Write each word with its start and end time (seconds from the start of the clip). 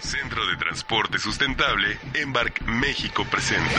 Centro 0.00 0.46
de 0.46 0.56
Transporte 0.56 1.18
Sustentable, 1.18 1.98
Embark 2.14 2.62
México 2.66 3.24
presente. 3.30 3.74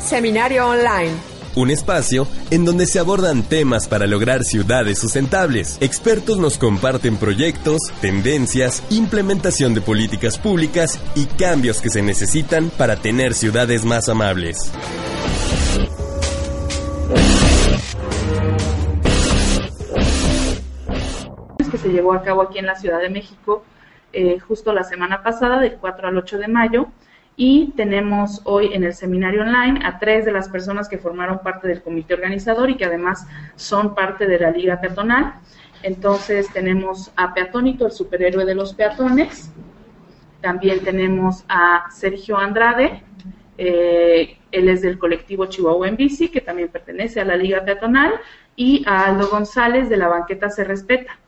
Seminario 0.00 0.66
Online. 0.66 1.12
Un 1.54 1.70
espacio 1.70 2.26
en 2.50 2.64
donde 2.64 2.86
se 2.86 2.98
abordan 2.98 3.42
temas 3.42 3.88
para 3.88 4.06
lograr 4.06 4.44
ciudades 4.44 4.98
sustentables. 4.98 5.78
Expertos 5.80 6.38
nos 6.38 6.58
comparten 6.58 7.16
proyectos, 7.16 7.78
tendencias, 8.00 8.82
implementación 8.90 9.74
de 9.74 9.80
políticas 9.80 10.38
públicas 10.38 10.98
y 11.14 11.26
cambios 11.26 11.80
que 11.80 11.90
se 11.90 12.02
necesitan 12.02 12.70
para 12.70 12.96
tener 12.96 13.34
ciudades 13.34 13.84
más 13.84 14.08
amables. 14.08 14.72
Se 21.82 21.88
llevó 21.90 22.12
a 22.12 22.22
cabo 22.22 22.42
aquí 22.42 22.58
en 22.58 22.66
la 22.66 22.74
Ciudad 22.74 23.00
de 23.00 23.08
México 23.08 23.64
eh, 24.12 24.38
justo 24.38 24.72
la 24.72 24.84
semana 24.84 25.22
pasada, 25.22 25.60
del 25.60 25.74
4 25.74 26.08
al 26.08 26.16
8 26.16 26.38
de 26.38 26.48
mayo, 26.48 26.86
y 27.36 27.72
tenemos 27.76 28.40
hoy 28.44 28.72
en 28.72 28.82
el 28.82 28.94
seminario 28.94 29.42
online 29.42 29.80
a 29.84 29.98
tres 29.98 30.24
de 30.24 30.32
las 30.32 30.48
personas 30.48 30.88
que 30.88 30.98
formaron 30.98 31.38
parte 31.40 31.68
del 31.68 31.82
comité 31.82 32.14
organizador 32.14 32.68
y 32.70 32.76
que 32.76 32.86
además 32.86 33.26
son 33.54 33.94
parte 33.94 34.26
de 34.26 34.40
la 34.40 34.50
Liga 34.50 34.80
Peatonal. 34.80 35.34
Entonces 35.82 36.48
tenemos 36.52 37.12
a 37.16 37.32
Peatónito, 37.34 37.86
el 37.86 37.92
superhéroe 37.92 38.44
de 38.44 38.54
los 38.56 38.74
peatones. 38.74 39.52
También 40.40 40.80
tenemos 40.80 41.44
a 41.48 41.88
Sergio 41.92 42.38
Andrade, 42.38 43.04
eh, 43.56 44.38
él 44.50 44.68
es 44.68 44.82
del 44.82 44.98
colectivo 44.98 45.46
Chihuahua 45.46 45.88
en 45.88 45.96
Bici, 45.96 46.28
que 46.28 46.40
también 46.40 46.68
pertenece 46.68 47.20
a 47.20 47.24
la 47.24 47.36
Liga 47.36 47.64
Peatonal, 47.64 48.14
y 48.56 48.82
a 48.86 49.06
Aldo 49.06 49.28
González 49.28 49.88
de 49.88 49.96
la 49.96 50.08
banqueta 50.08 50.48
Se 50.48 50.64
Respeta. 50.64 51.18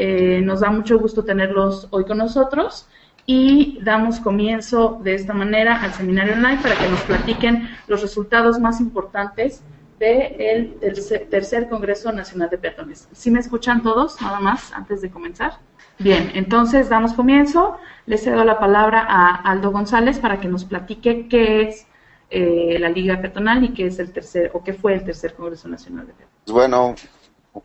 Eh, 0.00 0.40
nos 0.44 0.60
da 0.60 0.70
mucho 0.70 0.96
gusto 0.96 1.24
tenerlos 1.24 1.88
hoy 1.90 2.04
con 2.04 2.18
nosotros 2.18 2.86
y 3.26 3.80
damos 3.82 4.20
comienzo 4.20 5.00
de 5.02 5.14
esta 5.14 5.34
manera 5.34 5.82
al 5.82 5.92
seminario 5.92 6.34
online 6.34 6.60
para 6.62 6.76
que 6.76 6.88
nos 6.88 7.00
platiquen 7.00 7.68
los 7.88 8.00
resultados 8.00 8.60
más 8.60 8.80
importantes 8.80 9.60
del 9.98 10.78
tercer 11.28 11.68
Congreso 11.68 12.12
Nacional 12.12 12.48
de 12.48 12.58
Peatones. 12.58 13.08
¿Sí 13.10 13.32
me 13.32 13.40
escuchan 13.40 13.82
todos, 13.82 14.22
nada 14.22 14.38
más, 14.38 14.72
antes 14.72 15.02
de 15.02 15.10
comenzar? 15.10 15.54
Bien, 15.98 16.30
entonces 16.34 16.88
damos 16.88 17.12
comienzo. 17.12 17.76
Le 18.06 18.18
cedo 18.18 18.44
la 18.44 18.60
palabra 18.60 19.04
a 19.04 19.34
Aldo 19.50 19.72
González 19.72 20.20
para 20.20 20.38
que 20.38 20.46
nos 20.46 20.64
platique 20.64 21.26
qué 21.28 21.62
es 21.62 21.88
eh, 22.30 22.76
la 22.78 22.88
Liga 22.88 23.20
Peatonal 23.20 23.64
y 23.64 23.70
qué 23.70 23.86
es 23.86 23.98
el 23.98 24.12
tercer, 24.12 24.52
o 24.54 24.62
qué 24.62 24.74
fue 24.74 24.94
el 24.94 25.02
tercer 25.02 25.34
Congreso 25.34 25.66
Nacional 25.66 26.06
de 26.06 26.12
Peatones. 26.12 26.52
Bueno, 26.52 26.94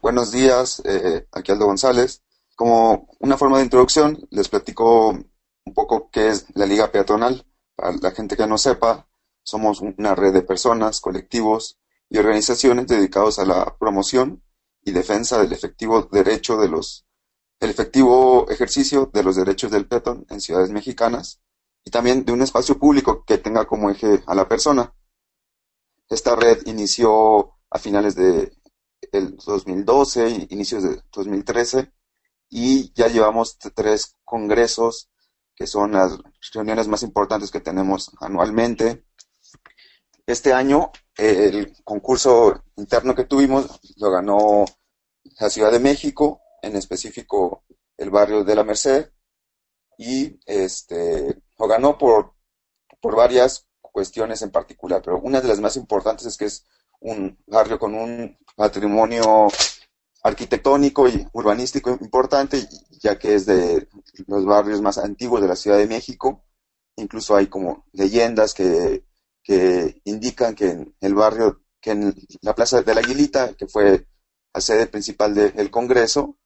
buenos 0.02 0.32
días, 0.32 0.82
eh, 0.86 1.28
aquí 1.32 1.52
Aldo 1.52 1.66
González. 1.66 2.24
Como 2.56 3.08
una 3.20 3.38
forma 3.38 3.58
de 3.58 3.64
introducción, 3.64 4.28
les 4.30 4.50
platico 4.50 5.10
un 5.10 5.74
poco 5.74 6.10
qué 6.12 6.30
es 6.30 6.46
la 6.56 6.66
Liga 6.66 6.92
Peatonal. 6.92 7.46
Para 7.76 7.94
la 7.98 8.12
gente 8.12 8.38
que 8.38 8.48
no 8.48 8.58
sepa, 8.58 9.08
somos 9.44 9.82
una 9.82 10.16
red 10.16 10.34
de 10.34 10.42
personas, 10.42 11.02
colectivos 11.02 11.80
y 12.10 12.18
organizaciones 12.18 12.88
dedicados 12.88 13.40
a 13.40 13.46
la 13.46 13.76
promoción 13.78 14.44
y 14.84 14.92
defensa 14.92 15.42
del 15.42 15.54
efectivo 15.54 16.04
derecho 16.12 16.58
de 16.58 16.68
los 16.68 17.06
el 17.60 17.70
efectivo 17.70 18.50
ejercicio 18.50 19.10
de 19.14 19.24
los 19.24 19.38
derechos 19.38 19.72
del 19.72 19.88
peatón 19.88 20.26
en 20.30 20.42
ciudades 20.42 20.70
mexicanas 20.70 21.40
y 21.86 21.92
también 21.92 22.26
de 22.26 22.34
un 22.34 22.42
espacio 22.42 22.78
público 22.78 23.24
que 23.26 23.38
tenga 23.38 23.66
como 23.66 23.90
eje 23.90 24.22
a 24.28 24.36
la 24.36 24.48
persona. 24.50 24.94
Esta 26.10 26.36
red 26.36 26.60
inició 26.66 27.54
a 27.70 27.80
finales 27.80 28.16
de 28.16 28.52
el 29.14 29.38
2012, 29.38 30.48
inicios 30.50 30.84
de 30.84 31.02
2013 31.12 31.92
y 32.50 32.92
ya 32.94 33.08
llevamos 33.08 33.58
tres 33.58 34.18
congresos 34.26 35.10
que 35.56 35.68
son 35.68 35.94
las 35.94 36.18
reuniones 36.52 36.88
más 36.88 37.04
importantes 37.04 37.52
que 37.52 37.62
tenemos 37.62 38.12
anualmente. 38.20 39.06
Este 40.26 40.52
año 40.52 40.92
el 41.16 41.74
concurso 41.84 42.64
interno 42.76 43.14
que 43.14 43.26
tuvimos 43.26 43.80
lo 43.98 44.12
ganó 44.12 44.66
la 45.40 45.50
Ciudad 45.50 45.72
de 45.72 45.80
México, 45.80 46.42
en 46.62 46.76
específico 46.76 47.64
el 47.98 48.10
barrio 48.10 48.44
de 48.44 48.56
la 48.56 48.64
Merced, 48.64 49.12
y 49.98 50.40
este 50.46 51.44
lo 51.60 51.68
ganó 51.68 51.98
por, 51.98 52.34
por 53.00 53.16
varias 53.16 53.68
cuestiones 53.80 54.42
en 54.42 54.52
particular, 54.52 55.02
pero 55.04 55.20
una 55.20 55.40
de 55.40 55.48
las 55.48 55.60
más 55.60 55.78
importantes 55.78 56.26
es 56.26 56.38
que 56.38 56.46
es 56.46 56.66
un 57.04 57.38
barrio 57.48 57.78
con 57.80 57.96
un 57.96 58.38
patrimonio 58.56 59.48
arquitectónico 60.24 61.08
y 61.08 61.28
urbanístico 61.34 61.92
importante, 62.02 62.68
ya 63.02 63.20
que 63.20 63.36
es 63.36 63.46
de 63.46 63.88
los 64.28 64.46
barrios 64.46 64.82
más 64.82 64.98
antiguos 64.98 65.42
de 65.42 65.48
la 65.48 65.56
Ciudad 65.56 65.78
de 65.78 65.88
México. 65.88 66.46
Incluso 66.96 67.36
hay 67.36 67.48
como 67.48 67.86
leyendas 67.92 68.54
que, 68.54 69.06
que 69.44 70.02
indican 70.06 70.56
que 70.56 70.70
en 70.70 70.96
el 71.02 71.14
barrio, 71.14 71.62
que 71.82 71.92
en 71.92 72.16
la 72.42 72.56
Plaza 72.56 72.82
de 72.82 72.96
la 72.96 73.02
Aguilita, 73.02 73.54
que 73.56 73.68
fue 73.68 74.08
la 74.54 74.62
sede 74.62 74.88
principal 74.88 75.34
del 75.34 75.72
Congreso, 75.72 76.38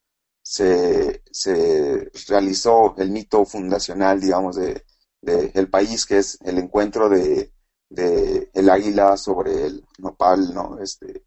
se, 0.41 1.23
se, 1.29 2.09
realizó 2.28 2.96
el 2.97 3.12
mito 3.12 3.46
fundacional, 3.46 4.19
digamos, 4.22 4.56
de, 4.56 4.85
de, 5.22 5.51
el 5.53 5.69
país, 5.69 6.06
que 6.06 6.19
es 6.19 6.40
el 6.41 6.57
encuentro 6.57 7.09
de, 7.09 7.51
de 7.90 8.50
el 8.53 8.70
águila 8.70 9.18
sobre 9.18 9.66
el 9.66 9.86
nopal, 10.00 10.53
¿no? 10.53 10.80
Este, 10.81 11.25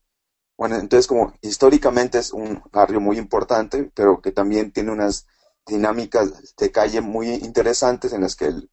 bueno, 0.56 0.76
entonces 0.76 1.06
como 1.06 1.34
históricamente 1.40 2.18
es 2.18 2.32
un 2.32 2.62
barrio 2.72 3.00
muy 3.00 3.18
importante, 3.18 3.90
pero 3.94 4.20
que 4.20 4.32
también 4.32 4.72
tiene 4.72 4.92
unas 4.92 5.26
dinámicas 5.66 6.54
de 6.56 6.72
calle 6.72 7.00
muy 7.00 7.28
interesantes 7.30 8.12
en 8.12 8.22
las 8.22 8.36
que 8.36 8.46
el 8.46 8.70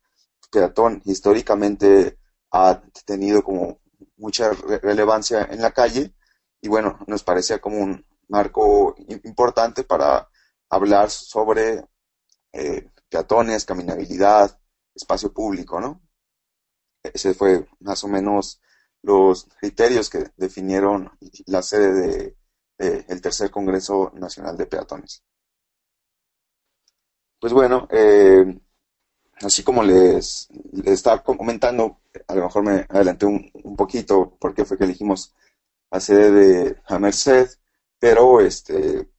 peatón 0.51 1.01
históricamente 1.05 2.17
ha 2.51 2.81
tenido 3.05 3.43
como 3.43 3.79
mucha 4.17 4.51
relevancia 4.51 5.47
en 5.51 5.61
la 5.61 5.71
calle 5.71 6.13
y 6.61 6.67
bueno, 6.69 6.99
nos 7.07 7.23
parecía 7.23 7.59
como 7.59 7.77
un 7.77 8.05
marco 8.29 8.95
importante 9.23 9.83
para 9.83 10.29
hablar 10.69 11.09
sobre 11.09 11.85
eh, 12.53 12.89
peatones, 13.09 13.65
caminabilidad, 13.65 14.59
espacio 14.95 15.31
público, 15.31 15.79
¿no? 15.79 16.01
Ese 17.13 17.33
fue 17.33 17.67
más 17.79 18.03
o 18.03 18.07
menos 18.07 18.61
los 19.03 19.45
criterios 19.59 20.09
que 20.09 20.31
definieron 20.37 21.11
la 21.45 21.61
sede 21.61 22.35
de, 22.77 23.05
el 23.07 23.21
tercer 23.21 23.49
Congreso 23.51 24.11
Nacional 24.15 24.57
de 24.57 24.65
Peatones. 24.65 25.23
Pues 27.39 27.53
bueno, 27.53 27.87
eh, 27.91 28.59
así 29.41 29.63
como 29.63 29.83
les, 29.83 30.47
estaba 30.85 31.23
comentando, 31.23 32.01
a 32.27 32.35
lo 32.35 32.43
mejor 32.43 32.63
me 32.63 32.85
adelanté 32.89 33.25
un, 33.25 33.75
poquito 33.75 34.35
porque 34.39 34.65
fue 34.65 34.77
que 34.77 34.85
elegimos 34.85 35.33
la 35.91 35.99
sede 35.99 36.31
de 36.31 36.81
la 36.89 36.99
Merced, 36.99 37.49
pero 37.99 38.41
este, 38.41 39.09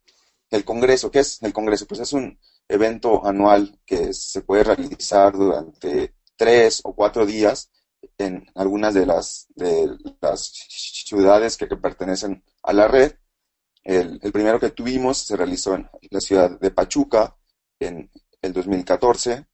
el 0.50 0.64
Congreso, 0.64 1.10
¿qué 1.10 1.20
es 1.20 1.42
el 1.42 1.52
Congreso? 1.52 1.86
Pues 1.86 2.00
es 2.00 2.12
un 2.12 2.38
evento 2.68 3.24
anual 3.24 3.78
que 3.86 4.12
se 4.12 4.42
puede 4.42 4.64
realizar 4.64 5.32
durante 5.32 6.14
tres 6.36 6.80
o 6.84 6.94
cuatro 6.94 7.24
días 7.24 7.70
en 8.16 8.46
algunas 8.54 8.94
de 8.94 9.06
las, 9.06 9.46
de 9.54 9.96
las 10.20 10.52
ciudades 11.06 11.56
que, 11.56 11.66
pertenecen 11.66 12.42
a 12.62 12.72
la 12.72 12.88
red. 12.88 13.12
El, 13.84 14.18
primero 14.32 14.60
que 14.60 14.70
tuvimos 14.70 15.18
se 15.18 15.36
realizó 15.36 15.74
en 15.74 15.88
la 16.10 16.20
ciudad 16.20 16.58
de 16.58 16.70
Pachuca 16.70 17.36
en 17.78 18.10
el 18.42 18.52
2014. 18.52 19.46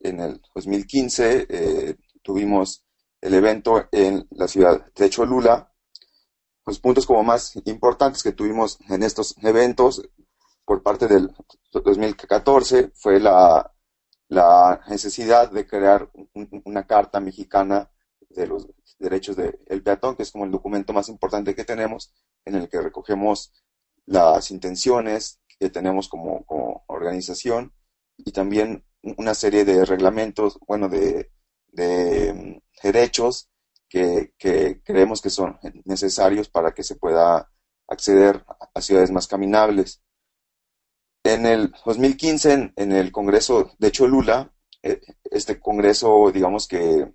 En 0.00 0.20
el 0.20 0.40
2015 0.54 1.46
eh, 1.48 1.96
tuvimos 2.22 2.84
el 3.20 3.34
evento 3.34 3.88
en 3.92 4.26
la 4.30 4.48
ciudad 4.48 4.92
de 4.94 5.10
Cholula. 5.10 5.72
Los 6.64 6.80
puntos 6.80 7.06
como 7.06 7.22
más 7.22 7.54
importantes 7.64 8.22
que 8.22 8.32
tuvimos 8.32 8.78
en 8.88 9.02
estos 9.02 9.36
eventos 9.42 10.02
por 10.64 10.82
parte 10.82 11.06
del 11.06 11.32
2014 11.72 12.90
fue 12.94 13.20
la, 13.20 13.72
la 14.28 14.80
necesidad 14.88 15.50
de 15.50 15.66
crear 15.66 16.10
una 16.64 16.86
carta 16.86 17.20
mexicana 17.20 17.90
de 18.30 18.46
los 18.46 18.68
derechos 18.98 19.36
del 19.36 19.82
peatón, 19.82 20.16
que 20.16 20.22
es 20.22 20.30
como 20.30 20.44
el 20.44 20.50
documento 20.50 20.92
más 20.92 21.08
importante 21.08 21.54
que 21.54 21.64
tenemos, 21.64 22.12
en 22.44 22.56
el 22.56 22.68
que 22.68 22.80
recogemos 22.80 23.52
las 24.06 24.50
intenciones 24.50 25.40
que 25.58 25.70
tenemos 25.70 26.08
como, 26.08 26.44
organización 26.88 27.72
y 28.16 28.32
también 28.32 28.84
una 29.16 29.34
serie 29.34 29.64
de 29.64 29.84
reglamentos, 29.84 30.58
bueno, 30.66 30.88
de, 30.88 31.30
de 31.68 32.62
derechos 32.82 33.48
que, 33.88 34.32
que, 34.38 34.80
creemos 34.82 35.20
que 35.20 35.30
son 35.30 35.58
necesarios 35.84 36.48
para 36.48 36.72
que 36.72 36.82
se 36.82 36.96
pueda 36.96 37.50
acceder 37.88 38.44
a 38.74 38.80
ciudades 38.80 39.10
más 39.10 39.26
caminables. 39.26 40.02
En 41.26 41.44
el 41.44 41.72
2015, 41.84 42.72
en, 42.76 42.92
el 42.92 43.10
Congreso 43.10 43.72
de 43.78 43.90
Cholula, 43.90 44.52
eh, 44.80 45.00
este 45.24 45.58
Congreso, 45.58 46.30
digamos 46.32 46.68
que, 46.68 47.12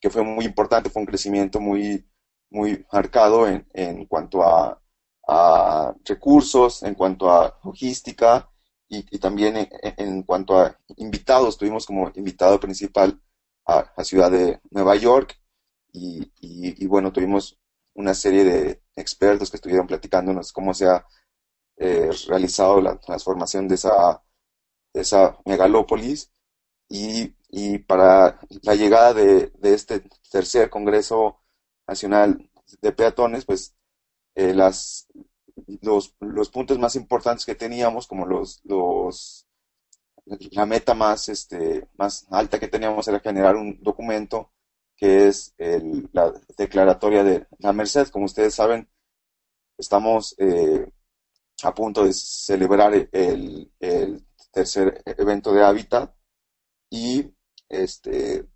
que, 0.00 0.08
fue 0.08 0.22
muy 0.22 0.44
importante, 0.44 0.88
fue 0.88 1.02
un 1.02 1.06
crecimiento 1.06 1.58
muy, 1.58 2.08
muy 2.50 2.86
marcado 2.92 3.48
en, 3.48 3.66
en 3.72 4.06
cuanto 4.06 4.44
a, 4.44 4.80
a, 5.26 5.94
recursos, 6.04 6.84
en 6.84 6.94
cuanto 6.94 7.28
a 7.28 7.58
logística 7.64 8.48
y, 8.88 9.18
también 9.18 9.68
en, 9.82 10.22
cuanto 10.22 10.56
a 10.56 10.78
invitados. 10.98 11.58
Tuvimos 11.58 11.86
como 11.86 12.12
invitado 12.14 12.60
principal 12.60 13.20
a 13.66 13.92
la 13.96 14.04
ciudad 14.04 14.30
de 14.30 14.60
Nueva 14.70 14.94
York 14.94 15.36
y, 15.92 16.30
y, 16.40 16.86
bueno, 16.86 17.12
tuvimos 17.12 17.58
una 17.94 18.14
serie 18.14 18.44
de 18.44 18.82
expertos 18.94 19.50
que 19.50 19.56
estuvieron 19.56 19.88
platicándonos 19.88 20.52
cómo 20.52 20.72
se 20.72 20.86
ha 20.86 21.04
eh, 21.76 22.10
realizado 22.28 22.80
la 22.80 22.98
transformación 22.98 23.68
de 23.68 23.76
esa, 23.76 24.22
de 24.92 25.00
esa 25.02 25.38
megalópolis 25.44 26.30
y, 26.88 27.34
y, 27.50 27.78
para 27.78 28.38
la 28.62 28.74
llegada 28.74 29.14
de, 29.14 29.48
de, 29.58 29.74
este 29.74 30.02
tercer 30.30 30.70
Congreso 30.70 31.40
Nacional 31.88 32.50
de 32.80 32.92
Peatones, 32.92 33.44
pues 33.44 33.74
eh, 34.34 34.54
las, 34.54 35.08
los, 35.82 36.14
los, 36.20 36.50
puntos 36.50 36.78
más 36.78 36.96
importantes 36.96 37.46
que 37.46 37.54
teníamos, 37.54 38.06
como 38.06 38.26
los, 38.26 38.60
los 38.64 39.46
la 40.52 40.66
meta 40.66 40.94
más, 40.94 41.28
este, 41.28 41.88
más 41.96 42.26
alta 42.30 42.58
que 42.58 42.68
teníamos 42.68 43.06
era 43.08 43.20
generar 43.20 43.56
un 43.56 43.82
documento 43.82 44.52
que 44.96 45.28
es 45.28 45.54
la 46.12 46.32
declaratoria 46.56 47.24
de 47.24 47.46
la 47.58 47.72
Merced. 47.72 48.08
Como 48.08 48.26
ustedes 48.26 48.54
saben, 48.54 48.88
estamos 49.78 50.34
eh, 50.38 50.90
a 51.64 51.74
punto 51.74 52.04
de 52.04 52.12
celebrar 52.12 52.94
el, 53.12 53.72
tercer 54.52 55.02
evento 55.04 55.52
de 55.52 55.64
hábitat 55.64 56.14
y 56.90 57.34
este 57.68 58.46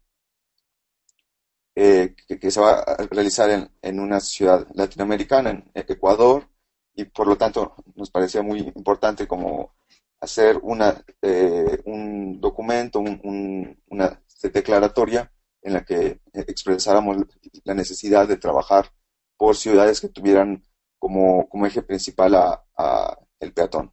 eh, 1.75 2.15
que, 2.41 2.51
se 2.51 2.61
va 2.61 2.81
a 2.81 2.97
realizar 3.07 3.51
en, 3.51 3.71
en, 3.83 4.01
una 4.01 4.21
ciudad 4.21 4.67
latinoamericana, 4.75 5.51
en 5.51 5.71
Ecuador, 5.75 6.49
y 6.95 7.05
por 7.05 7.27
lo 7.29 7.37
tanto 7.37 7.75
nos 7.95 8.11
parecía 8.11 8.43
muy 8.43 8.61
importante 8.61 9.27
como 9.27 9.75
hacer 10.21 10.59
una, 10.63 11.05
eh, 11.23 11.81
un 11.85 12.41
documento, 12.41 13.01
una 13.01 14.23
declaratoria 14.43 15.31
en 15.63 15.73
la 15.73 15.85
que 15.85 16.21
expresáramos 16.33 17.19
la 17.65 17.75
necesidad 17.75 18.27
de 18.27 18.37
trabajar 18.37 18.91
por 19.37 19.57
ciudades 19.57 20.01
que 20.01 20.09
tuvieran 20.09 20.63
como, 20.99 21.49
como 21.49 21.67
eje 21.67 21.83
principal 21.83 22.35
a, 22.35 23.19
el 23.41 23.53
peatón. 23.53 23.93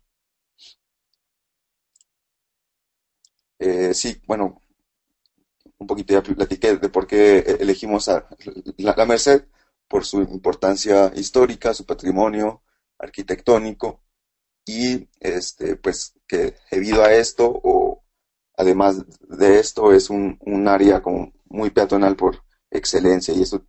Eh, 3.59 3.93
sí, 3.93 4.21
bueno, 4.27 4.61
un 5.77 5.87
poquito 5.87 6.13
ya 6.13 6.23
platiqué 6.23 6.77
de 6.77 6.89
por 6.89 7.07
qué 7.07 7.39
elegimos 7.59 8.09
a 8.09 8.27
la, 8.77 9.05
Merced, 9.05 9.45
por 9.87 10.05
su 10.05 10.21
importancia 10.21 11.11
histórica, 11.15 11.73
su 11.73 11.85
patrimonio 11.85 12.63
arquitectónico 12.97 14.01
y 14.65 15.07
este 15.19 15.75
pues 15.75 16.15
que 16.27 16.55
debido 16.71 17.03
a 17.03 17.13
esto 17.13 17.45
o 17.63 18.03
además 18.57 19.03
de 19.37 19.59
esto 19.59 19.93
es 19.93 20.09
un, 20.09 20.37
un 20.41 20.67
área 20.67 21.01
como 21.01 21.33
muy 21.45 21.69
peatonal 21.69 22.15
por 22.15 22.43
excelencia 22.71 23.33
y 23.33 23.43
eso 23.43 23.65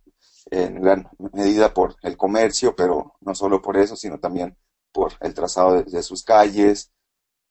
en 0.49 0.81
gran 0.81 1.09
medida 1.33 1.73
por 1.73 1.95
el 2.01 2.15
comercio, 2.15 2.75
pero 2.75 3.13
no 3.21 3.35
solo 3.35 3.61
por 3.61 3.77
eso, 3.77 3.95
sino 3.95 4.19
también 4.19 4.55
por 4.91 5.13
el 5.21 5.33
trazado 5.33 5.83
de, 5.83 6.03
sus 6.03 6.23
calles, 6.23 6.91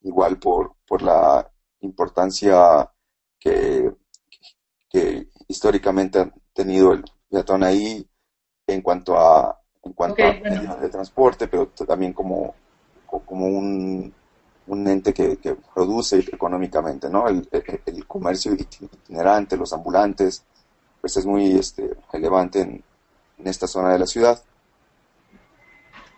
igual 0.02 0.38
por, 0.38 0.76
por 0.86 1.02
la 1.02 1.50
importancia 1.80 2.90
que, 3.38 3.92
que, 4.88 5.28
históricamente 5.48 6.20
ha 6.20 6.32
tenido 6.52 6.92
el 6.92 7.04
peatón 7.30 7.62
ahí 7.62 8.08
en 8.66 8.82
cuanto 8.82 9.16
a 9.16 9.60
en 9.84 9.92
cuanto 9.92 10.24
a 10.24 10.32
medios 10.32 10.80
de 10.80 10.88
transporte, 10.88 11.46
pero 11.46 11.68
también 11.68 12.12
como, 12.12 12.54
como 13.06 13.46
un, 13.46 14.12
un 14.66 14.88
ente 14.88 15.14
que, 15.14 15.36
que, 15.36 15.54
produce 15.54 16.18
económicamente, 16.18 17.08
¿no? 17.08 17.28
El, 17.28 17.48
el, 17.52 18.06
comercio 18.06 18.52
itinerante, 18.52 19.56
los 19.56 19.72
ambulantes, 19.72 20.44
pues 21.06 21.18
es 21.18 21.24
muy 21.24 21.52
este, 21.52 21.96
relevante 22.12 22.62
en, 22.62 22.82
en 23.38 23.46
esta 23.46 23.68
zona 23.68 23.92
de 23.92 24.00
la 24.00 24.06
ciudad. 24.06 24.42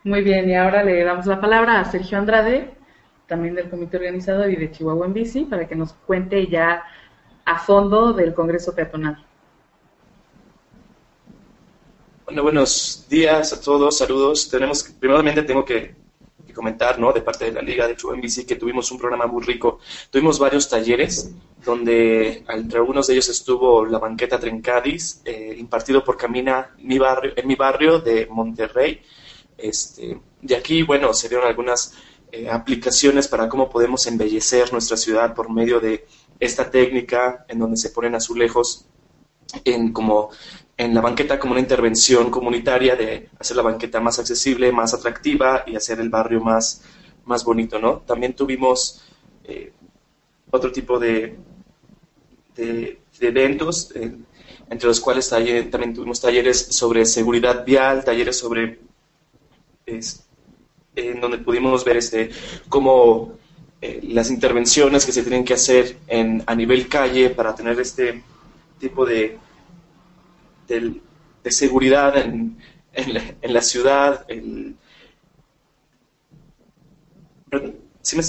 Muy 0.03 0.23
bien, 0.23 0.49
y 0.49 0.57
ahora 0.57 0.83
le 0.83 1.05
damos 1.05 1.27
la 1.27 1.43
palabra 1.43 1.79
a 1.79 1.85
Sergio 1.85 2.17
Andrade, 2.17 2.71
también 3.27 3.55
del 3.55 3.69
comité 3.69 3.99
organizador 3.99 4.51
y 4.51 4.57
de 4.57 4.71
Chihuahua 4.71 5.05
en 5.05 5.13
Bici, 5.13 5.45
para 5.45 5.69
que 5.69 5.77
nos 5.77 5.93
cuente 5.93 6.47
ya 6.47 6.85
a 7.45 7.59
fondo 7.59 8.15
del 8.15 8.33
Congreso 8.33 8.75
Peatonal. 8.75 9.23
Bueno, 12.25 12.43
buenos 12.43 13.07
días 13.11 13.53
a 13.53 13.61
todos, 13.61 13.99
saludos. 13.99 14.49
Tenemos, 14.49 14.85
primeramente 14.85 15.43
tengo 15.43 15.67
que 15.67 15.95
comentar, 16.59 16.99
¿no? 16.99 17.13
De 17.13 17.23
parte 17.23 17.45
de 17.45 17.53
la 17.53 17.63
Liga 17.63 17.87
de 17.87 17.95
Chihuahua 17.95 18.17
en 18.17 18.23
Bici, 18.23 18.45
que 18.45 18.57
tuvimos 18.57 18.91
un 18.91 18.99
programa 18.99 19.27
muy 19.29 19.45
rico. 19.45 19.79
Tuvimos 20.11 20.41
varios 20.41 20.69
talleres, 20.69 21.31
donde 21.65 22.45
entre 22.49 22.79
algunos 22.79 23.07
de 23.07 23.13
ellos 23.15 23.29
estuvo 23.29 23.87
la 23.87 23.99
banqueta 23.99 24.41
Trencadis, 24.41 25.23
eh, 25.25 25.55
impartido 25.57 26.03
por 26.03 26.17
Camina 26.17 26.75
mi 26.79 26.99
barrio, 26.99 27.33
en 27.37 27.47
mi 27.47 27.55
barrio 27.55 28.01
de 28.01 28.27
Monterrey. 28.27 29.01
Este, 29.57 30.19
de 30.43 30.57
aquí, 30.57 30.83
bueno, 30.83 31.15
se 31.15 31.29
dieron 31.29 31.47
algunas 31.47 31.95
eh, 32.33 32.51
aplicaciones 32.51 33.29
para 33.29 33.49
cómo 33.49 33.71
podemos 33.71 34.05
embellecer 34.09 34.73
nuestra 34.73 34.97
ciudad 34.97 35.35
por 35.35 35.49
medio 35.49 35.79
de 35.79 36.07
esta 36.41 36.69
técnica 36.71 37.45
en 37.49 37.61
donde 37.61 37.77
se 37.77 37.91
ponen 37.91 38.17
azulejos 38.17 38.87
en 39.65 39.93
como 39.93 40.31
en 40.79 40.95
la 40.95 41.01
banqueta 41.01 41.41
como 41.41 41.53
una 41.53 41.61
intervención 41.61 42.31
comunitaria 42.31 42.95
de 42.95 43.29
hacer 43.39 43.57
la 43.57 43.65
banqueta 43.65 44.01
más 44.01 44.21
accesible, 44.21 44.71
más 44.71 44.95
atractiva 44.95 45.65
y 45.67 45.75
hacer 45.75 45.99
el 45.99 46.09
barrio 46.09 46.41
más, 46.41 46.83
más 47.25 47.45
bonito, 47.45 47.81
¿no? 47.81 47.99
También 47.99 48.35
tuvimos 48.35 49.03
eh, 49.43 49.73
otro 50.53 50.71
tipo 50.71 51.01
de, 51.01 51.37
de, 52.55 53.01
eventos, 53.21 53.91
eh, 53.97 54.17
entre 54.71 54.87
los 54.87 55.01
cuales 55.01 55.29
también 55.29 55.95
tuvimos 55.95 56.21
talleres 56.21 56.67
sobre 56.71 57.05
seguridad 57.07 57.65
vial, 57.65 58.05
talleres 58.05 58.39
sobre, 58.39 58.79
en 59.85 61.21
donde 61.21 61.39
pudimos 61.39 61.85
ver 61.85 61.97
este, 61.97 62.31
cómo 62.69 63.33
eh, 63.81 63.99
las 64.05 64.31
intervenciones 64.31 65.05
que 65.05 65.13
se 65.13 65.23
tienen 65.23 65.45
que 65.45 65.55
hacer 65.55 65.97
en, 66.07 66.45
a 66.47 66.55
nivel 66.55 66.87
calle 66.89 67.31
para 67.31 67.55
tener 67.57 67.81
este 67.81 68.23
tipo 68.79 69.05
de 69.05 69.39
de 70.69 71.51
seguridad 71.51 72.17
en, 72.17 72.59
en, 72.93 73.53
la, 73.55 73.63
ciudad. 73.63 74.27
¿sí 78.03 78.17
me, 78.17 78.23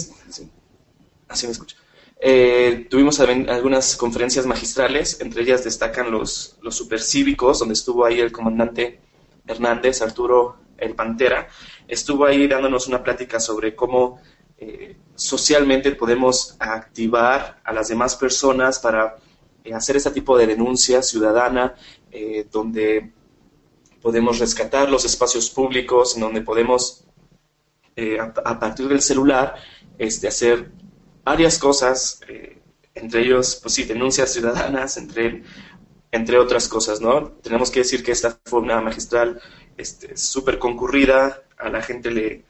así 1.27 1.45
me 1.45 1.51
escucho. 1.51 1.75
Eh, 2.21 2.87
tuvimos 2.89 3.19
algunas 3.19 3.95
conferencias 3.95 4.45
magistrales, 4.45 5.21
entre 5.21 5.43
ellas 5.43 5.63
destacan 5.63 6.11
los, 6.11 6.57
los 6.61 6.75
supercívicos, 6.75 7.59
donde 7.59 7.73
estuvo 7.73 8.05
ahí 8.05 8.19
el 8.19 8.31
comandante 8.31 8.99
Hernández, 9.47 10.01
Arturo 10.01 10.57
el 10.77 10.95
Pantera, 10.95 11.47
estuvo 11.87 12.25
ahí 12.25 12.47
dándonos 12.47 12.87
una 12.87 13.03
plática 13.03 13.39
sobre 13.39 13.75
cómo 13.75 14.21
eh, 14.57 14.97
socialmente 15.15 15.91
podemos 15.91 16.55
activar 16.59 17.61
a 17.63 17.73
las 17.73 17.87
demás 17.87 18.15
personas 18.15 18.79
para 18.79 19.17
hacer 19.73 19.97
este 19.97 20.11
tipo 20.11 20.37
de 20.37 20.47
denuncia 20.47 21.01
ciudadana 21.01 21.75
eh, 22.11 22.47
donde 22.51 23.11
podemos 24.01 24.39
rescatar 24.39 24.89
los 24.89 25.05
espacios 25.05 25.49
públicos, 25.49 26.15
en 26.15 26.21
donde 26.21 26.41
podemos, 26.41 27.05
eh, 27.95 28.17
a, 28.19 28.59
partir 28.59 28.87
del 28.87 29.01
celular, 29.01 29.55
este, 29.97 30.27
hacer 30.27 30.71
varias 31.23 31.59
cosas, 31.59 32.21
eh, 32.27 32.61
entre 32.95 33.21
ellos, 33.21 33.59
pues 33.61 33.73
sí, 33.75 33.83
denuncias 33.83 34.33
ciudadanas, 34.33 34.97
entre, 34.97 35.43
entre 36.11 36.37
otras 36.39 36.67
cosas, 36.67 37.01
¿no? 37.01 37.31
Tenemos 37.43 37.69
que 37.69 37.81
decir 37.81 38.03
que 38.03 38.11
esta 38.11 38.39
fue 38.45 38.61
una 38.61 38.81
magistral 38.81 39.41
súper 40.15 40.55
este, 40.55 40.59
concurrida, 40.59 41.43
a 41.57 41.69
la 41.69 41.81
gente 41.81 42.09
le, 42.09 42.45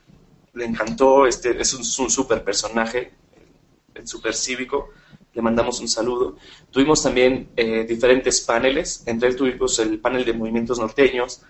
le 0.53 0.65
encantó, 0.65 1.25
este, 1.25 1.59
es 1.59 1.73
un 1.73 2.09
súper 2.09 2.43
personaje, 2.43 3.13
el 3.95 4.07
súper 4.07 4.35
cívico, 4.35 4.89
le 5.39 5.43
mandamos 5.43 5.79
un 5.79 5.87
saludo. 5.87 6.35
Tuvimos 6.69 7.01
también 7.01 7.47
eh, 7.55 7.85
diferentes 7.87 8.41
paneles, 8.41 9.03
entre 9.05 9.29
ellos 9.29 9.39
tuvimos 9.39 9.79
el 9.79 9.99
panel 9.99 10.25
de 10.25 10.33
movimientos 10.33 10.79
norteños. 10.79 11.41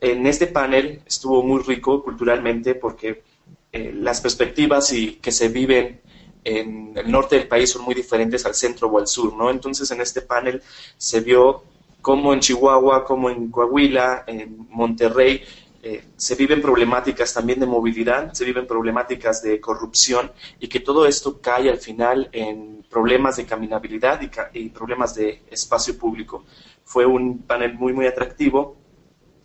En 0.00 0.26
este 0.26 0.46
panel 0.46 1.02
estuvo 1.06 1.42
muy 1.42 1.62
rico 1.62 2.02
culturalmente 2.02 2.74
porque 2.74 3.22
eh, 3.70 3.92
las 3.94 4.22
perspectivas 4.22 4.90
y 4.94 5.16
que 5.16 5.30
se 5.30 5.48
viven 5.48 6.00
en 6.42 6.94
el 6.96 7.10
norte 7.10 7.36
del 7.36 7.46
país 7.46 7.70
son 7.70 7.84
muy 7.84 7.94
diferentes 7.94 8.46
al 8.46 8.54
centro 8.54 8.88
o 8.88 8.98
al 8.98 9.06
sur, 9.06 9.36
¿no? 9.36 9.50
Entonces 9.50 9.90
en 9.90 10.00
este 10.00 10.22
panel 10.22 10.62
se 10.96 11.20
vio 11.20 11.64
cómo 12.00 12.32
en 12.32 12.40
Chihuahua, 12.40 13.04
como 13.04 13.28
en 13.28 13.50
Coahuila, 13.50 14.24
en 14.26 14.66
Monterrey, 14.70 15.42
eh, 15.86 16.02
se 16.16 16.34
viven 16.34 16.62
problemáticas 16.62 17.34
también 17.34 17.60
de 17.60 17.66
movilidad, 17.66 18.32
se 18.32 18.46
viven 18.46 18.66
problemáticas 18.66 19.42
de 19.42 19.60
corrupción 19.60 20.32
y 20.58 20.66
que 20.66 20.80
todo 20.80 21.04
esto 21.04 21.42
cae 21.42 21.68
al 21.68 21.76
final 21.76 22.30
en 22.32 22.86
problemas 22.88 23.36
de 23.36 23.44
caminabilidad 23.44 24.18
y, 24.54 24.70
problemas 24.70 25.14
de 25.14 25.42
espacio 25.50 25.98
público. 25.98 26.46
Fue 26.84 27.04
un 27.04 27.42
panel 27.42 27.74
muy, 27.74 27.92
muy 27.92 28.06
atractivo 28.06 28.78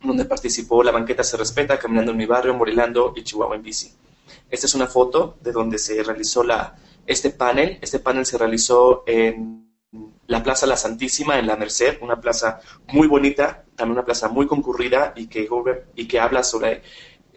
donde 0.02 0.24
participó 0.24 0.82
La 0.82 0.94
Banqueta 0.94 1.26
Se 1.26 1.36
Respeta, 1.36 1.78
Caminando 1.78 2.12
en 2.12 2.18
mi 2.18 2.26
barrio, 2.26 2.54
Morilando 2.54 3.12
y 3.18 3.24
Chihuahua 3.24 3.58
en 3.58 3.64
bici. 3.64 3.92
Esta 4.50 4.66
es 4.66 4.74
una 4.76 4.88
foto 4.88 5.36
de 5.42 5.52
donde 5.52 5.78
se 5.78 6.02
realizó 6.02 6.42
la, 6.46 6.74
este 7.06 7.32
panel. 7.32 7.80
Este 7.82 8.00
panel 8.00 8.26
se 8.26 8.38
realizó 8.38 9.04
en 9.06 9.69
la 10.28 10.44
Plaza 10.44 10.68
La 10.68 10.78
Santísima, 10.78 11.40
en 11.40 11.48
La 11.48 11.56
Merced, 11.56 11.98
una 12.02 12.22
plaza 12.22 12.60
muy 12.88 13.08
bonita, 13.08 13.66
también 13.76 13.98
una 13.98 14.06
plaza 14.06 14.30
muy 14.30 14.46
concurrida 14.46 15.14
y 15.16 15.28
que, 15.28 15.50
y 15.96 16.08
que 16.08 16.20
habla 16.20 16.44
sobre 16.44 16.84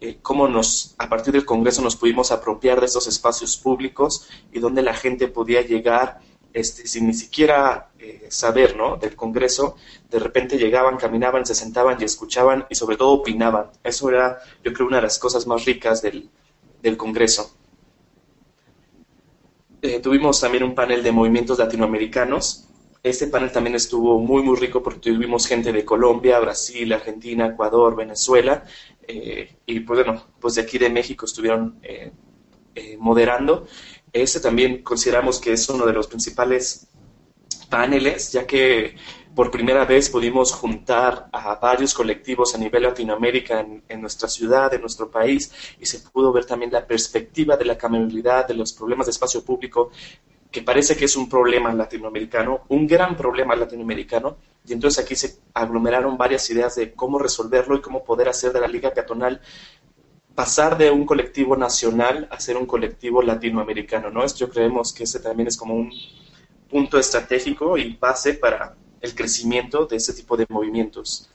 eh, 0.00 0.18
cómo 0.21 0.49
nos, 0.49 0.94
a 0.99 1.09
partir 1.09 1.32
del 1.32 1.47
Congreso 1.47 1.80
nos 1.80 1.97
pudimos 1.97 2.30
apropiar 2.30 2.80
de 2.80 2.87
estos 2.87 3.06
espacios 3.06 3.56
públicos 3.56 4.28
y 4.52 4.59
donde 4.59 4.82
la 4.82 4.94
gente 4.94 5.28
podía 5.28 5.62
llegar 5.62 6.21
este, 6.52 6.87
sin 6.87 7.06
ni 7.06 7.14
siquiera 7.14 7.92
eh, 7.99 8.26
saber 8.28 8.76
¿no? 8.76 8.97
del 8.97 9.16
Congreso, 9.16 9.76
de 10.11 10.18
repente 10.18 10.59
llegaban, 10.59 10.99
caminaban, 10.99 11.47
se 11.47 11.54
sentaban 11.54 11.97
y 11.99 12.04
escuchaban 12.04 12.66
y 12.68 12.75
sobre 12.75 12.99
todo 12.99 13.12
opinaban. 13.12 13.71
Eso 13.82 14.11
era, 14.11 14.38
yo 14.62 14.75
creo, 14.75 14.87
una 14.87 14.97
de 14.97 15.04
las 15.04 15.18
cosas 15.18 15.47
más 15.47 15.64
ricas 15.64 16.02
del, 16.02 16.28
del 16.82 16.99
Congreso. 16.99 17.56
Eh, 19.84 19.98
tuvimos 19.98 20.40
también 20.40 20.62
un 20.62 20.76
panel 20.76 21.02
de 21.02 21.10
movimientos 21.10 21.58
latinoamericanos. 21.58 22.68
Este 23.02 23.26
panel 23.26 23.50
también 23.50 23.74
estuvo 23.74 24.20
muy, 24.20 24.44
muy 24.44 24.56
rico 24.56 24.80
porque 24.80 25.10
tuvimos 25.10 25.44
gente 25.48 25.72
de 25.72 25.84
Colombia, 25.84 26.38
Brasil, 26.38 26.92
Argentina, 26.92 27.48
Ecuador, 27.48 27.96
Venezuela. 27.96 28.64
Eh, 29.08 29.56
y 29.66 29.80
pues 29.80 30.04
bueno, 30.04 30.24
pues 30.40 30.54
de 30.54 30.62
aquí 30.62 30.78
de 30.78 30.88
México 30.88 31.26
estuvieron 31.26 31.80
eh, 31.82 32.12
moderando. 33.00 33.66
Este 34.12 34.38
también 34.38 34.84
consideramos 34.84 35.40
que 35.40 35.52
es 35.52 35.68
uno 35.68 35.84
de 35.84 35.92
los 35.94 36.06
principales 36.06 36.86
paneles, 37.72 38.30
ya 38.32 38.46
que 38.46 38.94
por 39.34 39.50
primera 39.50 39.86
vez 39.86 40.10
pudimos 40.10 40.52
juntar 40.52 41.30
a 41.32 41.54
varios 41.54 41.94
colectivos 41.94 42.54
a 42.54 42.58
nivel 42.58 42.82
Latinoamérica 42.82 43.66
en, 43.88 44.00
nuestra 44.02 44.28
ciudad, 44.28 44.74
en 44.74 44.82
nuestro 44.82 45.10
país, 45.10 45.50
y 45.80 45.86
se 45.86 46.00
pudo 46.00 46.30
ver 46.32 46.44
también 46.44 46.70
la 46.70 46.86
perspectiva 46.86 47.56
de 47.56 47.64
la 47.64 47.78
caminabilidad, 47.78 48.46
de 48.46 48.52
los 48.52 48.74
problemas 48.74 49.06
de 49.06 49.12
espacio 49.12 49.42
público, 49.42 49.90
que 50.50 50.60
parece 50.60 50.94
que 50.94 51.06
es 51.06 51.16
un 51.16 51.30
problema 51.30 51.72
latinoamericano, 51.72 52.64
un 52.68 52.86
gran 52.86 53.16
problema 53.16 53.56
latinoamericano, 53.56 54.36
y 54.66 54.74
entonces 54.74 55.02
aquí 55.02 55.16
se 55.16 55.38
aglomeraron 55.54 56.18
varias 56.18 56.50
ideas 56.50 56.74
de 56.74 56.92
cómo 56.92 57.18
resolverlo 57.18 57.76
y 57.76 57.80
cómo 57.80 58.04
poder 58.04 58.28
hacer 58.28 58.52
de 58.52 58.60
la 58.60 58.68
Liga 58.68 58.92
Peatonal 58.92 59.40
pasar 60.34 60.76
de 60.76 60.90
un 60.90 61.06
colectivo 61.06 61.56
nacional 61.56 62.28
a 62.30 62.38
ser 62.38 62.58
un 62.58 62.66
colectivo 62.66 63.22
latinoamericano, 63.22 64.10
¿no? 64.10 64.24
Esto 64.24 64.50
creemos 64.50 64.92
que 64.92 65.04
ese 65.04 65.20
también 65.20 65.48
es 65.48 65.56
como 65.56 65.74
un 65.74 65.90
punto 66.72 66.98
estratégico 66.98 67.76
y 67.76 67.96
base 68.00 68.32
para 68.34 68.74
el 69.00 69.14
crecimiento 69.14 69.84
de 69.84 69.96
ese 69.96 70.14
tipo 70.14 70.36
de 70.38 70.46
movimientos. 70.48 71.28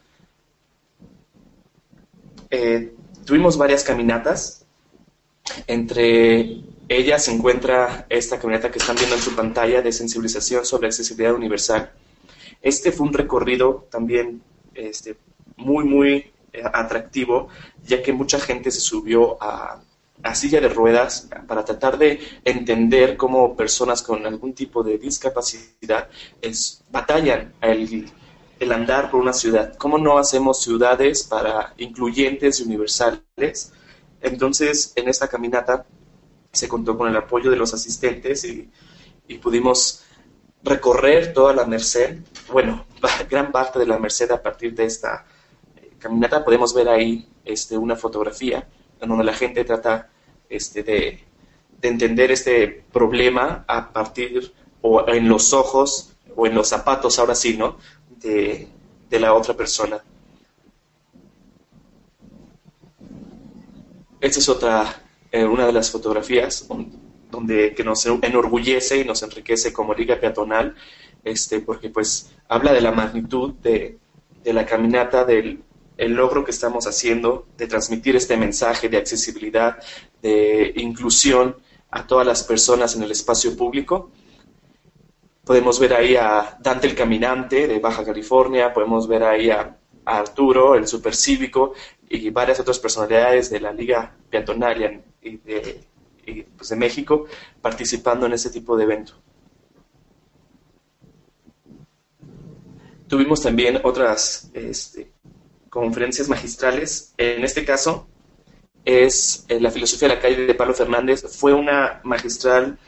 Eh, 2.50 2.94
tuvimos 3.24 3.56
varias 3.58 3.84
caminatas. 3.84 4.66
Entre 5.68 6.62
ellas 6.90 7.26
se 7.26 7.32
encuentra 7.32 8.08
esta 8.10 8.40
caminata 8.40 8.72
que 8.72 8.80
están 8.80 8.96
viendo 8.96 9.16
en 9.16 9.22
su 9.22 9.36
pantalla 9.36 9.82
de 9.82 9.92
sensibilización 9.92 10.66
sobre 10.66 10.88
accesibilidad 10.88 11.36
universal. 11.36 11.92
Este 12.62 12.92
fue 12.92 13.08
un 13.08 13.14
recorrido 13.14 13.88
también 13.92 14.42
este, 14.74 15.16
muy, 15.56 15.86
muy 15.86 16.32
eh, 16.52 16.64
atractivo, 16.74 17.50
ya 17.86 18.02
que 18.02 18.12
mucha 18.12 18.40
gente 18.40 18.72
se 18.72 18.80
subió 18.80 19.42
a 19.42 19.82
a 20.28 20.36
silla 20.36 20.60
de 20.60 20.68
ruedas 20.68 21.30
para 21.48 21.64
tratar 21.64 21.98
de 21.98 22.20
entender 22.44 23.16
cómo 23.16 23.56
personas 23.56 24.02
con 24.02 24.26
algún 24.26 24.54
tipo 24.54 24.84
de 24.84 24.98
discapacidad 24.98 26.10
es, 26.42 26.84
batallan 26.92 27.54
el, 27.62 28.12
el 28.60 28.72
andar 28.74 29.10
por 29.10 29.22
una 29.22 29.32
ciudad. 29.32 29.76
¿Cómo 29.78 29.98
no 29.98 30.18
hacemos 30.18 30.62
ciudades 30.62 31.24
para 31.24 31.74
incluyentes 31.78 32.60
y 32.60 32.64
universales? 32.64 33.72
Entonces, 34.22 34.92
en 34.98 35.08
esta 35.08 35.30
caminata 35.30 35.86
se 36.52 36.68
contó 36.68 36.98
con 36.98 37.08
el 37.08 37.16
apoyo 37.16 37.50
de 37.50 37.56
los 37.56 37.74
asistentes 37.74 38.44
y, 38.44 38.70
y 39.30 39.38
pudimos 39.38 40.04
recorrer 40.62 41.32
toda 41.32 41.54
la 41.54 41.66
Merced, 41.66 42.18
bueno, 42.52 42.86
gran 43.30 43.54
parte 43.54 43.80
de 43.80 43.86
la 43.86 43.98
Merced 43.98 44.30
a 44.32 44.42
partir 44.42 44.76
de 44.76 44.86
esta 44.86 45.26
eh, 45.78 45.94
caminata. 45.98 46.44
Podemos 46.44 46.74
ver 46.74 46.90
ahí 46.90 47.30
este, 47.46 47.78
una 47.78 47.96
fotografía 47.96 48.68
en 49.00 49.08
donde 49.08 49.24
la 49.24 49.34
gente 49.34 49.64
trata 49.64 50.10
este, 50.50 50.84
de, 50.84 51.24
entender 51.82 52.32
este 52.32 52.84
problema 52.92 53.64
a 53.68 53.94
partir 53.94 54.52
o 54.82 55.08
en 55.08 55.30
los 55.30 55.54
ojos 55.54 56.14
o 56.36 56.48
en 56.48 56.56
los 56.56 56.68
zapatos, 56.68 57.20
ahora 57.20 57.36
sí, 57.36 57.56
¿no? 57.56 57.78
De, 58.18 58.68
la 59.12 59.34
otra 59.34 59.56
persona. 59.56 60.04
Esta 64.20 64.40
es 64.40 64.50
otra, 64.50 65.02
eh, 65.32 65.46
una 65.46 65.66
de 65.66 65.72
las 65.74 65.90
fotografías 65.92 66.68
donde 67.32 67.74
que 67.74 67.84
nos 67.84 68.06
enorgullece 68.06 69.00
y 69.00 69.06
nos 69.06 69.24
enriquece 69.24 69.72
como 69.72 69.94
liga 69.94 70.20
peatonal, 70.20 70.76
este, 71.24 71.60
porque 71.62 71.90
pues 71.90 72.32
habla 72.48 72.74
de 72.74 72.82
la 72.82 72.92
magnitud 72.92 73.54
de, 73.56 73.98
de 74.44 74.54
la 74.54 74.66
caminata 74.66 75.24
del 75.24 75.62
el 75.98 76.14
logro 76.14 76.46
que 76.46 76.52
estamos 76.52 76.86
haciendo 76.88 77.48
de 77.58 77.68
transmitir 77.68 78.16
este 78.16 78.38
mensaje 78.38 78.88
de 78.88 78.98
accesibilidad, 78.98 79.78
de 80.22 80.74
inclusión 80.78 81.58
a 81.90 82.06
todas 82.06 82.26
las 82.26 82.44
personas 82.44 82.96
en 82.96 83.04
el 83.04 83.12
espacio 83.12 83.56
público. 83.58 84.12
Podemos 85.44 85.80
ver 85.80 85.94
ahí 85.94 86.16
a 86.16 86.58
Dante 86.60 86.88
el 86.88 86.96
Caminante 86.96 87.68
de 87.68 87.80
Baja 87.80 88.04
California, 88.04 88.74
podemos 88.74 89.08
ver 89.08 89.24
ahí 89.24 89.50
a, 89.50 89.76
Arturo, 90.06 90.76
el 90.76 90.88
supercívico, 90.88 91.74
y 92.10 92.30
varias 92.30 92.62
otras 92.62 92.80
personalidades 92.80 93.50
de 93.50 93.60
la 93.60 93.74
Liga 93.74 94.16
Peatonal 94.30 95.04
y 95.22 95.36
de, 95.38 95.84
pues, 96.56 96.70
de 96.70 96.76
México 96.78 97.26
participando 97.62 98.26
en 98.26 98.32
este 98.32 98.50
tipo 98.50 98.78
de 98.78 98.86
evento. 98.86 99.14
Tuvimos 103.08 103.42
también 103.42 103.82
otras 103.84 104.50
este, 104.54 105.12
conferencias 105.82 106.28
magistrales. 106.28 107.14
En 107.18 107.44
este 107.44 107.64
caso 107.64 108.08
es 108.84 109.46
eh, 109.48 109.60
la 109.60 109.70
filosofía 109.70 110.08
de 110.08 110.16
la 110.16 110.22
calle 110.22 110.46
de 110.48 110.56
Pablo 110.56 110.74
Fernández. 110.74 111.24
Fue 111.38 111.54
una 111.54 112.02
magistral 112.04 112.80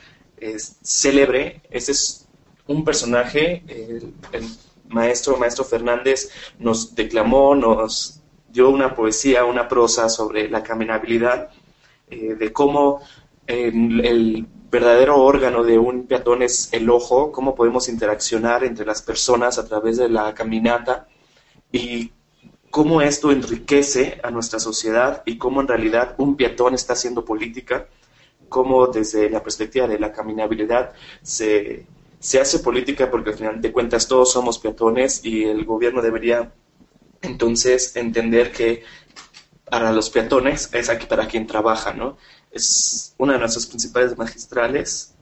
célebre. 0.82 1.60
Este 1.70 1.92
es 1.92 2.26
un 2.66 2.84
personaje, 2.84 3.62
el, 3.68 4.14
maestro, 4.88 5.36
maestro 5.36 5.64
Fernández 5.64 6.30
nos 6.58 6.94
declamó, 6.94 7.54
nos 7.54 8.22
dio 8.48 8.70
una 8.70 8.94
poesía, 8.94 9.44
una 9.44 9.68
prosa 9.68 10.08
sobre 10.08 10.48
la 10.48 10.62
caminabilidad, 10.62 11.50
eh, 12.10 12.34
de 12.34 12.52
cómo 12.52 13.02
el 13.46 14.46
verdadero 14.70 15.16
órgano 15.22 15.64
de 15.64 15.78
un 15.78 16.06
peatón 16.06 16.42
es 16.42 16.72
el 16.72 16.88
ojo, 16.90 17.32
cómo 17.32 17.54
podemos 17.54 17.88
interaccionar 17.88 18.64
entre 18.64 18.86
las 18.86 19.02
personas 19.02 19.58
a 19.58 19.66
través 19.66 19.96
de 19.96 20.08
la 20.08 20.32
caminata 20.34 21.08
y 21.72 22.12
cómo 22.70 23.02
esto 23.02 23.32
enriquece 23.32 24.20
a 24.22 24.30
nuestra 24.30 24.60
sociedad 24.60 25.22
y 25.26 25.38
cómo 25.38 25.60
en 25.60 25.68
realidad 25.68 26.14
un 26.18 26.36
peatón 26.36 26.74
está 26.74 26.92
haciendo 26.92 27.24
política, 27.24 27.88
cómo 28.48 28.86
desde 28.86 29.28
la 29.28 29.42
perspectiva 29.42 29.88
de 29.88 29.98
la 29.98 30.12
caminabilidad 30.12 30.92
se, 31.22 31.86
hace 32.40 32.58
política 32.60 33.10
porque 33.10 33.30
al 33.30 33.36
final 33.36 33.60
de 33.60 33.72
cuentas 33.72 34.06
todos 34.06 34.32
somos 34.32 34.58
peatones 34.58 35.24
y 35.24 35.44
el 35.44 35.64
gobierno 35.64 36.00
debería 36.00 36.52
entonces 37.22 37.96
entender 37.96 38.52
que 38.52 38.84
para 39.64 39.92
los 39.92 40.10
peatones 40.10 40.70
es 40.72 40.88
aquí 40.88 41.06
para 41.06 41.28
quien 41.28 41.46
trabaja, 41.46 41.92
¿no? 41.92 42.18
Es 42.50 43.14
una 43.18 43.34
de 43.34 43.38
nuestras 43.38 43.66
principales 43.66 44.16
magistrales. 44.18 45.14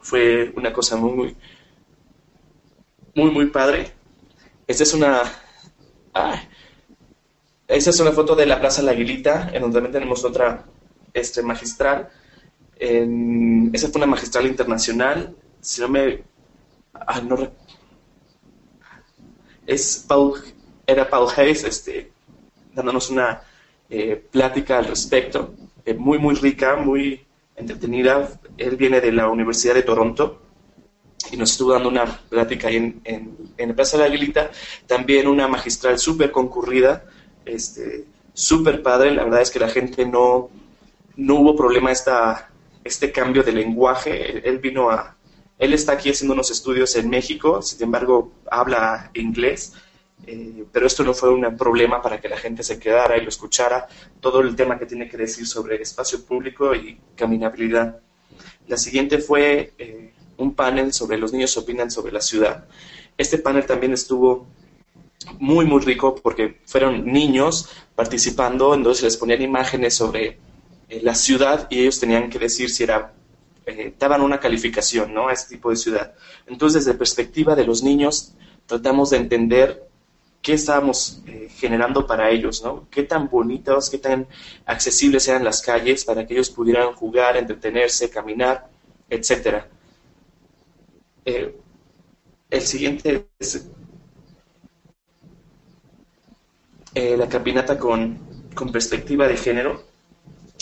Fue 0.00 0.52
una 0.56 0.72
cosa 0.72 0.96
muy, 0.96 1.36
muy, 3.14 3.30
muy, 3.30 3.46
padre. 3.46 3.92
Esta 4.66 4.82
es 4.82 4.94
una... 4.94 5.22
Esa 7.68 7.90
es 7.90 8.00
una 8.00 8.12
foto 8.12 8.34
de 8.34 8.46
la 8.46 8.58
Plaza 8.58 8.82
La 8.82 8.92
Aguilita, 8.92 9.50
en 9.52 9.60
donde 9.60 9.74
también 9.76 9.92
tenemos 9.92 10.24
otra 10.24 10.64
este, 11.12 11.42
magistral. 11.42 12.08
esa 12.78 13.88
fue 13.88 13.98
una 13.98 14.06
magistral 14.06 14.46
internacional. 14.46 15.36
Si 15.60 15.80
no 15.82 15.88
me. 15.88 16.22
Ah, 16.94 17.20
no, 17.20 17.36
es 19.66 20.04
Paul, 20.08 20.40
era 20.86 21.08
Paul 21.08 21.28
Hayes 21.36 21.62
este, 21.64 22.10
dándonos 22.74 23.10
una 23.10 23.42
eh, 23.90 24.16
plática 24.30 24.78
al 24.78 24.86
respecto. 24.86 25.54
eh, 25.84 25.94
muy, 25.94 26.18
muy 26.18 26.34
rica, 26.36 26.76
muy 26.76 27.26
entretenida. 27.54 28.40
Él 28.56 28.76
viene 28.76 29.00
de 29.00 29.12
la 29.12 29.28
Universidad 29.28 29.74
de 29.74 29.82
Toronto 29.82 30.40
y 31.30 31.36
nos 31.36 31.52
estuvo 31.52 31.72
dando 31.72 31.88
una 31.90 32.06
plática 32.06 32.68
ahí 32.68 32.76
en, 32.76 33.00
en, 33.04 33.36
en 33.58 33.68
el 33.68 33.74
Plaza 33.74 33.98
la 33.98 34.04
Aguilita. 34.04 34.50
También 34.86 35.28
una 35.28 35.48
magistral 35.48 35.98
súper 35.98 36.30
concurrida, 36.30 37.04
este, 37.48 38.04
súper 38.34 38.82
padre. 38.82 39.10
La 39.12 39.24
verdad 39.24 39.42
es 39.42 39.50
que 39.50 39.58
la 39.58 39.68
gente 39.68 40.06
no, 40.06 40.50
no 41.16 41.34
hubo 41.36 41.56
problema 41.56 41.90
esta, 41.90 42.50
este 42.84 43.12
cambio 43.12 43.42
de 43.42 43.52
lenguaje. 43.52 44.48
Él, 44.48 44.58
vino 44.58 44.90
a, 44.90 45.16
él 45.58 45.74
está 45.74 45.92
aquí 45.92 46.10
haciendo 46.10 46.34
unos 46.34 46.50
estudios 46.50 46.94
en 46.96 47.10
México, 47.10 47.62
sin 47.62 47.82
embargo 47.82 48.32
habla 48.50 49.10
inglés, 49.14 49.74
eh, 50.26 50.64
pero 50.72 50.86
esto 50.86 51.04
no 51.04 51.14
fue 51.14 51.30
un 51.30 51.56
problema 51.56 52.02
para 52.02 52.20
que 52.20 52.28
la 52.28 52.36
gente 52.36 52.62
se 52.62 52.78
quedara 52.78 53.16
y 53.16 53.22
lo 53.22 53.28
escuchara, 53.28 53.86
todo 54.20 54.40
el 54.40 54.56
tema 54.56 54.78
que 54.78 54.86
tiene 54.86 55.08
que 55.08 55.16
decir 55.16 55.46
sobre 55.46 55.80
espacio 55.80 56.24
público 56.24 56.74
y 56.74 56.98
caminabilidad. 57.16 58.00
La 58.66 58.76
siguiente 58.76 59.18
fue 59.18 59.72
eh, 59.78 60.12
un 60.36 60.54
panel 60.54 60.92
sobre 60.92 61.18
los 61.18 61.32
niños 61.32 61.56
opinan 61.56 61.90
sobre 61.90 62.12
la 62.12 62.20
ciudad. 62.20 62.66
Este 63.16 63.38
panel 63.38 63.66
también 63.66 63.92
estuvo 63.92 64.46
muy, 65.38 65.64
muy 65.64 65.80
rico 65.80 66.14
porque 66.14 66.60
fueron 66.66 67.06
niños 67.06 67.68
participando, 67.94 68.74
entonces 68.74 69.04
les 69.04 69.16
ponían 69.16 69.42
imágenes 69.42 69.94
sobre 69.94 70.38
eh, 70.88 71.00
la 71.02 71.14
ciudad 71.14 71.66
y 71.70 71.80
ellos 71.80 72.00
tenían 72.00 72.30
que 72.30 72.38
decir 72.38 72.70
si 72.70 72.84
era, 72.84 73.12
eh, 73.66 73.94
daban 73.98 74.22
una 74.22 74.40
calificación 74.40 75.12
¿no? 75.12 75.28
a 75.28 75.32
este 75.32 75.56
tipo 75.56 75.70
de 75.70 75.76
ciudad. 75.76 76.14
Entonces, 76.46 76.84
desde 76.84 76.98
perspectiva 76.98 77.54
de 77.54 77.64
los 77.64 77.82
niños, 77.82 78.34
tratamos 78.66 79.10
de 79.10 79.18
entender 79.18 79.88
qué 80.40 80.54
estábamos 80.54 81.22
eh, 81.26 81.48
generando 81.56 82.06
para 82.06 82.30
ellos, 82.30 82.62
¿no? 82.62 82.86
Qué 82.90 83.02
tan 83.02 83.28
bonitos, 83.28 83.90
qué 83.90 83.98
tan 83.98 84.28
accesibles 84.64 85.26
eran 85.28 85.44
las 85.44 85.60
calles 85.60 86.04
para 86.04 86.26
que 86.26 86.34
ellos 86.34 86.50
pudieran 86.50 86.94
jugar, 86.94 87.36
entretenerse, 87.36 88.08
caminar, 88.08 88.68
etcétera. 89.10 89.68
el 91.24 92.62
siguiente 92.62 93.26
es 93.38 93.68
la 96.94 97.28
caminata 97.28 97.78
con, 97.78 98.18
con 98.54 98.72
perspectiva 98.72 99.28
de 99.28 99.36
género 99.36 99.88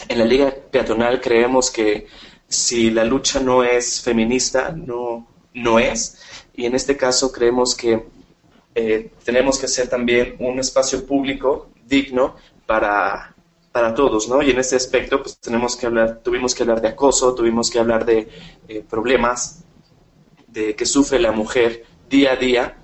en 0.09 0.18
la 0.18 0.25
liga 0.25 0.54
peatonal 0.71 1.21
creemos 1.21 1.71
que 1.71 2.06
si 2.49 2.90
la 2.90 3.04
lucha 3.04 3.40
no 3.40 3.64
es 3.64 4.00
feminista, 4.02 4.71
no, 4.73 5.26
no 5.54 5.78
es. 5.78 6.18
Y 6.54 6.66
en 6.66 6.75
este 6.75 6.97
caso 6.97 7.33
creemos 7.33 7.75
que 7.75 8.06
eh, 8.75 9.11
tenemos 9.25 9.59
que 9.59 9.66
hacer 9.66 9.88
también 9.88 10.37
un 10.38 10.59
espacio 10.59 11.04
público 11.06 11.71
digno 11.87 12.37
para, 12.66 13.35
para 13.73 13.95
todos, 13.95 14.28
¿no? 14.28 14.42
Y 14.42 14.50
en 14.50 14.59
este 14.59 14.76
aspecto, 14.76 15.23
pues 15.23 15.38
tenemos 15.38 15.76
que 15.76 15.87
hablar, 15.87 16.21
tuvimos 16.23 16.54
que 16.54 16.62
hablar 16.62 16.80
de 16.80 16.88
acoso, 16.88 17.35
tuvimos 17.35 17.71
que 17.71 17.78
hablar 17.78 18.04
de 18.04 18.28
eh, 18.68 18.85
problemas 18.88 19.64
de 20.47 20.75
que 20.75 20.87
sufre 20.87 21.18
la 21.18 21.33
mujer 21.33 21.85
día 22.09 22.33
a 22.33 22.37
día 22.37 22.76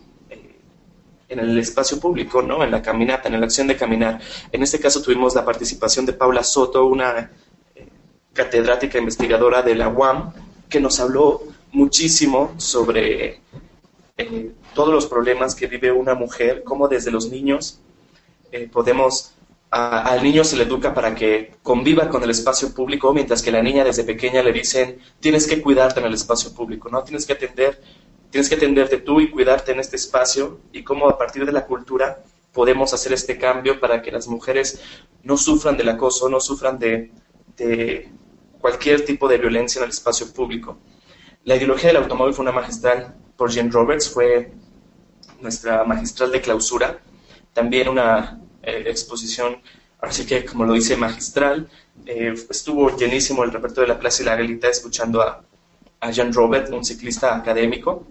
en 1.33 1.41
el 1.41 1.59
espacio 1.59 1.99
público, 1.99 2.43
¿no? 2.43 2.62
En 2.62 2.71
la 2.71 2.83
caminata, 2.83 3.29
en 3.29 3.41
la 3.41 3.47
acción 3.47 3.67
de 3.67 3.77
caminar. 3.77 4.21
En 4.53 4.62
este 4.62 4.79
caso 4.79 5.03
tuvimos 5.03 5.35
la 5.35 5.45
participación 5.45 6.05
de 6.05 6.12
Paula 6.12 6.45
Soto, 6.45 6.85
una 6.87 7.31
eh, 7.75 7.89
catedrática 8.33 8.99
investigadora 8.99 9.62
de 9.62 9.75
la 9.75 9.89
UAM, 9.89 10.33
que 10.69 10.79
nos 10.79 11.01
habló 11.01 11.43
muchísimo 11.73 12.53
sobre 12.59 13.41
eh, 14.19 14.53
todos 14.75 14.93
los 14.93 15.07
problemas 15.07 15.55
que 15.55 15.67
vive 15.67 15.91
una 15.91 16.15
mujer, 16.15 16.62
cómo 16.65 16.87
desde 16.87 17.11
los 17.11 17.31
niños 17.31 17.81
eh, 18.51 18.69
podemos 18.71 19.33
al 19.73 20.23
niño 20.23 20.45
se 20.45 20.57
le 20.57 20.65
educa 20.65 20.93
para 20.93 21.15
que 21.15 21.55
conviva 21.62 22.11
con 22.11 22.23
el 22.23 22.29
espacio 22.29 22.75
público, 22.75 23.15
mientras 23.15 23.41
que 23.41 23.51
la 23.51 23.62
niña 23.62 23.83
desde 23.85 24.05
pequeña 24.05 24.43
le 24.43 24.53
dicen, 24.53 24.99
tienes 25.19 25.47
que 25.47 25.62
cuidarte 25.62 25.99
en 26.01 26.05
el 26.05 26.12
espacio 26.12 26.53
público, 26.53 26.91
¿no? 26.91 27.03
Tienes 27.03 27.25
que 27.25 27.33
atender 27.33 27.81
tienes 28.33 28.49
que 28.49 28.55
atenderte 28.55 28.97
tú 28.97 29.21
y 29.21 29.31
cuidarte 29.31 29.73
en 29.73 29.81
este 29.81 29.97
espacio 29.97 30.59
y 30.73 30.83
cómo 30.83 31.09
a 31.09 31.18
partir 31.18 31.45
de 31.45 31.53
la 31.53 31.66
cultura 31.66 32.25
podemos 32.51 32.95
hacer 32.95 33.12
este 33.12 33.37
cambio 33.37 33.79
para 33.79 34.01
que 34.01 34.11
las 34.11 34.27
mujeres 34.27 34.81
no 35.23 35.37
sufran 35.37 35.77
del 35.77 35.90
acoso, 35.90 36.31
no 36.31 36.40
sufran 36.40 36.79
de, 36.79 37.12
cualquier 38.59 39.05
tipo 39.05 39.29
de 39.29 39.37
violencia 39.37 39.81
en 39.81 39.85
el 39.85 39.90
espacio 39.90 40.33
público. 40.33 40.79
La 41.45 41.57
ideología 41.57 41.88
del 41.88 41.99
automóvil 41.99 42.33
fue 42.33 42.45
una 42.45 42.53
magistral 42.53 43.14
por 43.37 43.53
Jane 43.53 43.71
Roberts, 43.71 44.09
fue 44.09 44.51
nuestra 45.40 45.85
magistral 45.85 46.33
de 46.33 46.40
clausura, 46.40 47.01
también 47.53 47.88
una 47.88 48.40
eh, 48.62 48.85
exposición, 48.87 49.61
así 50.01 50.25
que 50.25 50.47
como 50.47 50.64
lo 50.64 50.73
dice 50.73 50.97
magistral, 50.97 51.68
eh, 52.07 52.33
estuvo 52.49 52.97
llenísimo 52.97 53.45
el 53.45 53.53
repertorio 53.53 53.88
de 53.88 53.95
la 53.95 54.01
Plaza 54.01 54.23
y 54.23 54.27
la 54.27 54.37
Galita 54.37 54.68
escuchando 54.68 55.21
a, 55.21 55.45
a 56.03 56.11
Jean 56.11 56.33
Robert, 56.33 56.69
un 56.71 56.85
ciclista 56.85 57.37
académico, 57.37 58.05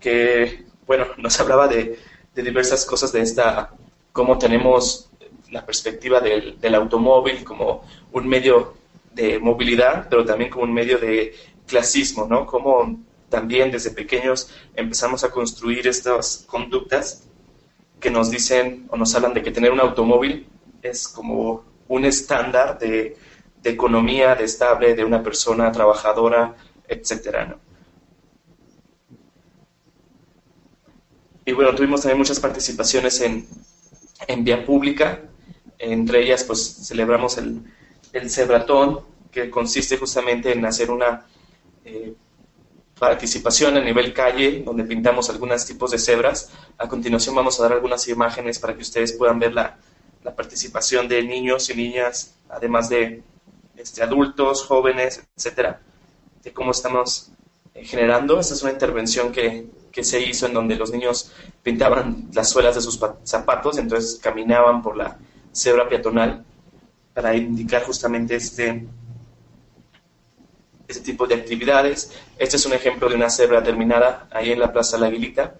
que, 0.00 0.64
bueno, 0.86 1.06
nos 1.18 1.38
hablaba 1.40 1.68
de, 1.68 1.98
diversas 2.34 2.86
cosas 2.86 3.12
de 3.12 3.20
esta, 3.20 3.72
cómo 4.12 4.38
tenemos 4.38 5.10
la 5.50 5.66
perspectiva 5.66 6.20
del, 6.20 6.74
automóvil 6.74 7.44
como 7.44 7.84
un 8.12 8.26
medio 8.26 8.74
de 9.12 9.38
movilidad, 9.38 10.06
pero 10.08 10.24
también 10.24 10.50
como 10.50 10.64
un 10.64 10.72
medio 10.72 10.98
de 10.98 11.34
clasismo, 11.66 12.26
¿no? 12.26 12.46
Cómo 12.46 12.98
también 13.28 13.70
desde 13.70 13.90
pequeños 13.90 14.50
empezamos 14.74 15.24
a 15.24 15.30
construir 15.30 15.86
estas 15.86 16.44
conductas 16.46 17.24
que 18.00 18.10
nos 18.10 18.30
dicen 18.30 18.86
o 18.88 18.96
nos 18.96 19.14
hablan 19.14 19.34
de 19.34 19.42
que 19.42 19.50
tener 19.50 19.72
un 19.72 19.80
automóvil 19.80 20.46
es 20.80 21.06
como 21.08 21.64
un 21.88 22.04
estándar 22.06 22.78
de, 22.78 23.16
de 23.62 23.70
economía, 23.70 24.34
de 24.34 24.44
estable, 24.44 24.94
de 24.94 25.04
una 25.04 25.22
persona 25.22 25.70
trabajadora, 25.70 26.54
etcétera. 26.88 27.56
Y 31.44 31.52
bueno, 31.52 31.74
tuvimos 31.74 32.02
también 32.02 32.18
muchas 32.18 32.38
participaciones 32.38 33.20
en, 33.20 33.46
en 34.28 34.44
vía 34.44 34.64
pública, 34.64 35.20
entre 35.78 36.22
ellas 36.22 36.44
pues 36.44 36.86
celebramos 36.86 37.36
el, 37.38 37.62
el 38.12 38.30
Cebratón, 38.30 39.00
que 39.30 39.50
consiste 39.50 39.96
justamente 39.96 40.52
en 40.52 40.64
hacer 40.64 40.90
una 40.90 41.26
eh, 41.84 42.14
participación 42.98 43.76
a 43.76 43.80
nivel 43.80 44.12
calle, 44.12 44.62
donde 44.64 44.84
pintamos 44.84 45.28
algunos 45.30 45.66
tipos 45.66 45.90
de 45.90 45.98
cebras. 45.98 46.52
A 46.78 46.88
continuación 46.88 47.34
vamos 47.34 47.58
a 47.58 47.64
dar 47.64 47.72
algunas 47.72 48.06
imágenes 48.06 48.60
para 48.60 48.74
que 48.76 48.82
ustedes 48.82 49.14
puedan 49.14 49.40
ver 49.40 49.54
la, 49.54 49.78
la 50.22 50.36
participación 50.36 51.08
de 51.08 51.22
niños 51.24 51.68
y 51.70 51.74
niñas, 51.74 52.36
además 52.48 52.88
de 52.88 53.22
este, 53.76 54.02
adultos, 54.02 54.62
jóvenes, 54.64 55.24
etcétera, 55.36 55.80
de 56.42 56.52
cómo 56.52 56.70
estamos 56.72 57.30
eh, 57.74 57.84
generando. 57.84 58.40
Esta 58.40 58.54
es 58.54 58.62
una 58.62 58.72
intervención 58.72 59.32
que, 59.32 59.66
que 59.90 60.04
se 60.04 60.20
hizo 60.20 60.46
en 60.46 60.54
donde 60.54 60.76
los 60.76 60.90
niños 60.90 61.32
pintaban 61.62 62.28
las 62.32 62.50
suelas 62.50 62.74
de 62.74 62.80
sus 62.80 62.98
zapatos, 63.24 63.78
entonces 63.78 64.18
caminaban 64.20 64.82
por 64.82 64.96
la 64.96 65.18
cebra 65.52 65.88
peatonal 65.88 66.44
para 67.14 67.36
indicar 67.36 67.84
justamente 67.84 68.36
este, 68.36 68.86
este 70.88 71.02
tipo 71.02 71.26
de 71.26 71.34
actividades. 71.34 72.12
Este 72.38 72.56
es 72.56 72.66
un 72.66 72.72
ejemplo 72.72 73.08
de 73.08 73.16
una 73.16 73.30
cebra 73.30 73.62
terminada 73.62 74.28
ahí 74.32 74.50
en 74.50 74.58
la 74.58 74.72
Plaza 74.72 74.98
La 74.98 75.06
Aguilita. 75.06 75.54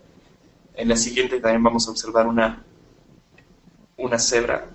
En 0.74 0.88
la 0.88 0.96
siguiente 0.96 1.40
también 1.40 1.62
vamos 1.62 1.86
a 1.86 1.90
observar 1.90 2.26
una, 2.26 2.64
una 3.98 4.18
cebra, 4.18 4.66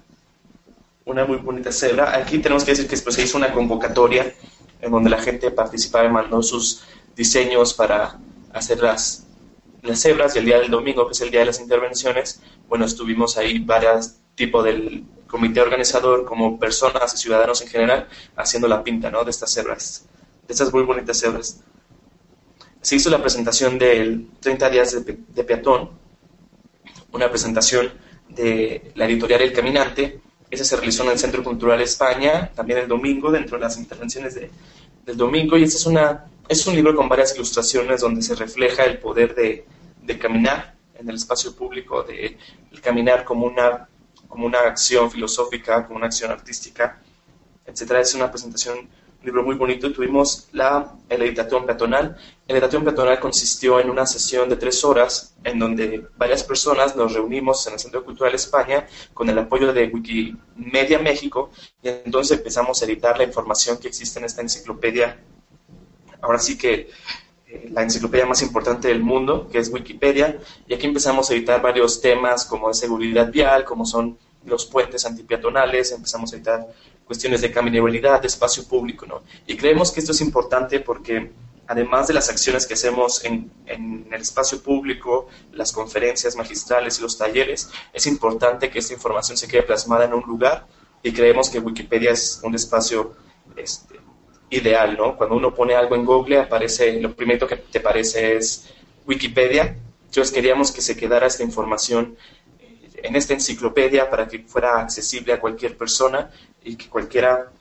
una 1.05 1.25
muy 1.25 1.37
bonita 1.37 1.71
cebra. 1.71 2.15
Aquí 2.15 2.37
tenemos 2.37 2.63
que 2.63 2.71
decir 2.71 2.85
que 2.85 2.91
después 2.91 3.15
se 3.15 3.23
hizo 3.23 3.37
una 3.37 3.51
convocatoria 3.51 4.33
en 4.81 4.91
donde 4.91 5.09
la 5.09 5.19
gente 5.19 5.51
participaba 5.51 6.05
y 6.05 6.09
mandó 6.09 6.41
sus 6.41 6.83
diseños 7.15 7.73
para 7.73 8.19
hacer 8.53 8.81
las, 8.81 9.25
las 9.81 10.01
cebras 10.01 10.35
y 10.35 10.39
el 10.39 10.45
día 10.45 10.59
del 10.59 10.71
domingo, 10.71 11.07
que 11.07 11.13
es 11.13 11.21
el 11.21 11.31
día 11.31 11.41
de 11.41 11.47
las 11.47 11.59
intervenciones, 11.59 12.41
bueno, 12.67 12.85
estuvimos 12.85 13.37
ahí 13.37 13.59
varios 13.59 14.15
tipos 14.35 14.63
del 14.63 15.05
comité 15.27 15.61
organizador, 15.61 16.25
como 16.25 16.59
personas 16.59 17.13
y 17.13 17.17
ciudadanos 17.17 17.61
en 17.61 17.67
general, 17.67 18.07
haciendo 18.35 18.67
la 18.67 18.83
pinta, 18.83 19.11
¿no? 19.11 19.23
De 19.23 19.31
estas 19.31 19.53
cebras, 19.53 20.05
de 20.47 20.53
estas 20.53 20.71
muy 20.73 20.83
bonitas 20.83 21.19
cebras. 21.19 21.61
Se 22.81 22.95
hizo 22.95 23.09
la 23.09 23.21
presentación 23.21 23.77
del 23.77 24.29
30 24.39 24.69
días 24.69 25.05
de, 25.05 25.17
de 25.27 25.43
peatón, 25.43 25.89
una 27.11 27.29
presentación 27.29 27.91
de 28.29 28.91
la 28.95 29.05
editorial 29.05 29.41
El 29.41 29.53
Caminante, 29.53 30.21
esa 30.49 30.63
se 30.63 30.75
realizó 30.75 31.03
en 31.03 31.11
el 31.11 31.19
Centro 31.19 31.43
Cultural 31.43 31.81
España, 31.81 32.51
también 32.55 32.79
el 32.79 32.87
domingo, 32.87 33.31
dentro 33.31 33.57
de 33.57 33.63
las 33.63 33.77
intervenciones 33.77 34.35
de, 34.35 34.49
del 35.05 35.17
domingo, 35.17 35.57
y 35.57 35.63
esta 35.63 35.77
es 35.77 35.85
una 35.85 36.25
es 36.47 36.65
un 36.65 36.75
libro 36.75 36.95
con 36.95 37.09
varias 37.09 37.35
ilustraciones 37.35 38.01
donde 38.01 38.21
se 38.21 38.35
refleja 38.35 38.85
el 38.85 38.99
poder 38.99 39.35
de, 39.35 39.65
caminar 40.17 40.75
en 40.97 41.09
el 41.09 41.15
espacio 41.15 41.53
público, 41.53 42.03
de 42.03 42.37
caminar 42.81 43.25
como 43.25 43.45
una, 43.45 43.89
como 44.27 44.45
una 44.45 44.59
acción 44.61 45.11
filosófica, 45.11 45.85
como 45.85 45.97
una 45.97 46.07
acción 46.07 46.31
artística, 46.31 47.01
etcétera. 47.65 47.99
Es 47.99 48.13
una 48.13 48.31
presentación 48.31 48.87
libro 49.23 49.43
muy 49.43 49.55
bonito. 49.55 49.91
Tuvimos 49.91 50.47
la, 50.51 50.93
editación 51.09 51.65
peatonal. 51.65 52.17
El 52.47 52.55
editación 52.55 52.83
peatonal 52.83 53.19
consistió 53.19 53.79
en 53.79 53.89
una 53.89 54.05
sesión 54.05 54.49
de 54.49 54.55
tres 54.55 54.83
horas 54.83 55.35
en 55.43 55.59
donde 55.59 56.07
varias 56.17 56.43
personas 56.43 56.95
nos 56.95 57.13
reunimos 57.13 57.65
en 57.67 57.73
el 57.73 57.79
Centro 57.79 58.03
Cultural 58.03 58.35
España 58.35 58.87
con 59.13 59.29
el 59.29 59.37
apoyo 59.37 59.73
de 59.73 59.87
Wikimedia 59.87 60.99
México 60.99 61.51
y 61.81 61.89
entonces 61.89 62.37
empezamos 62.37 62.81
a 62.81 62.85
editar 62.85 63.17
la 63.17 63.23
información 63.23 63.77
que 63.77 63.87
existe 63.87 64.19
en 64.19 64.25
esta 64.25 64.41
enciclopedia. 64.41 65.19
Ahora 66.21 66.39
sí 66.39 66.57
que 66.57 66.89
eh, 67.47 67.69
la 67.71 67.83
enciclopedia 67.83 68.25
más 68.25 68.41
importante 68.41 68.87
del 68.89 69.01
mundo, 69.01 69.47
que 69.49 69.59
es 69.59 69.69
Wikipedia, 69.69 70.39
y 70.67 70.73
aquí 70.73 70.87
empezamos 70.87 71.29
a 71.29 71.33
editar 71.33 71.61
varios 71.61 72.01
temas 72.01 72.45
como 72.45 72.73
seguridad 72.73 73.31
vial, 73.31 73.63
como 73.63 73.85
son 73.85 74.17
los 74.45 74.65
puentes 74.65 75.05
antipeatonales, 75.05 75.91
empezamos 75.91 76.31
a 76.31 76.35
editar 76.35 76.67
cuestiones 77.07 77.41
de 77.41 77.51
caminabilidad, 77.51 78.21
de 78.21 78.27
espacio 78.27 78.67
público, 78.67 79.05
¿no? 79.05 79.23
Y 79.47 79.55
creemos 79.55 79.91
que 79.91 80.01
esto 80.01 80.11
es 80.11 80.21
importante 80.21 80.81
porque 80.81 81.31
además 81.65 82.07
de 82.07 82.13
las 82.13 82.29
acciones 82.29 82.67
que 82.67 82.75
hacemos 82.75 83.23
en, 83.25 83.49
en, 83.65 84.07
el 84.11 84.21
espacio 84.21 84.61
público, 84.61 85.27
las 85.53 85.71
conferencias 85.71 86.35
magistrales 86.35 86.99
y 86.99 87.01
los 87.01 87.17
talleres, 87.17 87.69
es 87.93 88.05
importante 88.07 88.69
que 88.69 88.79
esta 88.79 88.93
información 88.93 89.37
se 89.37 89.47
quede 89.47 89.63
plasmada 89.63 90.05
en 90.05 90.13
un 90.13 90.23
lugar 90.23 90.67
y 91.01 91.11
creemos 91.11 91.49
que 91.49 91.59
Wikipedia 91.59 92.11
es 92.11 92.39
un 92.43 92.55
espacio 92.55 93.15
este, 93.55 93.99
ideal, 94.49 94.97
¿no? 94.97 95.15
Cuando 95.15 95.35
uno 95.35 95.53
pone 95.53 95.75
algo 95.75 95.95
en 95.95 96.05
Google, 96.05 96.39
aparece, 96.39 96.99
lo 97.01 97.13
primero 97.15 97.47
que 97.47 97.57
te 97.57 97.79
aparece 97.79 98.37
es 98.37 98.67
Wikipedia. 99.05 99.77
Entonces 100.05 100.33
queríamos 100.33 100.71
que 100.71 100.81
se 100.81 100.95
quedara 100.95 101.27
esta 101.27 101.43
información 101.43 102.17
en 103.07 103.15
esta 103.15 103.33
enciclopedia 103.33 104.09
para 104.09 104.27
que 104.27 104.39
fuera 104.39 104.79
accesible 104.79 105.33
a 105.33 105.39
cualquier 105.39 105.77
persona 105.77 106.29
y 106.63 106.75
que 106.75 106.89
cualquiera, 106.89 107.51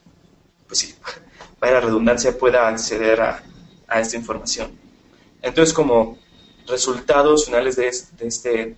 pues 0.66 0.80
sí, 0.80 0.94
para 1.58 1.72
la 1.72 1.80
redundancia, 1.80 2.36
pueda 2.36 2.68
acceder 2.68 3.20
a, 3.20 3.42
a 3.86 4.00
esta 4.00 4.16
información. 4.16 4.76
Entonces, 5.42 5.72
como 5.72 6.18
resultados 6.66 7.46
finales 7.46 7.76
de 7.76 7.88
este, 7.88 8.74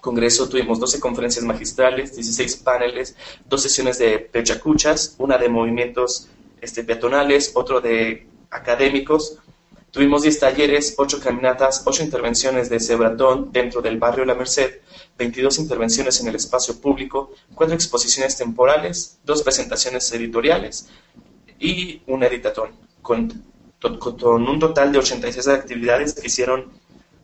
congreso 0.00 0.48
tuvimos 0.48 0.78
12 0.78 1.00
conferencias 1.00 1.44
magistrales, 1.44 2.14
16 2.14 2.56
paneles, 2.58 3.16
dos 3.48 3.62
sesiones 3.62 3.98
de 3.98 4.18
pechacuchas, 4.18 5.16
una 5.18 5.38
de 5.38 5.48
movimientos 5.48 6.28
este, 6.60 6.84
peatonales, 6.84 7.52
otro 7.54 7.80
de 7.80 8.26
académicos. 8.50 9.38
Tuvimos 9.98 10.22
10 10.22 10.38
talleres, 10.38 10.94
8 10.96 11.18
caminatas, 11.18 11.82
8 11.84 12.04
intervenciones 12.04 12.70
de 12.70 12.78
cebratón 12.78 13.50
dentro 13.50 13.82
del 13.82 13.98
barrio 13.98 14.24
La 14.24 14.36
Merced, 14.36 14.78
22 15.18 15.58
intervenciones 15.58 16.20
en 16.20 16.28
el 16.28 16.36
espacio 16.36 16.80
público, 16.80 17.32
4 17.56 17.74
exposiciones 17.74 18.36
temporales, 18.36 19.18
2 19.24 19.42
presentaciones 19.42 20.12
editoriales 20.12 20.88
y 21.58 22.00
un 22.06 22.22
editatón, 22.22 22.70
con, 23.02 23.42
con 23.80 24.48
un 24.48 24.60
total 24.60 24.92
de 24.92 25.00
86 25.00 25.48
actividades 25.48 26.14
que 26.14 26.28
hicieron 26.28 26.70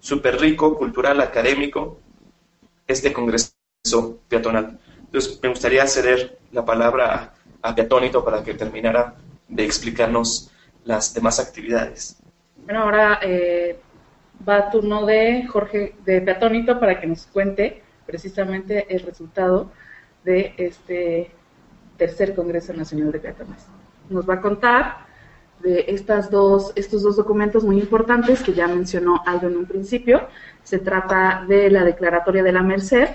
súper 0.00 0.40
rico, 0.40 0.76
cultural, 0.76 1.20
académico, 1.20 2.00
este 2.88 3.12
congreso 3.12 3.52
peatonal. 4.26 4.80
Entonces, 4.98 5.38
me 5.40 5.48
gustaría 5.48 5.86
ceder 5.86 6.40
la 6.50 6.64
palabra 6.64 7.34
a 7.62 7.72
Peatónito 7.72 8.24
para 8.24 8.42
que 8.42 8.54
terminara 8.54 9.14
de 9.46 9.64
explicarnos 9.64 10.50
las 10.84 11.14
demás 11.14 11.38
actividades. 11.38 12.16
Bueno, 12.56 12.82
ahora 12.82 13.18
eh, 13.22 13.78
va 14.48 14.70
turno 14.70 15.04
de 15.04 15.46
Jorge 15.46 15.96
de 16.04 16.20
Peatónito 16.20 16.78
para 16.78 17.00
que 17.00 17.06
nos 17.06 17.26
cuente 17.26 17.82
precisamente 18.06 18.86
el 18.94 19.00
resultado 19.00 19.70
de 20.24 20.54
este 20.56 21.30
tercer 21.96 22.34
Congreso 22.34 22.72
Nacional 22.72 23.12
de 23.12 23.20
Peatones. 23.20 23.66
Nos 24.08 24.28
va 24.28 24.34
a 24.34 24.40
contar 24.40 25.06
de 25.60 25.84
estas 25.88 26.30
dos, 26.30 26.72
estos 26.76 27.02
dos 27.02 27.16
documentos 27.16 27.64
muy 27.64 27.78
importantes 27.78 28.42
que 28.42 28.52
ya 28.52 28.66
mencionó 28.66 29.22
Aldo 29.24 29.48
en 29.48 29.56
un 29.56 29.66
principio. 29.66 30.28
Se 30.62 30.78
trata 30.78 31.44
de 31.48 31.70
la 31.70 31.84
Declaratoria 31.84 32.42
de 32.42 32.52
la 32.52 32.62
Merced 32.62 33.08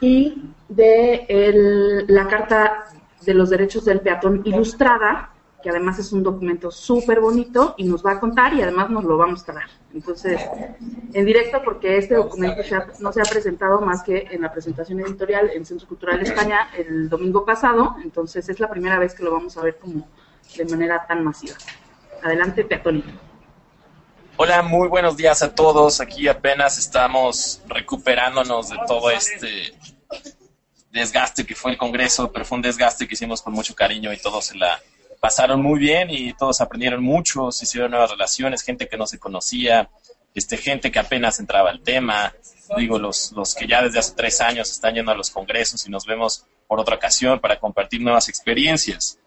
y 0.00 0.50
de 0.68 2.04
la 2.08 2.28
Carta 2.28 2.84
de 3.24 3.34
los 3.34 3.50
Derechos 3.50 3.84
del 3.84 4.00
Peatón 4.00 4.42
Ilustrada, 4.44 5.30
que 5.62 5.70
además 5.70 5.98
es 5.98 6.12
un 6.12 6.22
documento 6.22 6.70
súper 6.70 7.20
bonito 7.20 7.74
y 7.76 7.84
nos 7.84 8.04
va 8.04 8.12
a 8.12 8.20
contar 8.20 8.54
y 8.54 8.62
además 8.62 8.90
nos 8.90 9.04
lo 9.04 9.16
vamos 9.16 9.48
a 9.48 9.52
dar. 9.52 9.68
Entonces, 9.92 10.40
en 11.12 11.24
directo, 11.24 11.62
porque 11.64 11.98
este 11.98 12.14
documento 12.14 12.62
no 13.00 13.12
se 13.12 13.20
ha 13.20 13.24
presentado 13.24 13.80
más 13.80 14.02
que 14.02 14.28
en 14.30 14.42
la 14.42 14.52
presentación 14.52 15.00
editorial 15.00 15.50
en 15.50 15.66
Centro 15.66 15.88
Cultural 15.88 16.20
España 16.20 16.70
el 16.76 17.08
domingo 17.08 17.44
pasado, 17.44 17.96
entonces 18.02 18.48
es 18.48 18.60
la 18.60 18.70
primera 18.70 18.98
vez 18.98 19.14
que 19.14 19.24
lo 19.24 19.32
vamos 19.32 19.56
a 19.56 19.62
ver 19.62 19.76
como 19.78 20.08
de 20.56 20.64
manera 20.66 21.04
tan 21.06 21.24
masiva. 21.24 21.56
Adelante, 22.22 22.64
Peatónito. 22.64 23.10
Hola, 24.36 24.62
muy 24.62 24.86
buenos 24.86 25.16
días 25.16 25.42
a 25.42 25.52
todos. 25.52 26.00
Aquí 26.00 26.28
apenas 26.28 26.78
estamos 26.78 27.60
recuperándonos 27.66 28.68
de 28.68 28.76
todo 28.86 29.10
este 29.10 29.74
desgaste 30.92 31.44
que 31.44 31.54
fue 31.54 31.72
el 31.72 31.76
Congreso, 31.76 32.30
pero 32.30 32.44
fue 32.44 32.56
un 32.56 32.62
desgaste 32.62 33.06
que 33.06 33.14
hicimos 33.14 33.42
con 33.42 33.52
mucho 33.52 33.74
cariño 33.74 34.12
y 34.12 34.18
todos 34.18 34.46
se 34.46 34.56
la 34.56 34.80
pasaron 35.20 35.62
muy 35.62 35.78
bien 35.78 36.10
y 36.10 36.32
todos 36.34 36.60
aprendieron 36.60 37.02
mucho, 37.02 37.50
se 37.50 37.64
hicieron 37.64 37.90
nuevas 37.90 38.10
relaciones, 38.10 38.62
gente 38.62 38.88
que 38.88 38.96
no 38.96 39.06
se 39.06 39.18
conocía, 39.18 39.90
este, 40.34 40.56
gente 40.56 40.90
que 40.90 40.98
apenas 40.98 41.40
entraba 41.40 41.70
al 41.70 41.82
tema, 41.82 42.34
digo, 42.76 42.98
los, 42.98 43.32
los 43.32 43.54
que 43.54 43.66
ya 43.66 43.82
desde 43.82 43.98
hace 43.98 44.14
tres 44.14 44.40
años 44.40 44.70
están 44.70 44.94
yendo 44.94 45.12
a 45.12 45.14
los 45.14 45.30
congresos 45.30 45.86
y 45.86 45.90
nos 45.90 46.04
vemos 46.06 46.44
por 46.66 46.78
otra 46.78 46.96
ocasión 46.96 47.40
para 47.40 47.58
compartir 47.58 48.00
nuevas 48.00 48.28
experiencias. 48.28 49.18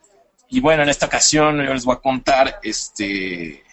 Y 0.50 0.60
bueno, 0.60 0.84
en 0.84 0.90
esta 0.90 1.08
ocasión 1.08 1.64
yo 1.66 1.74
les 1.74 1.86
voy 1.86 1.96
a 1.96 2.00
contar 2.00 2.60
este, 2.62 3.64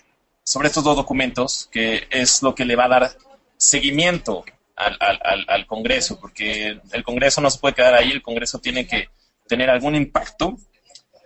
sobre 0.42 0.68
estos 0.68 0.84
dos 0.84 0.96
documentos, 0.96 1.68
que 1.70 2.06
es 2.10 2.42
lo 2.42 2.54
que 2.54 2.64
le 2.64 2.76
va 2.76 2.86
a 2.86 2.88
dar 2.88 3.10
seguimiento 3.56 4.44
al, 4.76 4.96
al, 5.00 5.44
al, 5.48 5.66
Congreso, 5.66 6.18
porque 6.20 6.80
el 6.92 7.02
Congreso 7.02 7.40
no 7.40 7.50
se 7.50 7.58
puede 7.58 7.74
quedar 7.74 7.94
ahí, 7.94 8.12
el 8.12 8.22
Congreso 8.22 8.60
tiene 8.60 8.86
que 8.86 9.08
tener 9.48 9.68
algún 9.68 9.96
impacto. 9.96 10.56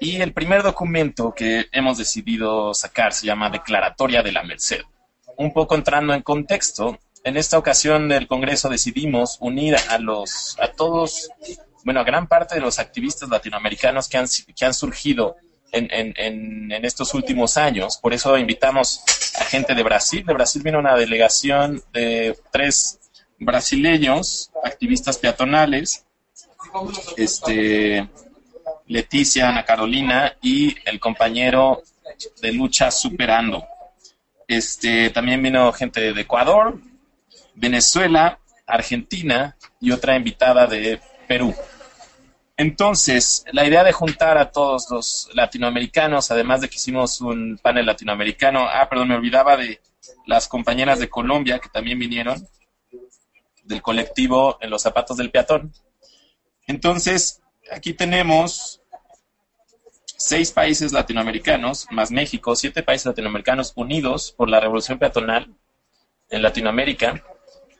Y 0.02 0.20
el 0.20 0.32
primer 0.32 0.64
documento 0.64 1.32
que 1.32 1.66
hemos 1.70 1.96
decidido 1.96 2.74
sacar 2.74 3.12
se 3.12 3.24
llama 3.24 3.50
Declaratoria 3.50 4.20
de 4.20 4.32
la 4.32 4.42
Merced. 4.42 4.80
Un 5.36 5.52
poco 5.52 5.76
entrando 5.76 6.12
en 6.12 6.22
contexto, 6.22 6.98
en 7.22 7.36
esta 7.36 7.56
ocasión 7.56 8.08
del 8.08 8.26
Congreso 8.26 8.68
decidimos 8.68 9.38
unir 9.40 9.76
a 9.90 9.98
los, 9.98 10.56
a 10.58 10.72
todos, 10.72 11.30
bueno, 11.84 12.00
a 12.00 12.02
gran 12.02 12.26
parte 12.26 12.56
de 12.56 12.60
los 12.60 12.80
activistas 12.80 13.28
latinoamericanos 13.28 14.08
que 14.08 14.18
han, 14.18 14.26
que 14.56 14.64
han 14.64 14.74
surgido 14.74 15.36
en, 15.70 15.86
en, 15.92 16.14
en, 16.72 16.84
estos 16.84 17.14
últimos 17.14 17.56
años. 17.56 17.96
Por 18.02 18.12
eso 18.12 18.36
invitamos 18.36 19.04
a 19.38 19.44
gente 19.44 19.72
de 19.72 19.84
Brasil. 19.84 20.26
De 20.26 20.34
Brasil 20.34 20.62
vino 20.64 20.80
una 20.80 20.96
delegación 20.96 21.80
de 21.92 22.36
tres 22.50 22.98
brasileños, 23.38 24.50
activistas 24.64 25.18
peatonales, 25.18 26.04
este, 27.16 28.08
Leticia, 28.92 29.48
Ana 29.48 29.64
Carolina 29.64 30.36
y 30.42 30.76
el 30.84 31.00
compañero 31.00 31.82
de 32.42 32.52
lucha 32.52 32.90
Superando. 32.90 33.64
Este, 34.46 35.08
también 35.08 35.42
vino 35.42 35.72
gente 35.72 36.12
de 36.12 36.20
Ecuador, 36.20 36.78
Venezuela, 37.54 38.38
Argentina 38.66 39.56
y 39.80 39.92
otra 39.92 40.14
invitada 40.14 40.66
de 40.66 41.00
Perú. 41.26 41.54
Entonces, 42.58 43.46
la 43.50 43.64
idea 43.66 43.82
de 43.82 43.92
juntar 43.92 44.36
a 44.36 44.50
todos 44.50 44.86
los 44.90 45.30
latinoamericanos, 45.32 46.30
además 46.30 46.60
de 46.60 46.68
que 46.68 46.76
hicimos 46.76 47.22
un 47.22 47.58
panel 47.62 47.86
latinoamericano, 47.86 48.68
ah, 48.68 48.86
perdón, 48.90 49.08
me 49.08 49.14
olvidaba 49.14 49.56
de 49.56 49.80
las 50.26 50.48
compañeras 50.48 50.98
de 50.98 51.08
Colombia 51.08 51.58
que 51.60 51.70
también 51.70 51.98
vinieron, 51.98 52.46
del 53.64 53.80
colectivo 53.80 54.58
En 54.60 54.68
los 54.68 54.82
zapatos 54.82 55.16
del 55.16 55.30
peatón. 55.30 55.72
Entonces, 56.66 57.40
aquí 57.70 57.94
tenemos 57.94 58.81
seis 60.22 60.52
países 60.52 60.92
latinoamericanos, 60.92 61.86
más 61.90 62.12
México, 62.12 62.54
siete 62.54 62.82
países 62.82 63.06
latinoamericanos 63.06 63.72
unidos 63.74 64.32
por 64.36 64.48
la 64.48 64.60
revolución 64.60 64.98
peatonal 64.98 65.52
en 66.30 66.42
Latinoamérica. 66.42 67.24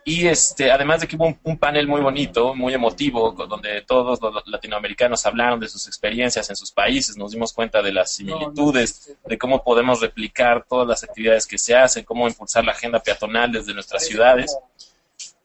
Y 0.05 0.26
este, 0.26 0.72
además 0.72 1.00
de 1.00 1.07
que 1.07 1.14
hubo 1.14 1.38
un, 1.44 1.59
panel 1.59 1.87
muy 1.87 2.00
bonito, 2.00 2.57
muy 2.57 2.74
emotivo, 2.74 3.31
donde 3.31 3.83
todos 3.83 4.20
los 4.20 4.42
latinoamericanos 4.46 5.24
hablaron 5.24 5.61
de 5.61 5.68
sus 5.68 5.87
experiencias 5.87 6.50
en 6.50 6.57
sus 6.57 6.72
países, 6.72 7.16
nos 7.16 7.31
dimos 7.31 7.52
cuenta 7.52 7.81
de 7.81 7.92
las 7.92 8.12
similitudes, 8.16 9.16
de 9.24 9.38
cómo 9.38 9.62
podemos 9.62 10.00
replicar 10.00 10.66
todas 10.68 10.88
las 10.88 11.05
actividades 11.05 11.46
que 11.46 11.59
se 11.59 11.76
hacen, 11.76 12.05
cómo 12.05 12.26
impulsar 12.26 12.64
la 12.64 12.72
agenda 12.72 13.00
peatonal 13.00 13.52
desde 13.52 13.72
nuestras 13.72 14.05
ciudades. 14.05 14.57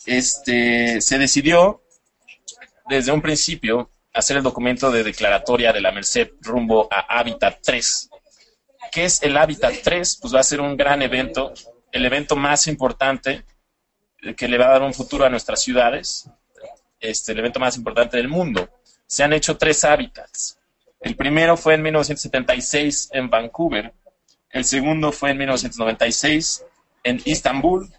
Este, 0.07 0.99
se 1.01 1.19
decidió 1.19 1.83
desde 2.89 3.11
un 3.11 3.21
principio 3.21 3.91
hacer 4.17 4.37
el 4.37 4.43
documento 4.43 4.89
de 4.89 5.03
declaratoria 5.03 5.71
de 5.71 5.79
la 5.79 5.91
Merced 5.91 6.31
rumbo 6.41 6.87
a 6.91 7.19
Hábitat 7.19 7.59
3. 7.63 8.09
¿Qué 8.91 9.05
es 9.05 9.21
el 9.21 9.37
Hábitat 9.37 9.75
3? 9.83 10.17
Pues 10.19 10.33
va 10.33 10.39
a 10.39 10.43
ser 10.43 10.59
un 10.59 10.75
gran 10.75 11.03
evento, 11.03 11.53
el 11.91 12.03
evento 12.03 12.35
más 12.35 12.65
importante 12.65 13.45
que 14.35 14.47
le 14.47 14.57
va 14.57 14.65
a 14.65 14.71
dar 14.71 14.81
un 14.81 14.93
futuro 14.93 15.23
a 15.23 15.29
nuestras 15.29 15.61
ciudades, 15.61 16.27
este, 16.99 17.33
el 17.33 17.39
evento 17.39 17.59
más 17.59 17.77
importante 17.77 18.17
del 18.17 18.27
mundo. 18.27 18.67
Se 19.05 19.23
han 19.23 19.33
hecho 19.33 19.55
tres 19.55 19.85
hábitats. 19.85 20.57
El 20.99 21.15
primero 21.15 21.55
fue 21.55 21.75
en 21.75 21.83
1976 21.83 23.09
en 23.13 23.29
Vancouver, 23.29 23.93
el 24.49 24.65
segundo 24.65 25.11
fue 25.11 25.29
en 25.29 25.37
1996 25.37 26.65
en 27.03 27.21
Istambul 27.23 27.93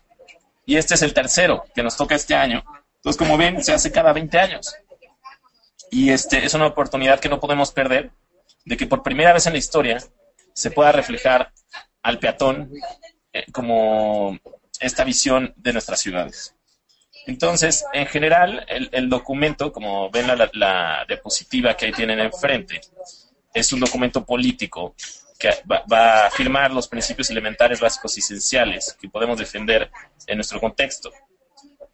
y 0.66 0.76
este 0.76 0.94
es 0.94 1.02
el 1.02 1.14
tercero 1.14 1.64
que 1.72 1.84
nos 1.84 1.96
toca 1.96 2.16
este 2.16 2.34
año. 2.34 2.64
Entonces, 2.96 3.16
como 3.16 3.38
ven, 3.38 3.62
se 3.62 3.72
hace 3.72 3.92
cada 3.92 4.12
20 4.12 4.38
años. 4.40 4.74
Y 5.90 6.10
este 6.10 6.44
es 6.44 6.54
una 6.54 6.66
oportunidad 6.66 7.20
que 7.20 7.28
no 7.28 7.40
podemos 7.40 7.72
perder 7.72 8.10
de 8.64 8.76
que 8.76 8.86
por 8.86 9.02
primera 9.02 9.32
vez 9.32 9.46
en 9.46 9.52
la 9.52 9.58
historia 9.58 9.98
se 10.52 10.70
pueda 10.70 10.92
reflejar 10.92 11.52
al 12.02 12.18
peatón 12.18 12.70
eh, 13.32 13.44
como 13.52 14.38
esta 14.80 15.04
visión 15.04 15.54
de 15.56 15.72
nuestras 15.72 16.00
ciudades. 16.00 16.54
Entonces, 17.26 17.84
en 17.92 18.06
general, 18.06 18.64
el, 18.68 19.08
documento, 19.10 19.70
como 19.70 20.10
ven 20.10 20.26
la, 20.26 20.48
la, 20.52 21.04
diapositiva 21.06 21.76
que 21.76 21.86
ahí 21.86 21.92
tienen 21.92 22.20
enfrente, 22.20 22.80
es 23.52 23.72
un 23.72 23.80
documento 23.80 24.24
político 24.24 24.94
que 25.38 25.50
va, 25.70 25.84
a 25.90 26.26
afirmar 26.26 26.72
los 26.72 26.88
principios 26.88 27.30
elementales, 27.30 27.80
básicos 27.80 28.16
y 28.16 28.20
esenciales 28.20 28.96
que 29.00 29.08
podemos 29.08 29.38
defender 29.38 29.90
en 30.26 30.36
nuestro 30.36 30.60
contexto. 30.60 31.12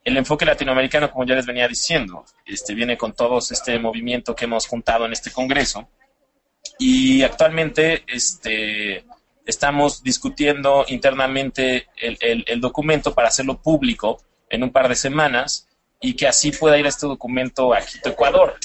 El 0.05 0.19
enfoque 0.19 0.45
latinoamericano, 0.45 1.11
como 1.11 1.25
ya 1.25 1.35
les 1.35 1.47
venía 1.47 1.67
diciendo, 1.67 2.27
este, 2.45 2.75
viene 2.75 2.99
con 2.99 3.15
todo 3.15 3.39
este 3.39 3.79
movimiento 3.79 4.37
que 4.37 4.45
hemos 4.45 4.67
juntado 4.67 5.07
en 5.07 5.13
este 5.15 5.33
Congreso 5.33 5.89
y 6.79 7.23
actualmente 7.23 8.05
este, 8.07 9.05
estamos 9.47 10.03
discutiendo 10.03 10.85
internamente 10.89 11.89
el, 11.97 12.61
documento 12.61 13.15
para 13.15 13.29
hacerlo 13.29 13.61
público 13.61 14.23
en 14.51 14.63
un 14.63 14.71
par 14.71 14.89
de 14.89 14.95
semanas 14.95 15.69
y 16.01 16.15
que 16.15 16.27
así 16.27 16.53
pueda 16.53 16.79
ir 16.79 16.87
este 16.87 17.07
documento 17.07 17.73
a 17.73 17.81
Quito, 17.81 18.11
Ecuador. 18.11 18.57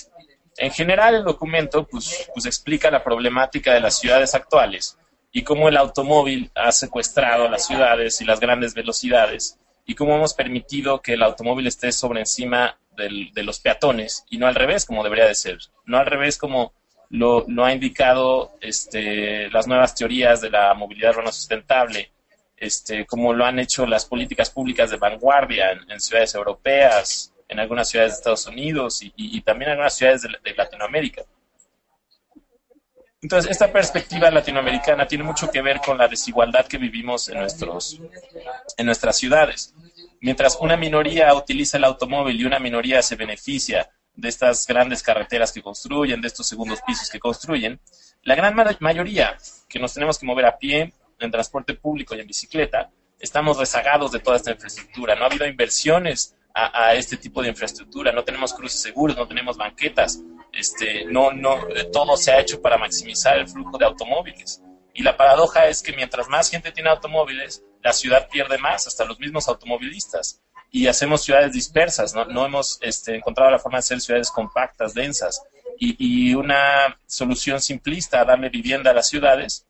En 0.58 0.71
general, 0.71 1.15
el 1.15 1.23
documento 1.23 1.88
pues, 1.88 2.30
pues 2.34 2.45
explica 2.45 2.91
la 2.91 3.04
problemática 3.04 3.73
de 3.73 3.80
las 3.80 3.97
ciudades 3.97 4.36
actuales 4.36 4.97
y 5.32 5.43
cómo 5.43 5.69
el 5.69 5.78
automóvil 5.78 6.52
ha 6.56 6.71
secuestrado 6.73 7.47
las 7.47 7.65
ciudades 7.65 8.19
y 8.19 8.25
las 8.25 8.41
grandes 8.41 8.73
velocidades 8.73 9.58
y 9.89 9.95
cómo 9.95 10.15
hemos 10.15 10.36
permitido 10.36 11.02
que 11.02 11.13
el 11.13 11.23
automóvil 11.23 11.65
esté 11.65 11.91
sobre 11.91 12.19
encima 12.19 12.78
de 12.95 13.43
los 13.43 13.60
peatones 13.60 14.23
y 14.30 14.38
no 14.38 14.45
al 14.45 14.54
revés 14.54 14.86
como 14.86 15.04
debería 15.04 15.25
de 15.25 15.34
ser, 15.34 15.58
no 15.86 15.97
al 15.97 16.06
revés 16.06 16.38
como 16.38 16.73
lo, 17.10 17.43
ha 17.65 17.73
indicado 17.73 18.52
este, 18.62 19.49
las 19.49 19.65
nuevas 19.65 19.95
teorías 19.95 20.41
de 20.41 20.52
la 20.52 20.75
movilidad 20.75 21.13
urbana 21.13 21.32
sustentable, 21.32 22.12
este, 22.56 23.08
como 23.08 23.34
lo 23.34 23.45
han 23.45 23.58
hecho 23.58 23.88
las 23.88 24.06
políticas 24.06 24.52
públicas 24.52 24.91
de 24.91 24.97
vanguardia 24.97 25.71
en 25.71 25.99
ciudades 25.99 26.36
europeas, 26.36 27.34
en 27.47 27.60
algunas 27.60 27.89
ciudades 27.89 28.12
de 28.12 28.17
Estados 28.17 28.45
Unidos 28.45 28.99
y, 29.02 29.41
también 29.41 29.69
en 29.69 29.71
algunas 29.71 29.97
ciudades 29.97 30.21
de, 30.21 30.54
Latinoamérica. 30.56 31.23
Entonces, 33.22 33.52
esta 33.52 33.72
perspectiva 33.72 34.32
latinoamericana 34.32 35.06
tiene 35.08 35.26
mucho 35.26 35.52
que 35.52 35.62
ver 35.62 35.80
con 35.80 35.98
la 35.98 36.08
desigualdad 36.08 36.66
que 36.68 36.78
vivimos 36.78 37.28
en, 37.28 37.40
nuestros, 37.40 38.00
nuestras 38.80 39.18
ciudades. 39.18 39.74
Mientras 40.22 40.58
una 40.62 40.78
minoría 40.78 41.34
utiliza 41.34 41.78
el 41.78 41.84
automóvil 41.84 42.40
y 42.40 42.46
una 42.46 42.60
minoría 42.60 43.02
se 43.02 43.16
beneficia 43.16 43.90
de 44.16 44.30
estas 44.30 44.66
grandes 44.68 45.04
carreteras 45.04 45.52
que 45.52 45.62
construyen, 45.62 46.22
de 46.22 46.28
estos 46.28 46.48
segundos 46.48 46.80
pisos 46.86 47.10
que 47.10 47.20
construyen, 47.20 47.80
la 48.24 48.36
gran 48.36 48.56
mayoría 48.80 49.38
que 49.68 49.80
nos 49.80 49.94
tenemos 49.94 50.18
que 50.18 50.26
mover 50.26 50.46
a 50.46 50.58
pie, 50.58 50.94
en 51.20 51.32
transporte 51.32 51.74
público 51.74 52.16
y 52.16 52.22
en 52.22 52.28
bicicleta, 52.28 52.90
estamos 53.20 53.58
rezagados 53.58 54.12
de 54.12 54.20
toda 54.20 54.38
esta 54.38 54.52
infraestructura. 54.52 55.16
No 55.16 55.24
ha 55.24 55.28
habido 55.28 55.46
inversiones 55.46 56.36
a, 56.54 56.94
este 56.96 57.18
tipo 57.18 57.42
de 57.42 57.50
infraestructura. 57.50 58.12
No 58.12 58.24
tenemos 58.24 58.54
cruces 58.54 58.82
seguros, 58.82 59.18
no 59.18 59.28
tenemos 59.28 59.58
banquetas. 59.58 60.20
Este, 60.54 61.06
no, 61.06 61.32
no, 61.32 61.60
todo 61.92 62.18
se 62.18 62.32
ha 62.32 62.40
hecho 62.40 62.62
para 62.62 62.78
maximizar 62.78 63.38
el 63.38 63.48
flujo 63.48 63.78
de 63.78 63.86
automóviles. 63.86 64.62
Y 64.94 65.04
la 65.04 65.16
paradoja 65.16 65.68
es 65.68 65.82
que 65.82 65.94
mientras 65.94 66.28
más 66.28 66.50
gente 66.50 66.72
tiene 66.72 66.90
automóviles, 66.90 67.64
la 67.82 67.94
ciudad 67.94 68.28
pierde 68.30 68.58
más, 68.58 68.88
hasta 68.88 69.06
los 69.06 69.20
mismos 69.20 69.48
automovilistas. 69.48 70.42
Y 70.72 70.88
hacemos 70.88 71.24
ciudades 71.24 71.54
dispersas, 71.54 72.14
no, 72.14 72.26
no 72.26 72.46
hemos 72.46 72.78
este, 72.82 73.16
encontrado 73.16 73.50
la 73.52 73.60
forma 73.60 73.78
de 73.78 73.82
hacer 73.82 74.02
ciudades 74.02 74.30
compactas, 74.30 74.94
densas. 74.94 75.42
Y, 75.78 75.96
y, 75.98 76.36
una 76.36 77.00
solución 77.08 77.62
simplista 77.62 78.22
a 78.22 78.26
darle 78.26 78.50
vivienda 78.50 78.92
a 78.92 78.94
las 78.94 79.08
ciudades 79.08 79.66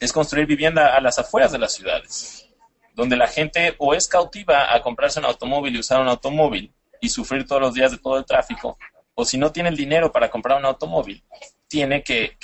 es 0.00 0.12
construir 0.12 0.46
vivienda 0.46 0.96
a 0.96 1.00
las 1.00 1.18
afueras 1.18 1.52
de 1.52 1.58
las 1.58 1.74
ciudades 1.74 2.42
donde 2.94 3.16
la 3.16 3.26
gente 3.26 3.74
o 3.78 3.94
es 3.94 4.06
cautiva 4.06 4.74
a 4.74 4.82
comprarse 4.82 5.18
un 5.18 5.26
automóvil 5.26 5.76
y 5.76 5.80
usar 5.80 6.00
un 6.00 6.08
automóvil 6.08 6.72
y 7.00 7.08
sufrir 7.08 7.46
todos 7.46 7.62
los 7.62 7.74
días 7.74 7.90
de 7.90 7.98
todo 7.98 8.18
el 8.18 8.24
tráfico, 8.24 8.78
si 9.24 9.38
no 9.38 9.52
tiene 9.52 9.68
el 9.68 9.76
dinero 9.76 10.12
para 10.12 10.30
comprar 10.30 10.58
un 10.58 10.64
automóvil, 10.64 11.22
tiene 11.68 12.02
que, 12.02 12.36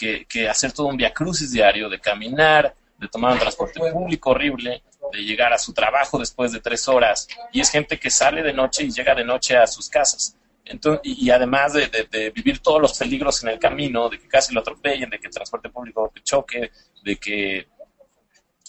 hacer 0.49 0.73
todo 0.73 0.87
un 0.87 0.97
via 0.97 1.13
crucis 1.13 1.53
diario 1.53 1.89
de 1.89 2.01
caminar, 2.01 2.75
de 2.97 3.09
tomar 3.09 3.33
un 3.33 3.39
transporte 3.39 3.81
público 3.93 4.31
horrible, 4.31 4.83
de 5.13 5.19
llegar 5.19 5.53
a 5.53 5.59
su 5.59 5.73
trabajo 5.73 6.19
después 6.19 6.53
de 6.53 6.61
tres 6.61 6.89
horas, 6.89 7.29
y 7.53 7.61
es 7.61 7.71
gente 7.71 7.99
que 7.99 8.11
sale 8.11 8.43
de 8.43 8.53
noche 8.53 8.85
y 8.85 8.91
llega 8.91 9.15
de 9.15 9.25
noche 9.25 9.57
a 9.57 9.67
sus 9.67 9.89
casas. 9.89 10.37
Entonces, 10.65 11.01
y, 11.05 11.31
además 11.31 11.73
de, 11.73 12.33
vivir 12.35 12.59
todos 12.61 12.81
los 12.81 12.99
peligros 12.99 13.43
en 13.43 13.51
el 13.51 13.59
camino, 13.59 14.09
de 14.09 14.19
que 14.19 14.29
casi 14.29 14.53
lo 14.53 14.61
atropellen, 14.61 15.09
de 15.09 15.19
que 15.19 15.29
el 15.29 15.33
transporte 15.33 15.71
público 15.71 16.13
choque, 16.23 16.71
de 17.03 17.17
que, 17.17 17.67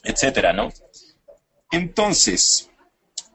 etcétera, 0.04 0.54
¿no? 0.54 0.70
Entonces, 1.72 2.70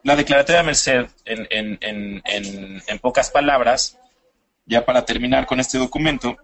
la 0.03 0.17
declaratoria 0.17 0.61
de 0.61 0.67
Merced, 0.67 1.07
en, 1.25 3.01
pocas 3.01 3.31
palabras, 3.31 3.99
ya 4.67 4.85
para 4.85 5.05
terminar 5.05 5.47
con 5.47 5.61
este 5.61 5.79
documento, 5.79 6.37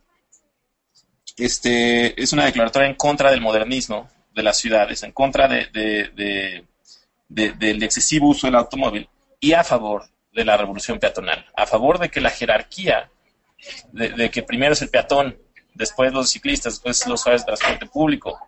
este, 1.37 2.21
es 2.21 2.33
una 2.33 2.45
declaratoria 2.45 2.89
en 2.89 2.95
contra 2.95 3.31
del 3.31 3.41
modernismo 3.41 4.09
de 4.35 4.43
las 4.43 4.59
ciudades, 4.59 5.03
en 5.03 5.13
contra 5.13 5.49
de, 5.49 6.65
del 7.29 7.83
excesivo 7.83 8.29
uso 8.29 8.47
del 8.47 8.57
automóvil 8.57 9.09
y 9.39 9.53
a 9.53 9.65
favor 9.65 10.05
de 10.33 10.45
la 10.45 10.57
revolución 10.57 10.99
peatonal, 10.99 11.47
a 11.57 11.67
favor 11.67 11.99
de 11.99 12.09
que 12.09 12.21
la 12.21 12.31
jerarquía, 12.31 13.11
de, 13.93 14.31
que 14.31 14.43
primero 14.43 14.75
es 14.75 14.83
el 14.83 14.91
peatón, 14.91 15.39
después 15.75 16.13
los 16.13 16.31
ciclistas, 16.31 16.75
después 16.75 17.07
los 17.07 17.21
usuarios 17.21 17.43
de 17.43 17.47
transporte 17.47 17.87
público, 17.87 18.39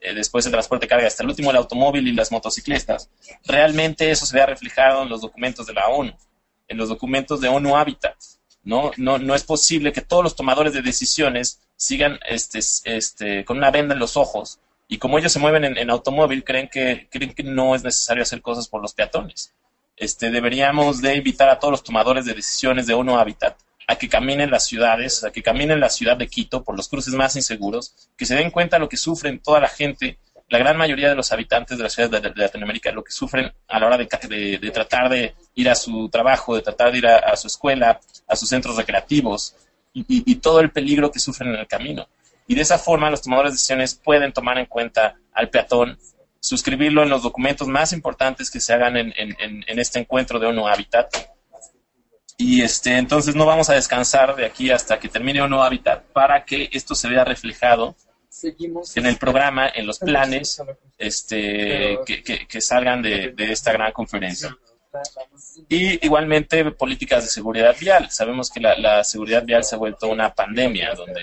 eh, 0.00 0.14
después 0.14 0.46
el 0.46 0.52
transporte 0.52 0.86
de 0.86 0.90
carga, 0.90 1.06
hasta 1.06 1.22
el 1.22 1.28
último 1.28 1.50
el 1.50 1.56
automóvil 1.56 2.06
y 2.06 2.12
las 2.12 2.30
motocicletas. 2.30 3.10
Realmente 3.44 4.10
eso 4.10 4.26
se 4.26 4.36
ve 4.36 4.46
reflejado 4.46 5.02
en 5.02 5.08
los 5.08 5.20
documentos 5.20 5.66
de 5.66 5.74
la 5.74 5.88
ONU, 5.88 6.14
en 6.68 6.76
los 6.76 6.88
documentos 6.88 7.40
de 7.40 7.48
ONU 7.48 7.76
Habitat. 7.76 8.16
¿No? 8.64 8.90
No, 8.96 9.18
no 9.18 9.34
es 9.34 9.44
posible 9.44 9.92
que 9.92 10.00
todos 10.00 10.22
los 10.22 10.36
tomadores 10.36 10.72
de 10.72 10.82
decisiones 10.82 11.60
sigan 11.76 12.18
este, 12.28 12.58
este, 12.84 13.44
con 13.44 13.58
una 13.58 13.70
venda 13.70 13.94
en 13.94 14.00
los 14.00 14.16
ojos 14.16 14.58
y 14.88 14.98
como 14.98 15.18
ellos 15.18 15.32
se 15.32 15.38
mueven 15.38 15.64
en, 15.64 15.90
automóvil, 15.90 16.44
creen 16.44 16.68
que, 16.68 17.08
creen 17.10 17.34
que 17.34 17.42
no 17.42 17.74
es 17.74 17.84
necesario 17.84 18.22
hacer 18.22 18.40
cosas 18.40 18.68
por 18.68 18.80
los 18.80 18.94
peatones. 18.94 19.52
Este, 19.96 20.30
deberíamos 20.30 21.02
de 21.02 21.16
invitar 21.16 21.48
a 21.50 21.58
todos 21.58 21.72
los 21.72 21.84
tomadores 21.84 22.24
de 22.24 22.34
decisiones 22.34 22.86
de 22.86 22.94
ONU 22.94 23.18
Habitat 23.18 23.56
a 23.88 23.96
que 23.96 24.08
caminen 24.08 24.50
las 24.50 24.66
ciudades, 24.66 25.24
a 25.24 25.32
que 25.32 25.42
caminen 25.42 25.80
la 25.80 25.88
ciudad 25.88 26.16
de 26.16 26.28
Quito 26.28 26.62
por 26.62 26.76
los 26.76 26.88
cruces 26.88 27.14
más 27.14 27.36
inseguros, 27.36 27.94
que 28.16 28.26
se 28.26 28.34
den 28.34 28.50
cuenta 28.50 28.76
de 28.76 28.80
lo 28.80 28.88
que 28.88 28.98
sufren 28.98 29.40
toda 29.40 29.60
la 29.60 29.68
gente, 29.68 30.18
la 30.48 30.58
gran 30.58 30.76
mayoría 30.76 31.10
de 31.10 31.14
los 31.14 31.30
habitantes 31.30 31.76
de 31.76 31.84
las 31.84 31.92
ciudades 31.92 32.22
de, 32.22 32.32
Latinoamérica, 32.34 32.90
lo 32.92 33.04
que 33.04 33.12
sufren 33.12 33.52
a 33.68 33.78
la 33.78 33.86
hora 33.86 33.98
de, 33.98 34.06
tratar 34.72 35.08
de 35.10 35.34
ir 35.54 35.68
a 35.68 35.74
su 35.74 36.08
trabajo, 36.08 36.56
de 36.56 36.62
tratar 36.62 36.92
de 36.92 36.98
ir 36.98 37.06
a, 37.06 37.36
su 37.36 37.48
escuela, 37.48 38.00
a 38.26 38.36
sus 38.36 38.48
centros 38.48 38.76
recreativos 38.76 39.54
y, 39.92 40.34
todo 40.36 40.60
el 40.60 40.70
peligro 40.70 41.10
que 41.10 41.18
sufren 41.18 41.50
en 41.50 41.60
el 41.60 41.66
camino. 41.66 42.08
Y 42.46 42.54
de 42.54 42.62
esa 42.62 42.78
forma 42.78 43.10
los 43.10 43.20
tomadores 43.20 43.52
de 43.52 43.56
decisiones 43.56 43.94
pueden 43.94 44.32
tomar 44.32 44.56
en 44.58 44.66
cuenta 44.66 45.16
al 45.34 45.50
peatón, 45.50 45.98
suscribirlo 46.40 47.02
en 47.02 47.10
los 47.10 47.22
documentos 47.22 47.68
más 47.68 47.92
importantes 47.92 48.50
que 48.50 48.60
se 48.60 48.72
hagan 48.72 48.96
en, 48.96 49.12
este 49.66 49.98
encuentro 49.98 50.38
de 50.38 50.46
ONU 50.46 50.66
Habitat 50.66 51.14
y 52.40 52.62
este, 52.62 52.96
entonces 52.96 53.34
no 53.34 53.44
vamos 53.44 53.68
a 53.68 53.74
descansar 53.74 54.36
de 54.36 54.46
aquí 54.46 54.70
hasta 54.70 55.00
que 55.00 55.08
termine 55.08 55.42
o 55.42 55.48
no 55.48 55.64
Hábitat 55.64 56.04
para 56.12 56.44
que 56.44 56.68
esto 56.70 56.94
se 56.94 57.08
vea 57.08 57.24
reflejado 57.24 57.96
en 58.94 59.06
el 59.06 59.16
programa, 59.16 59.68
en 59.68 59.86
los 59.86 59.98
planes 59.98 60.62
este, 60.96 61.98
que, 62.06 62.60
salgan 62.60 63.02
de, 63.02 63.34
esta 63.38 63.72
gran 63.72 63.92
conferencia. 63.92 64.56
Y 65.68 66.04
igualmente 66.04 66.70
políticas 66.72 67.24
de 67.24 67.30
seguridad 67.30 67.76
vial. 67.78 68.10
Sabemos 68.10 68.50
que 68.50 68.60
la, 68.60 69.04
seguridad 69.04 69.44
vial 69.44 69.64
se 69.64 69.74
ha 69.74 69.78
vuelto 69.78 70.08
una 70.08 70.34
pandemia 70.34 70.94
donde 70.94 71.22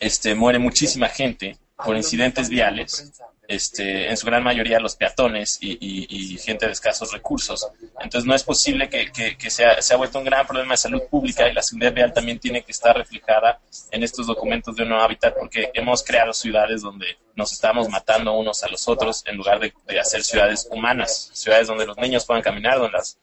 este, 0.00 0.34
muere 0.34 0.58
muchísima 0.58 1.08
gente 1.08 1.56
por 1.76 1.96
incidentes 1.96 2.48
viales 2.48 3.12
este, 3.52 4.08
en 4.08 4.16
su 4.16 4.26
gran 4.26 4.42
mayoría 4.42 4.80
los 4.80 4.96
peatones 4.96 5.58
y, 5.60 6.38
gente 6.38 6.66
de 6.66 6.72
escasos 6.72 7.12
recursos. 7.12 7.68
Entonces 8.00 8.26
no 8.26 8.34
es 8.34 8.42
posible 8.42 8.88
que, 8.88 9.12
que, 9.12 9.50
se, 9.50 9.64
ha, 9.64 9.96
vuelto 9.96 10.18
un 10.18 10.24
gran 10.24 10.46
problema 10.46 10.72
de 10.72 10.78
salud 10.78 11.02
pública 11.10 11.48
y 11.48 11.52
la 11.52 11.62
seguridad 11.62 11.92
vial 11.92 12.12
también 12.12 12.38
tiene 12.38 12.62
que 12.62 12.72
estar 12.72 12.96
reflejada 12.96 13.60
en 13.90 14.02
estos 14.02 14.26
documentos 14.26 14.74
de 14.74 14.82
un 14.82 14.90
nuevo 14.90 15.04
hábitat 15.04 15.34
porque 15.38 15.70
hemos 15.74 16.02
creado 16.02 16.32
ciudades 16.32 16.82
donde 16.82 17.06
nos 17.34 17.52
estamos 17.52 17.88
matando 17.88 18.32
unos 18.32 18.62
a 18.64 18.68
los 18.68 18.88
otros 18.88 19.22
en 19.26 19.36
lugar 19.36 19.60
de, 19.60 19.72
hacer 20.00 20.22
ciudades 20.22 20.68
humanas, 20.70 21.30
ciudades 21.32 21.66
donde 21.66 21.86
los 21.86 21.96
niños 21.98 22.24
puedan 22.24 22.42
caminar, 22.42 22.78
donde 22.78 22.98
las 22.98 23.18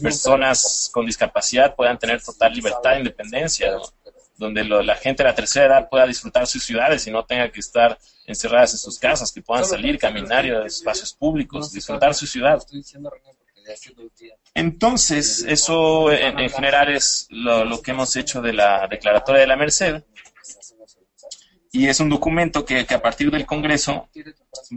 personas 0.00 0.90
con 0.92 1.06
discapacidad 1.06 1.74
puedan 1.74 1.98
tener 1.98 2.22
total 2.22 2.52
libertad 2.52 2.94
e 2.94 2.98
independencia, 2.98 3.72
donde 4.42 4.64
la 4.64 4.96
gente 4.96 5.22
de 5.22 5.28
la 5.28 5.34
tercera 5.34 5.66
edad 5.66 5.88
pueda 5.88 6.06
disfrutar 6.06 6.46
sus 6.46 6.62
ciudades 6.62 7.06
y 7.06 7.10
no 7.10 7.24
tenga 7.24 7.50
que 7.50 7.60
estar 7.60 7.98
encerradas 8.26 8.72
en 8.72 8.78
sus 8.78 8.98
casas, 8.98 9.32
que 9.32 9.40
puedan 9.40 9.64
salir, 9.64 9.98
caminar 9.98 10.44
a 10.44 10.66
espacios 10.66 11.14
públicos, 11.14 11.72
disfrutar 11.72 12.14
su 12.14 12.26
ciudad. 12.26 12.62
Entonces, 14.54 15.44
eso 15.48 16.12
en, 16.12 16.50
general 16.50 16.94
es 16.94 17.26
lo, 17.30 17.80
que 17.80 17.92
hemos 17.92 18.14
hecho 18.16 18.42
de 18.42 18.52
la 18.52 18.86
Declaratoria 18.88 19.40
de 19.40 19.46
la 19.46 19.56
Merced. 19.56 20.02
Y 21.74 21.88
es 21.88 22.00
un 22.00 22.10
documento 22.10 22.66
que, 22.66 22.80
a 22.80 23.00
partir 23.00 23.30
del 23.30 23.46
Congreso 23.46 24.08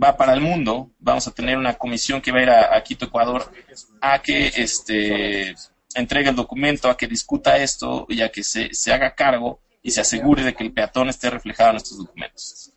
va 0.01 0.15
para 0.15 0.34
el 0.34 0.39
mundo. 0.39 0.91
Vamos 0.99 1.28
a 1.28 1.32
tener 1.32 1.58
una 1.58 1.73
comisión 1.73 2.21
que 2.21 2.32
va 2.32 2.39
a 2.39 2.43
ir 2.43 2.49
a, 2.49 2.84
Quito, 2.84 3.06
Ecuador, 3.06 3.51
a 3.99 4.21
que 4.21 4.47
este, 4.56 5.54
entregue 5.95 6.29
el 6.29 6.36
documento, 6.36 6.89
a 6.89 6.97
que 6.97 7.08
discuta 7.08 7.58
esto 7.58 8.05
y 8.10 8.21
a 8.21 8.29
que 8.29 8.43
se, 8.43 8.73
se 8.73 8.93
haga 8.93 9.15
cargo 9.15 9.60
y 9.81 9.91
se 9.91 10.01
asegure 10.01 10.43
de 10.43 10.53
que 10.53 10.63
el 10.63 10.73
peatón 10.73 11.10
esté 11.10 11.29
reflejado 11.29 11.71
en 11.71 11.77
estos 11.77 11.97
documentos. 11.97 12.71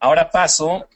Ahora 0.00 0.30
paso 0.30 0.88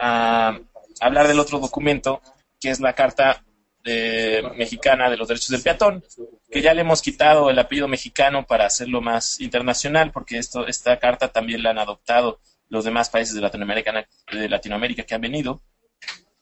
a 0.00 0.58
hablar 1.00 1.28
del 1.28 1.40
otro 1.40 1.58
documento, 1.58 2.22
que 2.60 2.70
es 2.70 2.80
la 2.80 2.94
Carta 2.94 3.44
Mexicana 3.84 5.10
de 5.10 5.16
los 5.18 5.28
Derechos 5.28 5.50
del 5.50 5.62
Peatón, 5.62 6.02
que 6.50 6.62
ya 6.62 6.72
le 6.72 6.80
hemos 6.80 7.02
quitado 7.02 7.50
el 7.50 7.58
apellido 7.58 7.86
mexicano 7.86 8.46
para 8.46 8.64
hacerlo 8.64 9.02
más 9.02 9.40
internacional, 9.40 10.10
porque 10.10 10.38
esto, 10.38 10.66
esta 10.66 10.98
carta 10.98 11.28
también 11.28 11.62
la 11.62 11.70
han 11.70 11.78
adoptado 11.78 12.40
los 12.70 12.84
demás 12.84 13.10
países 13.10 13.34
de 13.34 13.42
Latinoamérica, 13.42 14.06
de 14.32 14.48
Latinoamérica 14.48 15.02
que 15.02 15.14
han 15.14 15.20
venido. 15.20 15.60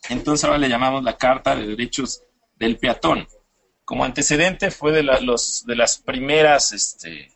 Entonces 0.09 0.45
ahora 0.45 0.59
le 0.59 0.69
llamamos 0.69 1.03
la 1.03 1.17
Carta 1.17 1.57
de 1.57 1.67
Derechos 1.67 2.23
del 2.57 2.79
Peatón. 2.79 3.27
Como 3.93 4.07
antecedente 4.07 4.71
fue 4.71 4.91
de, 4.91 5.03
los, 5.03 5.67
de 5.67 5.77
las 5.77 5.99
primeras 5.99 6.73
este, 6.73 7.31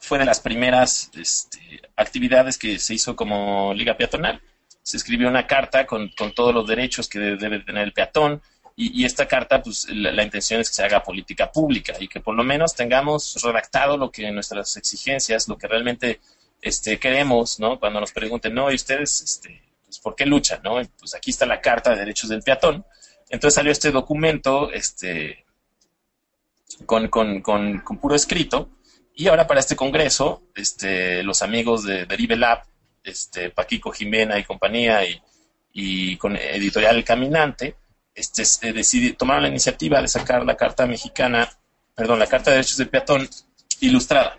fue 0.00 0.18
de 0.18 0.24
las 0.24 0.40
primeras 0.40 1.08
este, 1.14 1.82
actividades 1.94 2.58
que 2.58 2.80
se 2.80 2.94
hizo 2.94 3.14
como 3.14 3.72
Liga 3.74 3.96
Peatonal. 3.96 4.42
Se 4.82 4.96
escribió 4.96 5.28
una 5.28 5.46
carta 5.46 5.86
con, 5.86 6.10
todos 6.34 6.52
los 6.52 6.66
derechos 6.66 7.08
que 7.08 7.20
debe 7.20 7.60
tener 7.60 7.84
el 7.84 7.92
peatón 7.92 8.42
y, 8.74 9.04
esta 9.04 9.28
carta, 9.28 9.62
pues 9.62 9.86
la, 9.88 10.24
intención 10.24 10.60
es 10.60 10.70
que 10.70 10.74
se 10.74 10.84
haga 10.84 11.04
política 11.04 11.52
pública 11.52 11.92
y 12.00 12.08
que 12.08 12.18
por 12.18 12.34
lo 12.34 12.42
menos 12.42 12.74
tengamos 12.74 13.40
redactado 13.40 13.96
lo 13.96 14.10
que 14.10 14.32
nuestras 14.32 14.76
exigencias, 14.76 15.46
lo 15.46 15.56
que 15.56 15.68
realmente 15.68 16.18
este, 16.60 16.98
queremos, 16.98 17.60
¿no? 17.60 17.78
Cuando 17.78 18.00
nos 18.00 18.10
pregunten, 18.10 18.52
no, 18.52 18.68
¿y 18.68 18.74
ustedes 18.74 19.22
este, 19.22 19.62
pues, 19.84 20.00
por 20.00 20.16
qué 20.16 20.26
luchan, 20.26 20.60
no? 20.64 20.80
Pues 20.98 21.14
aquí 21.14 21.30
está 21.30 21.46
la 21.46 21.60
Carta 21.60 21.90
de 21.90 21.98
Derechos 21.98 22.30
del 22.30 22.42
Peatón. 22.42 22.84
Entonces 23.28 23.54
salió 23.54 23.72
este 23.72 23.90
documento 23.90 24.72
este, 24.72 25.44
con, 26.86 27.08
con, 27.08 27.40
con 27.40 27.98
puro 28.00 28.14
escrito 28.14 28.70
y 29.18 29.28
ahora 29.28 29.46
para 29.46 29.60
este 29.60 29.76
congreso, 29.76 30.42
este, 30.54 31.22
los 31.22 31.40
amigos 31.40 31.84
de 31.84 32.04
Derive 32.04 32.36
Lab, 32.36 32.64
este, 33.02 33.48
Paquico 33.48 33.90
Jimena 33.90 34.38
y 34.38 34.44
compañía 34.44 35.00
y, 35.72 36.16
con 36.18 36.36
Editorial 36.36 37.02
Caminante, 37.02 37.76
este, 38.14 38.42
eh, 38.68 39.12
tomaron 39.16 39.44
la 39.44 39.48
iniciativa 39.48 40.02
de 40.02 40.08
sacar 40.08 40.44
la 40.44 40.54
carta 40.54 40.86
mexicana, 40.86 41.48
perdón, 41.94 42.18
la 42.18 42.26
Carta 42.26 42.50
de 42.50 42.56
Derechos 42.58 42.76
del 42.76 42.90
Peatón 42.90 43.26
ilustrada. 43.80 44.38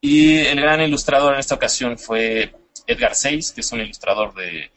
Y 0.00 0.38
el 0.38 0.58
gran 0.58 0.80
ilustrador 0.80 1.34
en 1.34 1.40
esta 1.40 1.54
ocasión 1.54 1.98
fue 1.98 2.54
Edgar 2.86 3.14
Seis, 3.14 3.52
que 3.52 3.60
es 3.60 3.72
un 3.72 3.80
ilustrador 3.80 4.34
de, 4.34 4.70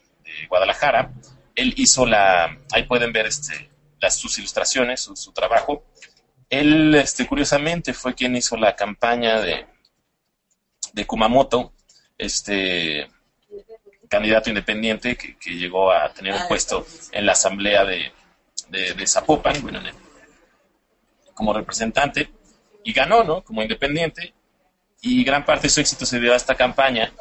Guadalajara. 0.49 1.13
Él 1.55 1.73
hizo 1.77 2.05
la, 2.05 2.57
ahí 2.71 2.83
pueden 2.83 3.13
ver 3.13 3.27
este, 3.27 3.69
las, 3.99 4.15
sus 4.15 4.37
ilustraciones, 4.39 5.01
su 5.01 5.31
trabajo. 5.31 5.83
Él, 6.49 6.93
este, 6.95 7.25
curiosamente, 7.27 7.93
fue 7.93 8.13
quien 8.13 8.35
hizo 8.35 8.57
la 8.57 8.75
campaña 8.75 9.39
de, 9.39 9.65
de 10.93 11.05
Kumamoto, 11.05 11.73
este 12.17 13.07
candidato 14.07 14.49
independiente 14.49 15.15
que, 15.17 15.35
llegó 15.55 15.91
a 15.91 16.13
tener 16.13 16.35
un 16.35 16.47
puesto 16.47 16.85
en 17.11 17.25
la 17.25 17.31
asamblea 17.31 17.83
de, 17.83 18.11
de, 18.69 19.07
Zapopan, 19.07 19.55
como 21.33 21.53
representante, 21.53 22.29
y 22.83 22.93
ganó, 22.93 23.23
¿no? 23.23 23.43
Como 23.43 23.63
independiente, 23.63 24.33
y 25.01 25.23
gran 25.23 25.43
parte 25.45 25.63
de 25.63 25.69
su 25.69 25.81
éxito 25.81 26.05
se 26.05 26.19
dio 26.19 26.33
a 26.33 26.35
esta 26.35 26.55
campaña 26.55 27.11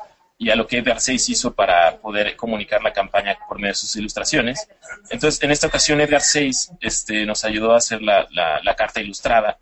y 0.42 0.50
a 0.50 0.57
lo 0.57 0.66
que 0.66 0.78
Edgar 0.78 1.00
Seis 1.00 1.28
hizo 1.28 1.55
para 1.55 1.98
poder 1.98 2.35
comunicar 2.35 2.83
la 2.83 2.92
campaña 2.92 3.38
por 3.46 3.59
medio 3.59 3.68
de 3.68 3.76
sus 3.76 3.94
ilustraciones. 3.94 4.66
Entonces, 5.09 5.40
en 5.40 5.52
esta 5.52 5.68
ocasión, 5.68 6.00
Edgar 6.00 6.20
Seis 6.20 6.72
este, 6.81 7.24
nos 7.24 7.44
ayudó 7.44 7.74
a 7.74 7.76
hacer 7.76 8.02
la, 8.02 8.26
la, 8.33 8.74
carta 8.74 9.00
ilustrada. 9.00 9.61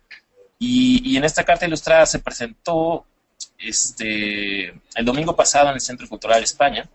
Y, 0.57 1.07
y, 1.07 1.17
en 1.17 1.23
esta 1.23 1.43
carta 1.43 1.67
ilustrada 1.67 2.07
se 2.07 2.17
presentó 2.17 3.05
este, 3.59 4.69
el 4.69 5.05
domingo 5.05 5.35
pasado 5.35 5.69
en 5.69 5.75
el 5.75 5.81
Centro 5.81 6.09
Cultural 6.09 6.41
España. 6.41 6.89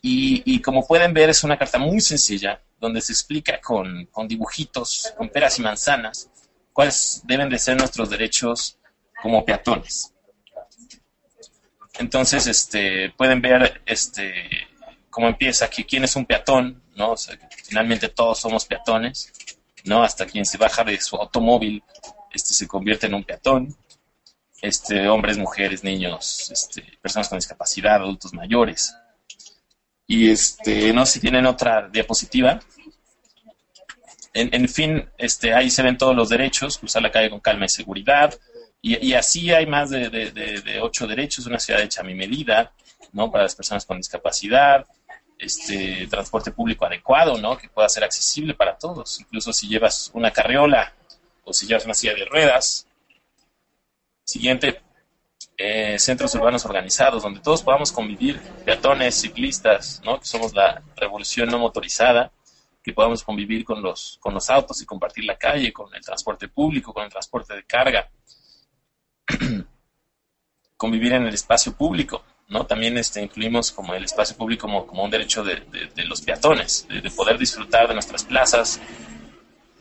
Y, 0.00 0.42
y, 0.44 0.62
como 0.62 0.86
pueden 0.86 1.12
ver, 1.12 1.30
es 1.30 1.42
una 1.42 1.58
carta 1.58 1.78
muy 1.78 2.00
sencilla, 2.00 2.62
donde 2.78 3.00
se 3.00 3.12
explica 3.12 3.60
con, 3.60 4.06
con 4.12 4.28
dibujitos, 4.28 5.12
con 5.16 5.28
peras 5.28 5.58
y 5.58 5.62
manzanas, 5.62 6.30
cuáles 6.72 7.20
deben 7.24 7.50
de 7.50 7.58
ser 7.58 7.76
nuestros 7.76 8.08
derechos 8.08 8.78
como 9.20 9.44
peatones. 9.44 10.12
Entonces, 11.98 12.46
este, 12.46 13.10
pueden 13.16 13.40
ver 13.40 13.82
este, 13.86 14.34
cómo 15.10 15.28
empieza 15.28 15.64
aquí, 15.64 15.84
quién 15.84 16.04
es 16.04 16.14
un 16.16 16.26
peatón, 16.26 16.82
¿no? 16.94 17.12
O 17.12 17.16
sea, 17.16 17.36
que 17.36 17.46
finalmente 17.64 18.08
todos 18.08 18.38
somos 18.38 18.66
peatones, 18.66 19.32
¿no? 19.84 20.02
Hasta 20.02 20.26
quien 20.26 20.44
se 20.44 20.58
baja 20.58 20.84
de 20.84 21.00
su 21.00 21.16
automóvil, 21.16 21.82
este, 22.32 22.54
se 22.54 22.68
convierte 22.68 23.06
en 23.06 23.14
un 23.14 23.24
peatón. 23.24 23.76
Este, 24.60 25.08
hombres, 25.08 25.38
mujeres, 25.38 25.84
niños, 25.84 26.50
este, 26.50 26.82
personas 27.00 27.28
con 27.28 27.38
discapacidad, 27.38 27.96
adultos 27.96 28.32
mayores. 28.32 28.94
Y 30.06 30.30
este, 30.30 30.92
no 30.92 31.04
si 31.06 31.20
tienen 31.20 31.46
otra 31.46 31.88
diapositiva. 31.88 32.60
En, 34.32 34.54
en, 34.54 34.68
fin, 34.68 35.08
este, 35.18 35.54
ahí 35.54 35.70
se 35.70 35.82
ven 35.82 35.96
todos 35.96 36.14
los 36.14 36.28
derechos, 36.28 36.78
cruzar 36.78 37.02
la 37.02 37.10
calle 37.10 37.30
con 37.30 37.40
calma 37.40 37.64
y 37.64 37.70
seguridad, 37.70 38.38
y, 38.88 39.14
así 39.14 39.52
hay 39.52 39.66
más 39.66 39.90
de, 39.90 40.78
ocho 40.80 41.06
derechos, 41.06 41.46
una 41.46 41.58
ciudad 41.58 41.82
hecha 41.82 42.02
a 42.02 42.04
mi 42.04 42.14
medida, 42.14 42.72
¿no? 43.12 43.30
Para 43.32 43.44
las 43.44 43.56
personas 43.56 43.84
con 43.84 43.96
discapacidad, 43.96 44.86
este 45.38 46.06
transporte 46.06 46.52
público 46.52 46.86
adecuado, 46.86 47.36
¿no? 47.36 47.58
Que 47.58 47.68
pueda 47.68 47.88
ser 47.88 48.04
accesible 48.04 48.54
para 48.54 48.78
todos, 48.78 49.20
incluso 49.20 49.52
si 49.52 49.66
llevas 49.68 50.10
una 50.14 50.30
carriola 50.30 50.94
o 51.44 51.52
si 51.52 51.66
llevas 51.66 51.84
una 51.84 51.94
silla 51.94 52.14
de 52.14 52.26
ruedas. 52.26 52.86
Siguiente, 54.24 54.80
eh, 55.56 55.98
centros 55.98 56.34
urbanos 56.36 56.64
organizados, 56.64 57.22
donde 57.22 57.40
todos 57.40 57.62
podamos 57.62 57.90
convivir, 57.90 58.40
peatones, 58.64 59.20
ciclistas, 59.20 60.00
¿no? 60.04 60.20
Que 60.20 60.26
somos 60.26 60.54
la 60.54 60.82
revolución 60.96 61.48
no 61.48 61.58
motorizada, 61.58 62.30
que 62.84 62.92
podamos 62.92 63.24
convivir 63.24 63.64
con 63.64 63.82
los, 63.82 64.16
con 64.20 64.32
los 64.32 64.48
autos 64.48 64.80
y 64.80 64.86
compartir 64.86 65.24
la 65.24 65.36
calle, 65.36 65.72
con 65.72 65.92
el 65.92 66.04
transporte 66.04 66.46
público, 66.46 66.92
con 66.92 67.04
el 67.04 67.10
transporte 67.10 67.52
de 67.54 67.64
carga. 67.64 68.08
convivir 70.76 71.14
en 71.14 71.26
el 71.26 71.34
espacio 71.34 71.72
público, 71.72 72.24
¿no? 72.48 72.66
También 72.66 72.96
este, 72.98 73.22
incluimos 73.22 73.72
como 73.72 73.94
el 73.94 74.04
espacio 74.04 74.36
público 74.36 74.66
como, 74.86 75.04
un 75.04 75.10
derecho 75.10 75.42
de, 75.42 75.62
los 76.04 76.20
peatones, 76.20 76.86
de, 76.88 77.10
poder 77.10 77.38
disfrutar 77.38 77.88
de 77.88 77.94
nuestras 77.94 78.24
plazas, 78.24 78.80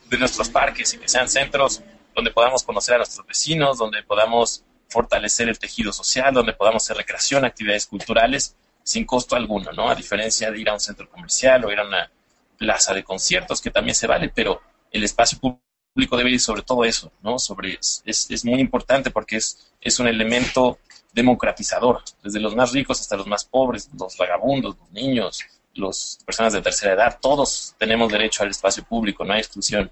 de 0.09 0.17
nuestros 0.17 0.49
parques 0.49 0.93
y 0.93 0.97
que 0.97 1.07
sean 1.07 1.27
centros 1.27 1.81
donde 2.13 2.31
podamos 2.31 2.63
conocer 2.63 2.95
a 2.95 2.97
nuestros 2.97 3.27
vecinos, 3.27 3.77
donde 3.77 4.03
podamos 4.03 4.63
fortalecer 4.87 5.49
el 5.49 5.59
tejido 5.59 5.91
social, 5.91 6.33
donde 6.33 6.53
podamos 6.53 6.83
hacer 6.83 6.97
recreación, 6.97 7.43
actividades 7.43 7.85
culturales 7.85 8.55
sin 8.83 9.05
costo 9.05 9.35
alguno, 9.35 9.71
¿no? 9.73 9.89
A 9.89 9.95
diferencia 9.95 10.51
de 10.51 10.59
ir 10.59 10.69
a 10.69 10.73
un 10.73 10.79
centro 10.79 11.09
comercial 11.09 11.65
o 11.65 11.71
ir 11.71 11.79
a 11.79 11.87
una 11.87 12.09
plaza 12.57 12.93
de 12.93 13.03
conciertos, 13.03 13.61
que 13.61 13.71
también 13.71 13.95
se 13.95 14.07
vale, 14.07 14.31
pero 14.33 14.61
el 14.91 15.03
espacio 15.03 15.39
público 15.39 15.64
público 15.95 16.17
debe 16.17 16.31
ir 16.31 16.41
sobre 16.41 16.61
todo 16.61 16.83
eso, 16.83 17.11
¿no? 17.23 17.39
Sobre, 17.39 17.79
es, 17.79 18.03
es 18.05 18.45
muy 18.45 18.59
importante 18.59 19.11
porque 19.11 19.37
es, 19.37 19.71
es 19.79 19.97
un 19.99 20.07
elemento 20.07 20.77
democratizador, 21.13 22.03
desde 22.21 22.41
los 22.41 22.53
más 22.53 22.73
ricos 22.73 22.99
hasta 22.99 23.15
los 23.15 23.25
más 23.25 23.45
pobres, 23.45 23.89
los 23.97 24.17
vagabundos, 24.17 24.75
los 24.77 24.91
niños, 24.91 25.39
las 25.73 26.19
personas 26.25 26.51
de 26.51 26.61
tercera 26.61 26.93
edad, 26.93 27.17
todos 27.21 27.73
tenemos 27.77 28.11
derecho 28.11 28.43
al 28.43 28.49
espacio 28.49 28.83
público, 28.83 29.23
no 29.23 29.33
hay 29.33 29.39
exclusión. 29.39 29.89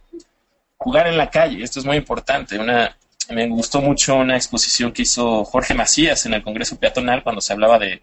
Jugar 0.77 1.07
en 1.07 1.17
la 1.17 1.29
calle, 1.29 1.63
esto 1.63 1.79
es 1.79 1.85
muy 1.85 1.95
importante. 1.95 2.59
Una, 2.59 2.97
me 3.29 3.47
gustó 3.47 3.81
mucho 3.81 4.15
una 4.15 4.35
exposición 4.35 4.91
que 4.91 5.03
hizo 5.03 5.45
Jorge 5.45 5.73
Macías 5.73 6.25
en 6.25 6.33
el 6.33 6.43
Congreso 6.43 6.77
Peatonal 6.77 7.23
cuando 7.23 7.39
se 7.39 7.53
hablaba 7.53 7.79
de, 7.79 8.01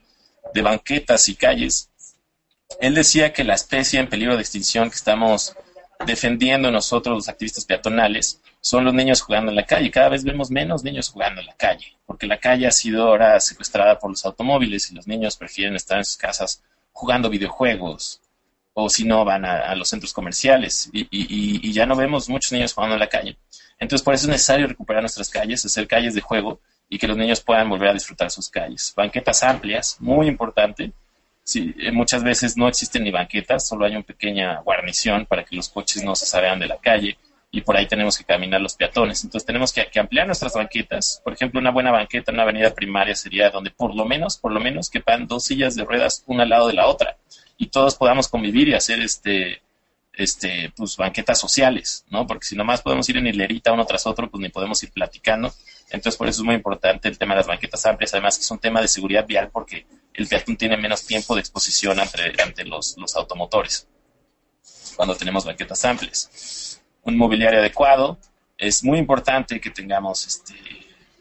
de 0.55 0.63
banquetas 0.63 1.29
y 1.29 1.35
calles. 1.35 1.91
Él 2.81 2.95
decía 2.95 3.35
que 3.35 3.45
la 3.45 3.55
especie 3.55 4.01
en 4.01 4.09
peligro 4.09 4.37
de 4.37 4.43
extinción 4.43 4.89
que 4.89 4.97
estamos 4.97 5.55
defendiendo 6.07 6.71
nosotros 6.71 7.17
los 7.17 7.29
activistas 7.29 7.65
peatonales 7.65 8.41
son 8.61 8.85
los 8.85 8.95
niños 8.95 9.21
jugando 9.21 9.51
en 9.51 9.57
la 9.57 9.67
calle. 9.67 9.91
Cada 9.91 10.09
vez 10.09 10.25
vemos 10.25 10.51
menos 10.51 10.83
niños 10.83 11.11
jugando 11.11 11.41
en 11.41 11.47
la 11.47 11.55
calle, 11.55 11.97
porque 12.07 12.27
la 12.27 12.39
calle 12.39 12.67
ha 12.67 12.71
sido 12.71 13.07
ahora 13.07 13.39
secuestrada 13.41 13.99
por 13.99 14.11
los 14.11 14.25
automóviles 14.25 14.91
y 14.91 14.95
los 14.95 15.07
niños 15.07 15.37
prefieren 15.37 15.77
estar 15.77 15.99
en 15.99 16.05
sus 16.05 16.17
casas 16.17 16.63
jugando 16.93 17.31
videojuegos, 17.31 18.21
o 18.75 18.89
si 18.89 19.05
no 19.05 19.25
van 19.25 19.45
a, 19.45 19.75
los 19.75 19.89
centros 19.89 20.13
comerciales 20.13 20.89
y, 20.93 21.07
y, 21.11 21.73
ya 21.73 21.87
no 21.87 21.97
vemos 21.97 22.29
muchos 22.29 22.53
niños 22.53 22.73
jugando 22.73 22.95
en 22.95 23.01
la 23.01 23.09
calle. 23.09 23.37
Entonces 23.79 24.05
por 24.05 24.15
eso 24.15 24.27
es 24.27 24.31
necesario 24.31 24.67
recuperar 24.67 25.03
nuestras 25.03 25.29
calles, 25.29 25.65
hacer 25.65 25.87
calles 25.87 26.15
de 26.15 26.21
juego 26.21 26.61
y 26.89 26.99
que 26.99 27.09
los 27.09 27.17
niños 27.17 27.41
puedan 27.41 27.69
volver 27.69 27.89
a 27.89 27.95
disfrutar 27.95 28.31
sus 28.31 28.49
calles. 28.49 28.93
Banquetas 28.97 29.43
amplias, 29.43 29.97
muy 30.01 30.29
importante. 30.29 30.93
Sí, 31.51 31.75
eh, 31.81 31.91
muchas 31.91 32.23
veces 32.23 32.57
no 32.57 32.69
existen 32.69 33.03
ni 33.03 33.11
banquetas, 33.11 33.67
solo 33.67 33.85
hay 33.85 33.97
una 33.97 34.05
pequeña 34.05 34.61
guarnición 34.61 35.27
para 35.27 35.45
que 35.45 35.57
los 35.57 35.69
coches 35.69 36.05
no 36.05 36.15
se 36.15 36.25
salgan 36.25 36.61
de 36.61 36.69
la 36.69 36.77
calle 36.77 37.19
y 37.51 37.63
por 37.63 37.77
ahí 37.77 37.89
tenemos 37.89 38.17
que 38.17 38.23
caminar 38.23 38.61
los 38.61 38.77
peatones. 38.77 39.25
Entonces 39.25 39.45
tenemos 39.45 39.73
que, 39.73 39.85
ampliar 39.99 40.29
nuestras 40.29 40.55
banquetas. 40.55 41.21
Por 41.25 41.33
ejemplo, 41.33 41.59
una 41.59 41.73
buena 41.73 41.91
banqueta 41.91 42.31
en 42.31 42.37
una 42.37 42.45
avenida 42.45 42.73
primaria 42.73 43.17
sería 43.17 43.51
donde 43.51 43.73
por 43.73 43.97
lo 43.97 44.05
menos, 44.05 44.39
por 44.39 44.53
lo 44.53 44.61
menos 44.61 44.91
quepan 44.91 45.27
dos 45.27 45.43
sillas 45.43 45.75
de 45.75 45.85
ruedas 45.85 46.23
una 46.29 46.45
al 46.45 46.51
lado 46.51 46.69
de 46.69 46.75
la 46.75 46.87
otra 46.87 47.17
y 47.59 47.67
todos 47.67 47.97
podamos 47.97 48.29
convivir 48.29 48.69
y 48.69 48.75
hacer 48.75 49.01
este 49.01 49.61
este, 50.13 50.73
pues 50.77 50.97
banquetas 50.97 51.39
sociales, 51.39 52.05
¿no? 52.11 52.27
Porque 52.27 52.47
si 52.47 52.57
nomás 52.57 52.83
podemos 52.83 53.09
ir 53.09 53.17
en 53.17 53.27
hilerita 53.27 53.73
uno 53.73 53.87
tras 53.87 54.07
otro, 54.07 54.31
pues 54.31 54.41
ni 54.41 54.49
podemos 54.49 54.83
ir 54.83 54.91
platicando. 54.93 55.53
Entonces, 55.91 56.17
por 56.17 56.29
eso 56.29 56.43
es 56.43 56.47
muy 56.47 56.55
importante 56.55 57.09
el 57.09 57.19
tema 57.19 57.35
de 57.35 57.41
las 57.41 57.47
banquetas 57.47 57.85
amplias. 57.87 58.13
Además, 58.15 58.37
que 58.37 58.43
es 58.43 58.51
un 58.51 58.59
tema 58.59 58.81
de 58.81 58.89
seguridad 58.89 59.27
vial 59.27 59.51
porque 59.53 59.87
el 60.15 60.27
peatón 60.27 60.57
tiene 60.57 60.77
menos 60.77 61.07
tiempo 61.07 61.35
de 61.35 61.41
exposición 61.41 61.99
ante, 61.99 62.33
ante 62.43 62.65
los, 62.65 62.97
los 62.99 63.15
automotores 63.17 63.87
cuando 64.97 65.17
tenemos 65.17 65.45
banquetas 65.45 65.85
amplias 65.85 66.81
un 67.03 67.17
mobiliario 67.17 67.61
adecuado. 67.61 68.19
Es 68.57 68.85
muy 68.85 68.99
importante 68.99 69.61
que 69.61 69.71
tengamos 69.71 70.27
este, 70.27 70.55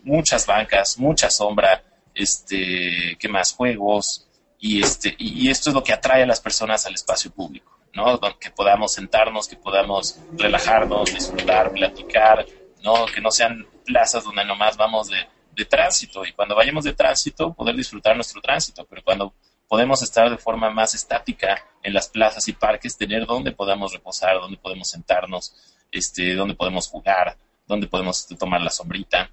muchas 0.04 0.46
bancas, 0.46 0.98
mucha 0.98 1.30
sombra, 1.30 1.84
este, 2.14 3.16
que 3.18 3.30
más 3.30 3.54
juegos 3.54 4.28
y 4.60 4.84
este 4.84 5.16
y, 5.18 5.50
esto 5.50 5.70
es 5.70 5.74
lo 5.74 5.84
que 5.84 5.94
atrae 5.94 6.24
a 6.24 6.26
las 6.26 6.42
personas 6.42 6.86
al 6.86 6.94
espacio 6.94 7.32
público, 7.32 7.79
¿no? 7.94 8.20
Que 8.40 8.52
podamos 8.52 8.94
sentarnos, 8.94 9.48
que 9.48 9.56
podamos 9.56 10.20
relajarnos, 10.34 11.14
disfrutar, 11.14 11.72
platicar, 11.72 12.46
¿no? 12.84 13.06
Que 13.06 13.22
no 13.22 13.32
sean 13.32 13.66
plazas 13.86 14.24
donde 14.24 14.46
nomás 14.46 14.78
vamos 14.78 15.08
de, 15.08 15.18
de 15.52 15.66
tránsito 15.66 16.26
y 16.26 16.34
cuando 16.34 16.56
vayamos 16.56 16.84
de 16.84 16.94
tránsito 16.94 17.54
poder 17.54 17.76
disfrutar 17.76 18.16
nuestro 18.16 18.42
tránsito, 18.42 18.86
pero 18.86 19.04
cuando 19.04 19.34
podemos 19.68 20.02
estar 20.02 20.30
de 20.30 20.38
forma 20.38 20.70
más 20.70 20.96
estática 20.96 21.64
en 21.84 21.94
las 21.94 22.10
plazas 22.10 22.48
y 22.48 22.54
parques, 22.54 22.98
tener 22.98 23.26
donde 23.26 23.52
podamos 23.52 23.94
reposar, 23.94 24.36
donde 24.40 24.58
podemos 24.58 24.90
sentarnos, 24.90 25.54
este, 25.92 26.34
donde 26.34 26.56
podemos 26.56 26.88
jugar, 26.88 27.38
donde 27.68 27.88
podemos 27.88 28.26
tomar 28.28 28.62
la 28.62 28.72
sombrita. 28.72 29.30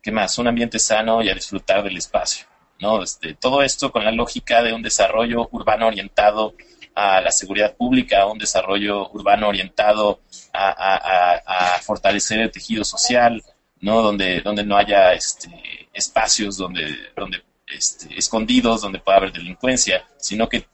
¿Qué 0.00 0.12
más? 0.12 0.38
Un 0.38 0.46
ambiente 0.46 0.78
sano 0.78 1.22
y 1.22 1.28
a 1.28 1.34
disfrutar 1.34 1.82
del 1.82 1.96
espacio. 1.96 2.46
¿no? 2.78 3.02
Este, 3.02 3.34
todo 3.34 3.62
esto 3.62 3.90
con 3.90 4.04
la 4.04 4.12
lógica 4.12 4.62
de 4.62 4.72
un 4.72 4.82
desarrollo 4.82 5.48
urbano 5.50 5.88
orientado 5.88 6.54
a 6.94 7.20
la 7.20 7.30
seguridad 7.30 7.74
pública, 7.76 8.26
un 8.26 8.38
desarrollo 8.38 9.10
urbano 9.10 9.48
orientado 9.48 10.20
a, 10.52 11.78
fortalecer 11.82 12.40
el 12.40 12.50
tejido 12.50 12.84
social, 12.84 13.42
¿no? 13.80 14.00
Donde, 14.00 14.40
donde 14.40 14.64
no 14.64 14.76
haya 14.76 15.12
este, 15.12 15.50
espacios 15.92 16.56
donde, 16.56 16.96
donde 17.16 17.42
este, 17.66 18.16
escondidos 18.16 18.82
donde 18.82 19.00
pueda 19.00 19.18
haber 19.18 19.32
delincuencia, 19.32 20.06
sino 20.16 20.48
que, 20.48 20.66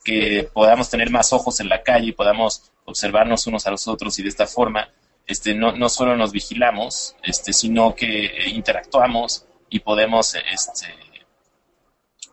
podamos 0.53 0.89
tener 0.89 1.09
más 1.09 1.33
ojos 1.33 1.59
en 1.59 1.69
la 1.69 1.81
calle 1.81 2.07
y 2.07 2.11
podamos 2.11 2.71
observarnos 2.85 3.47
unos 3.47 3.65
a 3.65 3.71
los 3.71 3.87
otros 3.87 4.17
y 4.19 4.23
de 4.23 4.29
esta 4.29 4.45
forma 4.45 4.89
este, 5.25 5.53
no, 5.53 5.71
no 5.71 5.89
solo 5.89 6.15
nos 6.17 6.31
vigilamos, 6.31 7.15
este, 7.23 7.53
sino 7.53 7.95
que 7.95 8.49
interactuamos 8.49 9.45
y 9.69 9.79
podemos, 9.79 10.35
este, 10.35 10.87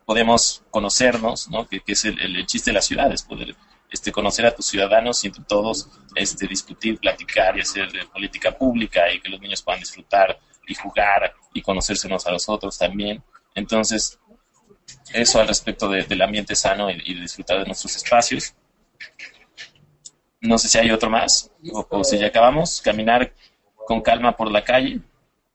podemos 0.04 0.62
conocernos, 0.70 1.48
¿no? 1.50 1.68
que, 1.68 1.82
es 1.86 2.04
el, 2.04 2.46
chiste 2.46 2.70
de 2.70 2.74
las 2.74 2.86
ciudades, 2.86 3.22
poder 3.22 3.54
este, 3.90 4.12
conocer 4.12 4.46
a 4.46 4.54
tus 4.54 4.66
ciudadanos 4.66 5.24
y 5.24 5.28
entre 5.28 5.44
todos 5.44 5.88
este, 6.14 6.46
discutir, 6.46 6.98
platicar 6.98 7.56
y 7.56 7.60
hacer 7.62 7.88
política 8.12 8.56
pública 8.56 9.12
y 9.12 9.20
que 9.20 9.28
los 9.28 9.40
niños 9.40 9.62
puedan 9.62 9.80
disfrutar 9.80 10.38
y 10.66 10.74
jugar 10.74 11.34
y 11.54 11.62
conocerse 11.62 12.06
unos 12.06 12.26
a 12.26 12.30
los 12.30 12.48
otros 12.48 12.76
también. 12.76 13.22
Entonces, 13.54 14.18
eso 15.12 15.40
al 15.40 15.48
respecto 15.48 15.88
del 15.88 16.22
ambiente 16.22 16.54
sano 16.54 16.90
y, 16.90 17.14
de 17.14 17.20
disfrutar 17.20 17.58
de 17.58 17.66
nuestros 17.66 17.96
espacios. 17.96 18.54
No 20.40 20.58
sé 20.58 20.68
si 20.68 20.78
hay 20.78 20.90
otro 20.90 21.10
más 21.10 21.50
o, 21.72 22.04
si 22.04 22.18
ya 22.18 22.26
acabamos. 22.26 22.80
Caminar 22.80 23.32
con 23.86 24.02
calma 24.02 24.36
por 24.36 24.50
la 24.50 24.62
calle, 24.62 25.00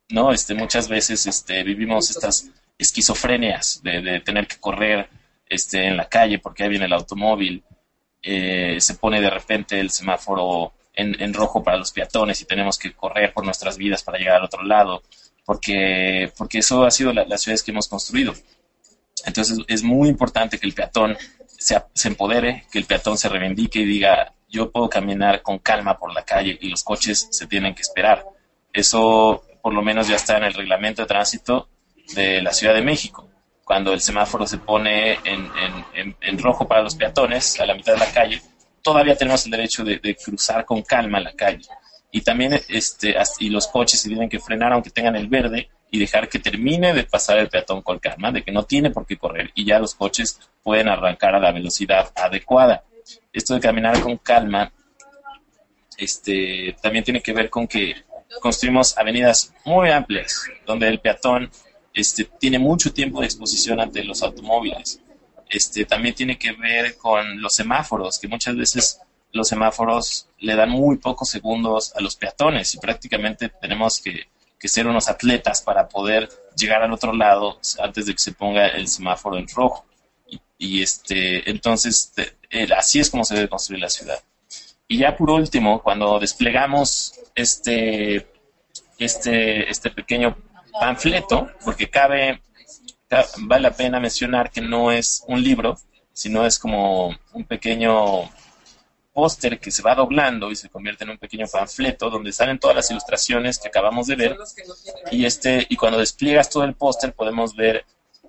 ¿no? 0.09 0.31
Este, 0.31 0.53
muchas 0.55 0.87
veces 0.87 1.25
este, 1.27 1.63
vivimos 1.63 2.09
estas 2.09 2.49
esquizofrenias 2.77 3.81
de, 3.83 4.19
tener 4.21 4.47
que 4.47 4.59
correr 4.59 5.07
este, 5.45 5.87
en 5.87 5.97
la 5.97 6.09
calle 6.09 6.39
porque 6.39 6.63
ahí 6.63 6.69
viene 6.69 6.85
el 6.85 6.93
automóvil, 6.93 7.63
eh, 8.23 8.77
se 8.79 8.95
pone 8.95 9.21
de 9.21 9.29
repente 9.29 9.79
el 9.79 9.91
semáforo 9.91 10.73
en, 10.95 11.33
rojo 11.33 11.63
para 11.63 11.77
los 11.77 11.91
peatones 11.91 12.41
y 12.41 12.45
tenemos 12.45 12.77
que 12.77 12.93
correr 12.93 13.33
por 13.33 13.45
nuestras 13.45 13.77
vidas 13.77 14.03
para 14.03 14.17
llegar 14.17 14.37
al 14.37 14.45
otro 14.45 14.63
lado, 14.63 15.03
porque, 15.43 16.31
porque 16.37 16.59
eso 16.59 16.85
ha 16.85 16.91
sido 16.91 17.11
las 17.13 17.41
ciudades 17.41 17.63
que 17.63 17.71
hemos 17.71 17.87
construido. 17.87 18.33
Entonces 19.25 19.57
es 19.67 19.83
muy 19.83 20.09
importante 20.09 20.59
que 20.59 20.67
el 20.67 20.73
peatón 20.73 21.17
se, 21.47 21.81
se, 21.93 22.07
empodere, 22.07 22.65
que 22.71 22.79
el 22.79 22.85
peatón 22.85 23.17
se 23.17 23.29
reivindique 23.29 23.79
y 23.79 23.85
diga, 23.85 24.33
yo 24.49 24.71
puedo 24.71 24.89
caminar 24.89 25.41
con 25.41 25.59
calma 25.59 25.97
por 25.97 26.13
la 26.13 26.23
calle 26.23 26.57
y 26.61 26.69
los 26.69 26.83
coches 26.83 27.27
se 27.31 27.47
tienen 27.47 27.73
que 27.73 27.81
esperar. 27.81 28.25
Eso 28.71 29.43
por 29.61 29.73
lo 29.73 29.81
menos 29.81 30.07
ya 30.07 30.15
está 30.15 30.37
en 30.37 30.43
el 30.43 30.53
reglamento 30.53 31.01
de 31.01 31.07
tránsito 31.07 31.69
de 32.15 32.41
la 32.41 32.51
Ciudad 32.53 32.73
de 32.73 32.81
México. 32.81 33.29
Cuando 33.63 33.93
el 33.93 34.01
semáforo 34.01 34.45
se 34.45 34.57
pone 34.57 35.13
en, 35.23 35.49
en, 35.93 36.15
en, 36.19 36.39
rojo 36.39 36.67
para 36.67 36.83
los 36.83 36.95
peatones 36.95 37.59
a 37.59 37.65
la 37.65 37.73
mitad 37.73 37.93
de 37.93 37.99
la 37.99 38.11
calle, 38.11 38.41
todavía 38.81 39.15
tenemos 39.15 39.45
el 39.45 39.51
derecho 39.51 39.83
de, 39.83 39.99
de 39.99 40.15
cruzar 40.15 40.65
con 40.65 40.81
calma 40.81 41.19
la 41.19 41.33
calle. 41.33 41.65
Y 42.11 42.21
también 42.21 42.59
este, 42.67 43.15
y 43.39 43.49
los 43.49 43.67
coches 43.67 43.99
se 43.99 44.09
tienen 44.09 44.29
que 44.29 44.39
frenar 44.39 44.73
aunque 44.73 44.91
tengan 44.91 45.15
el 45.15 45.27
verde 45.27 45.69
y 45.89 45.99
dejar 45.99 46.27
que 46.27 46.39
termine 46.39 46.93
de 46.93 47.03
pasar 47.03 47.37
el 47.37 47.49
peatón 47.49 47.81
con 47.81 47.99
calma, 47.99 48.31
de 48.31 48.43
que 48.43 48.51
no 48.51 48.63
tiene 48.63 48.89
por 48.91 49.05
qué 49.05 49.17
correr 49.17 49.51
y 49.55 49.65
ya 49.65 49.79
los 49.79 49.95
coches 49.95 50.39
pueden 50.61 50.89
arrancar 50.89 51.35
a 51.35 51.39
la 51.39 51.51
velocidad 51.51 52.11
adecuada. 52.15 52.83
Esto 53.31 53.53
de 53.53 53.59
caminar 53.59 53.99
con 54.01 54.17
calma 54.17 54.71
este, 55.97 56.75
también 56.81 57.03
tiene 57.03 57.21
que 57.21 57.33
ver 57.33 57.49
con 57.49 57.67
que 57.67 57.95
construimos 58.41 58.97
avenidas 58.97 59.53
muy 59.65 59.89
amplias, 59.89 60.47
donde 60.65 60.87
el 60.87 60.99
peatón 60.99 61.49
este, 61.93 62.25
tiene 62.25 62.59
mucho 62.59 62.93
tiempo 62.93 63.19
de 63.19 63.27
exposición 63.27 63.79
ante 63.79 64.03
los 64.03 64.23
automóviles. 64.23 64.99
Este, 65.49 65.85
también 65.85 66.15
tiene 66.15 66.37
que 66.37 66.51
ver 66.53 66.97
con 66.97 67.41
los 67.41 67.53
semáforos, 67.53 68.19
que 68.19 68.27
muchas 68.27 68.55
veces 68.55 68.99
los 69.31 69.47
semáforos 69.47 70.27
le 70.39 70.55
dan 70.55 70.69
muy 70.69 70.97
pocos 70.97 71.29
segundos 71.29 71.93
a 71.95 72.01
los 72.01 72.15
peatones 72.15 72.73
y 72.75 72.79
prácticamente 72.79 73.49
tenemos 73.49 74.01
que 74.01 74.27
ser 74.67 74.87
unos 74.87 75.09
atletas 75.09 75.61
para 75.61 75.89
poder 75.89 76.29
llegar 76.55 76.81
al 76.81 76.93
otro 76.93 77.13
lado 77.13 77.59
antes 77.79 78.05
de 78.05 78.13
que 78.13 78.19
se 78.19 78.31
ponga 78.31 78.67
el 78.67 78.87
semáforo 78.87 79.37
en 79.37 79.47
rojo. 79.47 79.85
Y, 80.57 80.81
este, 80.81 81.49
entonces, 81.49 82.13
así 82.75 82.99
es 82.99 83.09
como 83.09 83.25
se 83.25 83.35
debe 83.35 83.49
construir 83.49 83.81
la 83.81 83.89
ciudad. 83.89 84.23
Y 84.87 84.99
ya 84.99 85.15
por 85.15 85.29
último, 85.29 85.81
cuando 85.81 86.19
desplegamos 86.19 87.19
este, 87.35 88.27
este, 88.97 89.69
este 89.69 89.89
pequeño 89.89 90.37
panfleto, 90.79 91.49
porque 91.63 91.89
cabe, 91.89 92.41
vale 93.39 93.61
la 93.61 93.75
pena 93.75 93.99
mencionar 93.99 94.51
que 94.51 94.61
no 94.61 94.91
es 94.91 95.23
un 95.27 95.41
libro, 95.41 95.77
sino 96.11 96.45
es 96.45 96.59
como 96.59 97.15
un 97.33 97.43
pequeño 97.45 98.29
póster 99.13 99.59
que 99.59 99.71
se 99.71 99.83
va 99.83 99.95
doblando 99.95 100.51
y 100.51 100.55
se 100.55 100.69
convierte 100.69 101.03
en 101.03 101.11
un 101.11 101.17
pequeño 101.17 101.45
panfleto 101.51 102.09
donde 102.09 102.31
salen 102.31 102.59
todas 102.59 102.75
las 102.75 102.89
ilustraciones 102.89 103.59
que 103.59 103.67
acabamos 103.67 104.07
de 104.07 104.15
ver. 104.15 104.37
Y 105.11 105.25
este 105.25 105.65
y 105.69 105.75
cuando 105.75 105.99
despliegas 105.99 106.49
todo 106.49 106.63
el 106.63 106.73
póster 106.73 107.13
podemos 107.13 107.55
ver 107.55 107.85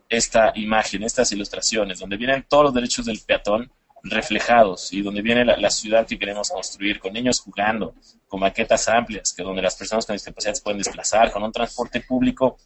esta 0.08 0.52
imagen, 0.54 1.02
estas 1.02 1.32
ilustraciones 1.32 1.98
donde 1.98 2.16
vienen 2.16 2.44
todos 2.48 2.64
los 2.64 2.74
derechos 2.74 3.06
del 3.06 3.20
peatón 3.20 3.70
reflejados 4.04 4.92
y 4.92 5.02
donde 5.02 5.22
viene 5.22 5.44
la, 5.44 5.70
ciudad 5.70 6.06
que 6.06 6.18
queremos 6.18 6.50
construir 6.50 7.00
con 7.00 7.12
niños 7.12 7.40
jugando, 7.40 7.94
con 8.28 8.40
maquetas 8.40 8.86
amplias, 8.88 9.32
que 9.32 9.42
donde 9.42 9.62
las 9.62 9.74
personas 9.74 10.04
con 10.04 10.14
discapacidad 10.14 10.54
se 10.54 10.62
pueden 10.62 10.78
desplazar, 10.78 11.32
con 11.32 11.42
un 11.42 11.50
transporte 11.50 12.00
público 12.00 12.58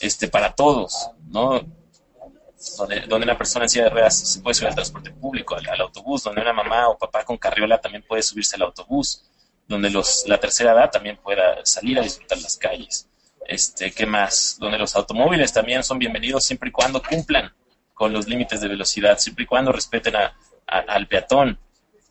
este 0.00 0.28
para 0.28 0.54
todos, 0.54 1.10
¿no? 1.26 1.60
donde, 2.78 3.00
donde 3.02 3.24
una 3.24 3.36
persona 3.36 3.66
en 3.66 3.68
silla 3.68 3.84
de 3.84 3.90
ruedas 3.90 4.18
se 4.18 4.40
puede 4.40 4.54
subir 4.54 4.68
al 4.68 4.74
transporte 4.74 5.10
público, 5.12 5.54
al, 5.54 5.80
autobús, 5.80 6.24
donde 6.24 6.40
una 6.40 6.54
mamá 6.54 6.88
o 6.88 6.96
papá 6.96 7.24
con 7.24 7.36
carriola 7.36 7.78
también 7.78 8.02
puede 8.02 8.22
subirse 8.22 8.56
al 8.56 8.62
autobús, 8.62 9.24
donde 9.66 9.90
los, 9.90 10.24
la 10.26 10.40
tercera 10.40 10.72
edad 10.72 10.90
también 10.90 11.18
pueda 11.18 11.64
salir 11.64 11.98
a 11.98 12.02
disfrutar 12.02 12.38
las 12.38 12.56
calles. 12.56 13.08
Este, 13.46 13.92
¿Qué 13.92 14.06
más? 14.06 14.56
Donde 14.58 14.78
los 14.78 14.96
automóviles 14.96 15.52
también 15.52 15.84
son 15.84 15.98
bienvenidos 15.98 16.44
siempre 16.44 16.70
y 16.70 16.72
cuando 16.72 17.02
cumplan 17.02 17.52
con 17.92 18.12
los 18.12 18.26
límites 18.26 18.60
de 18.60 18.68
velocidad, 18.68 19.18
siempre 19.18 19.44
y 19.44 19.46
cuando 19.46 19.72
respeten 19.72 20.16
a, 20.16 20.34
al 20.68 21.08
peatón, 21.08 21.58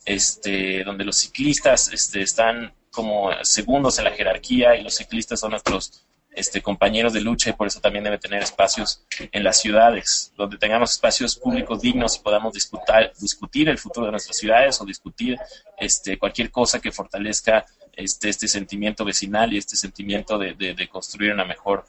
este, 0.06 0.84
donde 0.84 1.06
los 1.06 1.18
ciclistas 1.18 1.92
este, 1.94 2.22
están 2.22 2.74
como 2.92 3.32
segundos 3.44 4.00
en 4.00 4.06
la 4.06 4.12
jerarquía 4.12 4.76
y 4.76 4.84
los 4.84 4.96
ciclistas 4.96 5.40
son 5.40 5.52
nuestros 5.52 6.04
este, 6.32 6.62
compañeros 6.62 7.14
de 7.14 7.22
lucha 7.22 7.50
y 7.50 7.54
por 7.54 7.68
eso 7.68 7.80
también 7.80 8.04
debe 8.04 8.18
tener 8.18 8.42
espacios 8.42 9.04
en 9.32 9.44
las 9.44 9.60
ciudades, 9.60 10.32
donde 10.38 10.58
tengamos 10.58 10.92
espacios 10.92 11.36
públicos 11.36 11.82
dignos 11.82 12.16
y 12.16 12.20
podamos 12.20 12.54
discutir, 12.54 13.12
discutir 13.20 13.70
el 13.70 13.78
futuro 13.78 14.06
de 14.06 14.12
nuestras 14.12 14.38
ciudades 14.38 14.80
o 14.82 14.86
discutir 14.86 15.38
este, 15.78 16.18
cualquier 16.18 16.52
cosa 16.52 16.80
que 16.80 16.92
fortalezca 16.92 17.66
este, 17.94 18.30
este 18.30 18.48
sentimiento 18.48 19.04
vecinal 19.04 19.52
y 19.54 19.58
este 19.58 19.76
sentimiento 19.76 20.38
de, 20.38 20.54
de 20.54 20.88
construir 20.88 21.34
una 21.34 21.46
mejor 21.46 21.86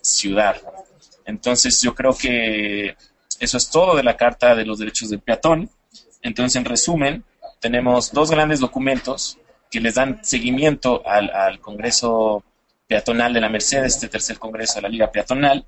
ciudad. 0.00 0.60
Entonces 1.24 1.80
yo 1.80 1.94
creo 1.94 2.16
que 2.16 2.96
eso 3.38 3.56
es 3.56 3.70
todo 3.70 3.96
de 3.96 4.02
la 4.02 4.16
Carta 4.16 4.54
de 4.54 4.64
los 4.64 4.78
Derechos 4.78 5.10
del 5.10 5.20
Peatón. 5.20 5.70
Entonces, 6.22 6.56
en 6.56 6.64
resumen, 6.64 7.24
tenemos 7.60 8.12
dos 8.12 8.30
grandes 8.30 8.60
documentos 8.60 9.38
que 9.70 9.80
les 9.80 9.94
dan 9.94 10.24
seguimiento 10.24 11.02
al, 11.06 11.30
al 11.30 11.60
Congreso 11.60 12.44
Peatonal 12.86 13.32
de 13.32 13.40
la 13.40 13.48
Merced, 13.48 13.84
este 13.84 14.08
tercer 14.08 14.38
Congreso 14.38 14.76
de 14.76 14.82
la 14.82 14.88
Liga 14.88 15.10
Peatonal. 15.10 15.66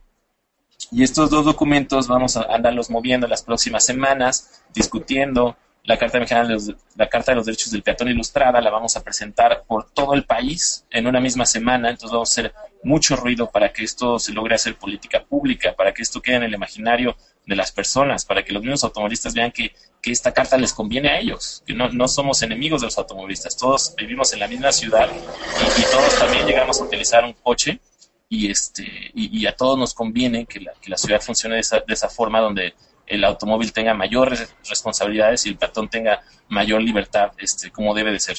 Y 0.90 1.02
estos 1.02 1.30
dos 1.30 1.44
documentos 1.44 2.08
vamos 2.08 2.36
a 2.36 2.42
andarlos 2.42 2.90
moviendo 2.90 3.26
en 3.26 3.30
las 3.30 3.42
próximas 3.42 3.84
semanas, 3.84 4.62
discutiendo, 4.74 5.56
la 5.84 5.98
Carta, 5.98 6.18
de 6.18 6.74
la 6.96 7.08
Carta 7.08 7.32
de 7.32 7.36
los 7.36 7.46
Derechos 7.46 7.70
del 7.70 7.82
Peatón 7.82 8.08
Ilustrada 8.08 8.60
la 8.60 8.70
vamos 8.70 8.96
a 8.96 9.02
presentar 9.04 9.64
por 9.66 9.90
todo 9.90 10.14
el 10.14 10.24
país 10.24 10.86
en 10.90 11.06
una 11.06 11.20
misma 11.20 11.44
semana, 11.44 11.90
entonces 11.90 12.10
vamos 12.10 12.30
a 12.30 12.32
hacer 12.32 12.54
mucho 12.82 13.16
ruido 13.16 13.50
para 13.50 13.70
que 13.72 13.84
esto 13.84 14.18
se 14.18 14.32
logre 14.32 14.54
hacer 14.54 14.76
política 14.76 15.22
pública, 15.22 15.74
para 15.76 15.92
que 15.92 16.02
esto 16.02 16.22
quede 16.22 16.36
en 16.36 16.42
el 16.44 16.54
imaginario 16.54 17.16
de 17.46 17.56
las 17.56 17.72
personas, 17.72 18.24
para 18.24 18.42
que 18.42 18.52
los 18.52 18.62
mismos 18.62 18.84
automovilistas 18.84 19.34
vean 19.34 19.52
que, 19.52 19.72
esta 20.04 20.34
carta 20.34 20.58
les 20.58 20.74
conviene 20.74 21.08
a 21.08 21.18
ellos, 21.18 21.62
que 21.66 21.72
no, 21.72 21.88
no, 21.88 22.08
somos 22.08 22.42
enemigos 22.42 22.82
de 22.82 22.88
los 22.88 22.98
automovilistas, 22.98 23.56
todos 23.56 23.94
vivimos 23.96 24.34
en 24.34 24.40
la 24.40 24.48
misma 24.48 24.70
ciudad 24.70 25.08
y, 25.10 25.82
todos 25.90 26.18
también 26.18 26.46
llegamos 26.46 26.78
a 26.78 26.84
utilizar 26.84 27.24
un 27.24 27.32
coche 27.32 27.80
y, 28.28 28.50
este, 28.50 28.84
y, 29.14 29.46
a 29.46 29.56
todos 29.56 29.78
nos 29.78 29.94
conviene 29.94 30.44
que 30.44 30.60
la, 30.60 30.74
que 30.74 30.90
la 30.90 30.98
ciudad 30.98 31.22
funcione 31.22 31.54
de 31.54 31.62
esa, 31.62 31.80
de 31.80 31.94
esa 31.94 32.10
forma 32.10 32.40
donde 32.40 32.74
el 33.06 33.24
automóvil 33.24 33.72
tenga 33.72 33.94
mayores 33.94 34.54
responsabilidades 34.68 35.46
y 35.46 35.48
el 35.48 35.56
peatón 35.56 35.88
tenga 35.88 36.20
mayor 36.48 36.82
libertad, 36.82 37.32
este, 37.38 37.70
como 37.70 37.94
debe 37.94 38.12
de 38.12 38.20
ser. 38.20 38.36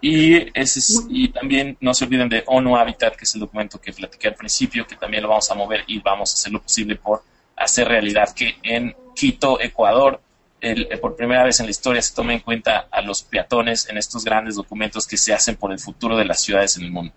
Y, 0.00 0.58
ese 0.58 0.80
y 1.10 1.28
también 1.28 1.76
no 1.80 1.94
se 1.94 2.04
olviden 2.04 2.28
de 2.28 2.42
ONU 2.46 2.76
Habitat, 2.76 3.16
que 3.16 3.24
es 3.24 3.34
el 3.34 3.40
documento 3.40 3.80
que 3.80 3.92
platiqué 3.92 4.28
al 4.28 4.34
principio, 4.34 4.86
que 4.86 4.96
también 4.96 5.22
lo 5.22 5.28
vamos 5.28 5.50
a 5.50 5.54
mover 5.54 5.84
y 5.86 6.00
vamos 6.00 6.30
a 6.30 6.34
hacer 6.34 6.52
lo 6.52 6.60
posible 6.60 6.96
por 6.96 7.22
hacer 7.62 7.88
realidad 7.88 8.34
que 8.34 8.56
en 8.62 8.94
Quito, 9.14 9.60
Ecuador, 9.60 10.20
el, 10.60 10.88
por 11.00 11.16
primera 11.16 11.44
vez 11.44 11.58
en 11.60 11.66
la 11.66 11.70
historia 11.70 12.00
se 12.00 12.14
tome 12.14 12.34
en 12.34 12.40
cuenta 12.40 12.86
a 12.90 13.02
los 13.02 13.22
peatones 13.22 13.88
en 13.88 13.98
estos 13.98 14.24
grandes 14.24 14.54
documentos 14.54 15.06
que 15.06 15.16
se 15.16 15.34
hacen 15.34 15.56
por 15.56 15.72
el 15.72 15.78
futuro 15.78 16.16
de 16.16 16.24
las 16.24 16.40
ciudades 16.40 16.76
en 16.76 16.84
el 16.84 16.92
mundo. 16.92 17.12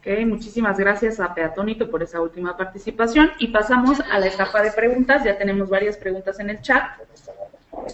Ok, 0.00 0.26
muchísimas 0.26 0.78
gracias 0.78 1.20
a 1.20 1.34
Peatónito 1.34 1.90
por 1.90 2.02
esa 2.02 2.20
última 2.20 2.56
participación 2.56 3.30
y 3.38 3.48
pasamos 3.48 4.00
a 4.00 4.18
la 4.18 4.26
etapa 4.26 4.62
de 4.62 4.72
preguntas. 4.72 5.24
Ya 5.24 5.36
tenemos 5.36 5.68
varias 5.68 5.96
preguntas 5.96 6.40
en 6.40 6.50
el 6.50 6.60
chat. 6.62 6.84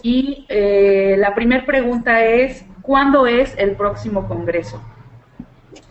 Y 0.01 0.45
eh, 0.49 1.15
la 1.17 1.35
primera 1.35 1.65
pregunta 1.65 2.23
es, 2.23 2.63
¿cuándo 2.81 3.27
es 3.27 3.53
el 3.57 3.75
próximo 3.75 4.27
congreso? 4.27 4.81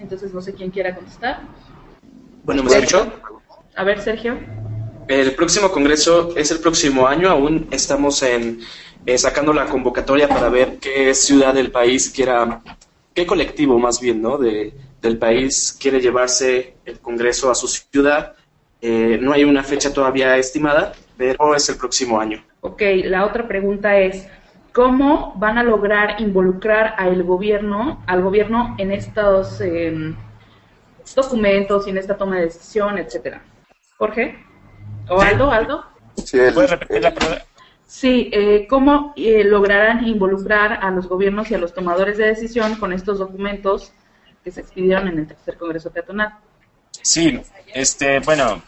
Entonces, 0.01 0.33
no 0.33 0.41
sé 0.41 0.55
quién 0.55 0.71
quiera 0.71 0.95
contestar. 0.95 1.41
Bueno, 2.45 2.63
¿me 2.63 2.71
escuchó? 2.71 3.13
A 3.75 3.85
ver, 3.85 4.01
Sergio. 4.01 4.39
El 5.09 5.35
próximo 5.37 5.71
congreso 5.71 6.37
es 6.37 6.51
el 6.51 6.59
próximo 6.59 7.07
año. 7.07 7.31
Aún 7.31 7.69
estamos 7.71 8.23
en, 8.23 8.61
eh, 9.05 9.17
sacando 9.17 9.53
la 9.53 9.67
convocatoria 9.67 10.29
para 10.29 10.49
ver 10.49 10.79
qué 10.81 11.15
ciudad 11.15 11.55
del 11.55 11.71
país 11.71 12.11
quiera, 12.11 12.61
qué 13.15 13.25
colectivo 13.25 13.79
más 13.79 14.01
bien, 14.01 14.21
¿no? 14.21 14.37
De, 14.37 14.73
del 15.01 15.17
país 15.19 15.77
quiere 15.81 16.01
llevarse 16.01 16.75
el 16.85 16.99
Congreso 16.99 17.51
a 17.51 17.55
su 17.55 17.69
ciudad. 17.69 18.35
Eh, 18.81 19.19
no 19.21 19.33
hay 19.33 19.45
una 19.45 19.63
fecha 19.63 19.93
todavía 19.93 20.37
estimada, 20.37 20.93
pero 21.17 21.55
es 21.55 21.69
el 21.69 21.77
próximo 21.77 22.19
año. 22.19 22.45
Ok, 22.61 22.83
la 23.05 23.25
otra 23.25 23.47
pregunta 23.47 23.97
es, 23.99 24.27
¿cómo 24.73 25.35
van 25.37 25.57
a 25.57 25.63
lograr 25.63 26.21
involucrar 26.21 26.95
al 26.99 27.23
gobierno, 27.23 28.03
al 28.09 28.23
gobierno 28.23 28.75
en 28.79 28.91
estos 28.91 29.61
em, 29.61 30.17
documentos 31.15 31.87
y 31.87 31.91
en 31.91 31.99
esta 31.99 32.17
toma 32.17 32.39
de 32.39 32.47
decisión, 32.47 32.99
etcétera? 32.99 33.41
Jorge? 33.99 34.46
¿O 35.09 35.21
Aldo? 35.21 35.51
¿Aldo? 35.51 35.85
Sí, 36.25 36.39
¿Puedes 36.53 36.71
repetir 36.71 37.03
la 37.03 37.15
pregunta? 37.15 37.45
Sí, 37.87 38.31
eh, 38.33 38.67
¿cómo 38.69 39.15
eh, 39.17 39.45
lograrán 39.45 40.07
involucrar 40.07 40.85
a 40.85 40.91
los 40.91 41.09
gobiernos 41.09 41.51
y 41.51 41.55
a 41.55 41.59
los 41.59 41.73
tomadores 41.73 42.19
de 42.19 42.27
decisión 42.27 42.75
con 42.77 42.93
estos 42.93 43.19
documentos 43.19 43.93
que 44.47 44.53
se 44.53 44.61
expidieron 44.61 45.09
en 45.09 45.19
el 45.19 45.27
tercer 45.27 45.59
Congreso 45.59 45.91
Peatonal. 45.91 46.35
Sí, 47.03 47.37
este, 47.75 48.21
bueno, 48.21 48.63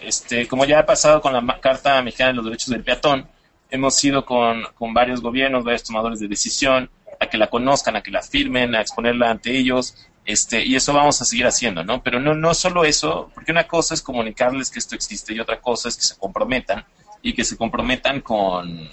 este, 0.00 0.48
como 0.48 0.64
ya 0.64 0.80
ha 0.80 0.84
pasado 0.84 1.20
con 1.20 1.32
la 1.32 1.60
Carta 1.60 2.02
Mexicana 2.02 2.30
de 2.30 2.36
los 2.36 2.44
Derechos 2.46 2.70
del 2.70 2.82
Peatón, 2.82 3.28
hemos 3.70 4.02
ido 4.02 4.24
con, 4.24 4.64
con 4.74 4.92
varios 4.92 5.20
gobiernos, 5.20 5.62
varios 5.62 5.84
tomadores 5.84 6.18
de 6.18 6.26
decisión, 6.26 6.90
a 7.20 7.28
que 7.28 7.38
la 7.38 7.46
conozcan, 7.46 7.94
a 7.94 8.02
que 8.02 8.10
la 8.10 8.22
firmen, 8.22 8.74
a 8.74 8.80
exponerla 8.80 9.30
ante 9.30 9.56
ellos, 9.56 9.94
este, 10.30 10.64
y 10.64 10.76
eso 10.76 10.92
vamos 10.92 11.20
a 11.20 11.24
seguir 11.24 11.46
haciendo, 11.46 11.82
¿no? 11.82 12.02
Pero 12.02 12.20
no, 12.20 12.34
no 12.34 12.54
solo 12.54 12.84
eso, 12.84 13.30
porque 13.34 13.52
una 13.52 13.66
cosa 13.66 13.94
es 13.94 14.02
comunicarles 14.02 14.70
que 14.70 14.78
esto 14.78 14.94
existe 14.94 15.34
y 15.34 15.40
otra 15.40 15.60
cosa 15.60 15.88
es 15.88 15.96
que 15.96 16.02
se 16.02 16.16
comprometan 16.16 16.84
y 17.22 17.32
que 17.34 17.44
se 17.44 17.56
comprometan 17.56 18.20
con, 18.20 18.88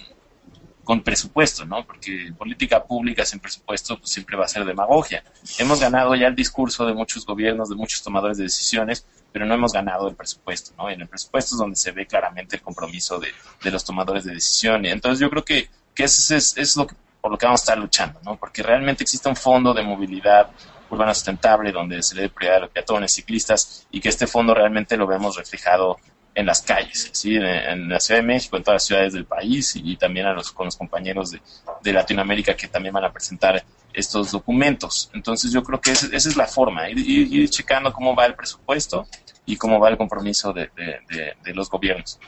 con 0.84 1.02
presupuesto, 1.02 1.64
¿no? 1.64 1.84
Porque 1.84 2.32
política 2.36 2.82
pública 2.82 3.24
sin 3.24 3.38
presupuesto 3.40 3.98
pues, 3.98 4.10
siempre 4.10 4.36
va 4.36 4.46
a 4.46 4.48
ser 4.48 4.64
demagogia. 4.64 5.22
Hemos 5.58 5.80
ganado 5.80 6.14
ya 6.14 6.26
el 6.26 6.34
discurso 6.34 6.86
de 6.86 6.94
muchos 6.94 7.24
gobiernos, 7.24 7.68
de 7.68 7.76
muchos 7.76 8.02
tomadores 8.02 8.38
de 8.38 8.44
decisiones, 8.44 9.06
pero 9.30 9.46
no 9.46 9.54
hemos 9.54 9.72
ganado 9.72 10.08
el 10.08 10.16
presupuesto, 10.16 10.72
¿no? 10.76 10.90
En 10.90 11.02
el 11.02 11.06
presupuesto 11.06 11.54
es 11.54 11.58
donde 11.58 11.76
se 11.76 11.92
ve 11.92 12.06
claramente 12.06 12.56
el 12.56 12.62
compromiso 12.62 13.18
de, 13.18 13.28
de 13.62 13.70
los 13.70 13.84
tomadores 13.84 14.24
de 14.24 14.34
decisiones. 14.34 14.92
Entonces 14.92 15.20
yo 15.20 15.30
creo 15.30 15.44
que, 15.44 15.68
que 15.94 16.04
eso 16.04 16.34
es, 16.34 16.56
es 16.56 16.76
lo 16.76 16.86
que, 16.86 16.96
por 17.20 17.30
lo 17.30 17.38
que 17.38 17.46
vamos 17.46 17.60
a 17.60 17.64
estar 17.64 17.78
luchando, 17.78 18.18
¿no? 18.24 18.36
Porque 18.36 18.62
realmente 18.62 19.04
existe 19.04 19.28
un 19.28 19.36
fondo 19.36 19.74
de 19.74 19.82
movilidad 19.82 20.50
urbana 20.90 21.14
sustentable 21.14 21.72
donde 21.72 22.02
se 22.02 22.14
le 22.14 22.22
dé 22.22 22.28
prioridad 22.28 22.58
a 22.58 22.60
los 22.62 22.70
peatones, 22.70 23.12
ciclistas 23.12 23.86
y 23.90 24.00
que 24.00 24.08
este 24.08 24.26
fondo 24.26 24.54
realmente 24.54 24.96
lo 24.96 25.06
vemos 25.06 25.36
reflejado 25.36 25.98
en 26.34 26.46
las 26.46 26.62
calles, 26.62 27.10
¿sí? 27.12 27.34
en, 27.34 27.88
la 27.88 27.98
Ciudad 27.98 28.20
de 28.20 28.26
México, 28.26 28.56
en 28.56 28.62
todas 28.62 28.76
las 28.76 28.86
ciudades 28.86 29.12
del 29.12 29.24
país 29.24 29.74
y, 29.74 29.96
también 29.96 30.26
a 30.26 30.32
los, 30.32 30.52
con 30.52 30.66
los 30.66 30.76
compañeros 30.76 31.32
de, 31.32 31.40
de, 31.82 31.92
Latinoamérica 31.92 32.54
que 32.54 32.68
también 32.68 32.94
van 32.94 33.04
a 33.04 33.12
presentar 33.12 33.60
estos 33.92 34.30
documentos. 34.30 35.10
Entonces 35.14 35.50
yo 35.50 35.64
creo 35.64 35.80
que 35.80 35.90
esa, 35.90 36.06
es 36.14 36.36
la 36.36 36.46
forma, 36.46 36.88
ir, 36.90 37.50
checando 37.50 37.92
cómo 37.92 38.14
va 38.14 38.26
el 38.26 38.34
presupuesto 38.34 39.08
y 39.46 39.56
cómo 39.56 39.80
va 39.80 39.88
el 39.88 39.96
compromiso 39.96 40.52
de, 40.52 40.70
de, 40.76 41.54
los 41.54 41.68
gobiernos. 41.68 42.20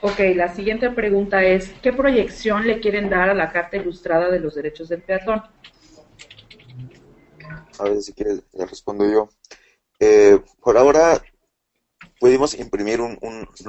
Ok, 0.00 0.20
la 0.36 0.54
siguiente 0.54 0.88
pregunta 0.90 1.42
es, 1.42 1.70
¿qué 1.82 1.92
proyección 1.92 2.66
le 2.68 2.78
quieren 2.78 3.10
dar 3.10 3.28
a 3.30 3.34
la 3.34 3.50
Carta 3.50 3.76
Ilustrada 3.76 4.30
de 4.30 4.38
los 4.38 4.54
Derechos 4.54 4.88
del 4.88 5.02
Peatón? 5.02 5.42
A 7.78 7.84
ver 7.84 8.02
si 8.02 8.12
quieres, 8.12 8.42
le 8.52 8.66
respondo 8.66 9.04
yo. 9.08 9.28
Eh, 10.00 10.40
por 10.60 10.76
ahora 10.76 11.22
pudimos 12.20 12.54
imprimir 12.54 13.00
un, 13.00 13.18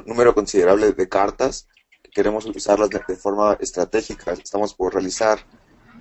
número 0.06 0.34
considerable 0.34 0.92
de 0.92 1.08
cartas 1.08 1.68
que 2.02 2.10
queremos 2.10 2.46
usarlas 2.46 2.90
de, 2.90 3.16
forma 3.16 3.56
estratégica. 3.60 4.32
Estamos 4.32 4.74
por 4.74 4.94
realizar 4.94 5.38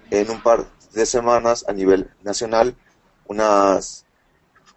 en 0.10 0.30
un 0.30 0.41
par 0.41 0.66
de 0.93 1.05
semanas 1.05 1.66
a 1.68 1.74
nivel 1.74 2.12
nacional 2.22 2.76
unas 3.28 4.05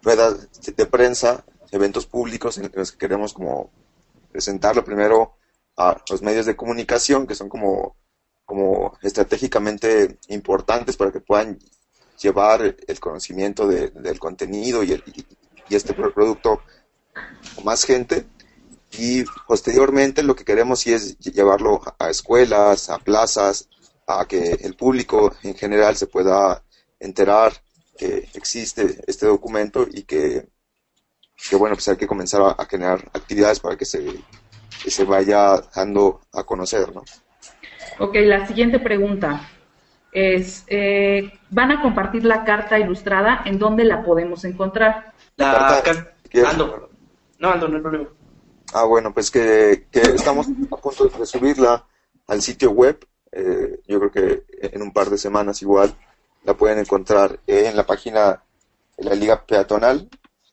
ruedas 0.01 0.49
de, 0.61 0.85
prensa, 0.85 1.43
eventos 1.71 2.05
públicos 2.05 2.57
en 2.57 2.71
los 2.73 2.91
que 2.91 2.97
queremos 2.97 3.33
como 3.33 3.71
presentarlo 4.31 4.83
primero 4.83 5.37
a 5.77 5.99
los 6.09 6.21
medios 6.21 6.45
de 6.45 6.55
comunicación 6.55 7.25
que 7.25 7.35
son 7.35 7.49
como, 7.49 7.95
como 8.45 8.97
estratégicamente 9.01 10.19
importantes 10.27 10.97
para 10.97 11.11
que 11.11 11.19
puedan 11.19 11.57
llevar 12.23 12.75
el 12.87 12.99
conocimiento 12.99 13.67
del 13.67 14.19
contenido 14.19 14.83
y, 14.83 14.93
el, 14.93 15.03
y 15.69 15.75
este 15.75 15.93
producto 15.93 16.61
más 17.63 17.83
gente 17.83 18.25
y 18.97 19.23
posteriormente 19.47 20.23
lo 20.23 20.35
que 20.35 20.45
queremos 20.45 20.79
sí 20.79 20.93
es 20.93 21.17
llevarlo 21.19 21.81
a 21.99 22.09
escuelas, 22.09 22.89
a 22.89 22.99
plazas, 22.99 23.67
a 24.07 24.25
que 24.25 24.57
el 24.61 24.75
público 24.75 25.33
en 25.43 25.55
general 25.55 25.95
se 25.95 26.07
pueda 26.07 26.63
enterar 26.99 27.53
que 27.97 28.29
existe 28.33 29.01
este 29.07 29.25
documento 29.25 29.87
y 29.91 30.03
que, 30.03 30.47
que 31.49 31.55
bueno, 31.55 31.75
pues 31.75 31.87
hay 31.87 31.97
que 31.97 32.07
comenzar 32.07 32.55
a, 32.57 32.65
generar 32.65 32.99
actividades 33.13 33.59
para 33.59 33.77
que 33.77 33.85
se, 33.85 34.05
se 34.87 35.03
vaya 35.03 35.61
dando 35.75 36.21
a 36.31 36.43
conocer, 36.43 36.93
¿no? 36.93 37.03
Ok, 37.99 38.15
la 38.15 38.47
siguiente 38.47 38.79
pregunta 38.79 39.49
es, 40.13 40.63
eh, 40.67 41.31
¿van 41.49 41.71
a 41.71 41.81
compartir 41.81 42.23
la 42.25 42.43
carta 42.43 42.79
ilustrada? 42.79 43.41
¿En 43.45 43.59
dónde 43.59 43.83
la 43.83 44.03
podemos 44.03 44.45
encontrar? 44.45 45.13
La, 45.35 45.81
carta, 45.83 46.13
no, 46.57 47.55
no, 47.55 47.67
no 47.67 47.75
hay 47.75 47.81
problema. 47.81 48.09
Ah, 48.73 48.85
bueno, 48.85 49.13
pues 49.13 49.29
que, 49.29 49.85
estamos 49.91 50.47
a 50.71 50.77
punto 50.77 51.07
de 51.07 51.25
subirla 51.25 51.85
al 52.27 52.41
sitio 52.41 52.71
web. 52.71 53.05
Eh, 53.31 53.79
yo 53.87 53.99
creo 53.99 54.11
que 54.11 54.43
en 54.61 54.81
un 54.81 54.91
par 54.91 55.09
de 55.09 55.17
semanas 55.17 55.61
igual 55.61 55.93
la 56.43 56.53
pueden 56.53 56.79
encontrar 56.79 57.39
en 57.47 57.75
la 57.75 57.85
página 57.85 58.41
de 58.97 59.03
la 59.03 59.15
Liga 59.15 59.43
Peatonal, 59.45 60.09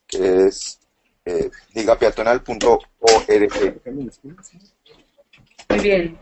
que 0.07 0.47
es 0.47 0.81
eh, 1.25 1.51
ligapeatonal.org. 1.75 2.87
Muy 5.69 5.79
bien. 5.81 6.19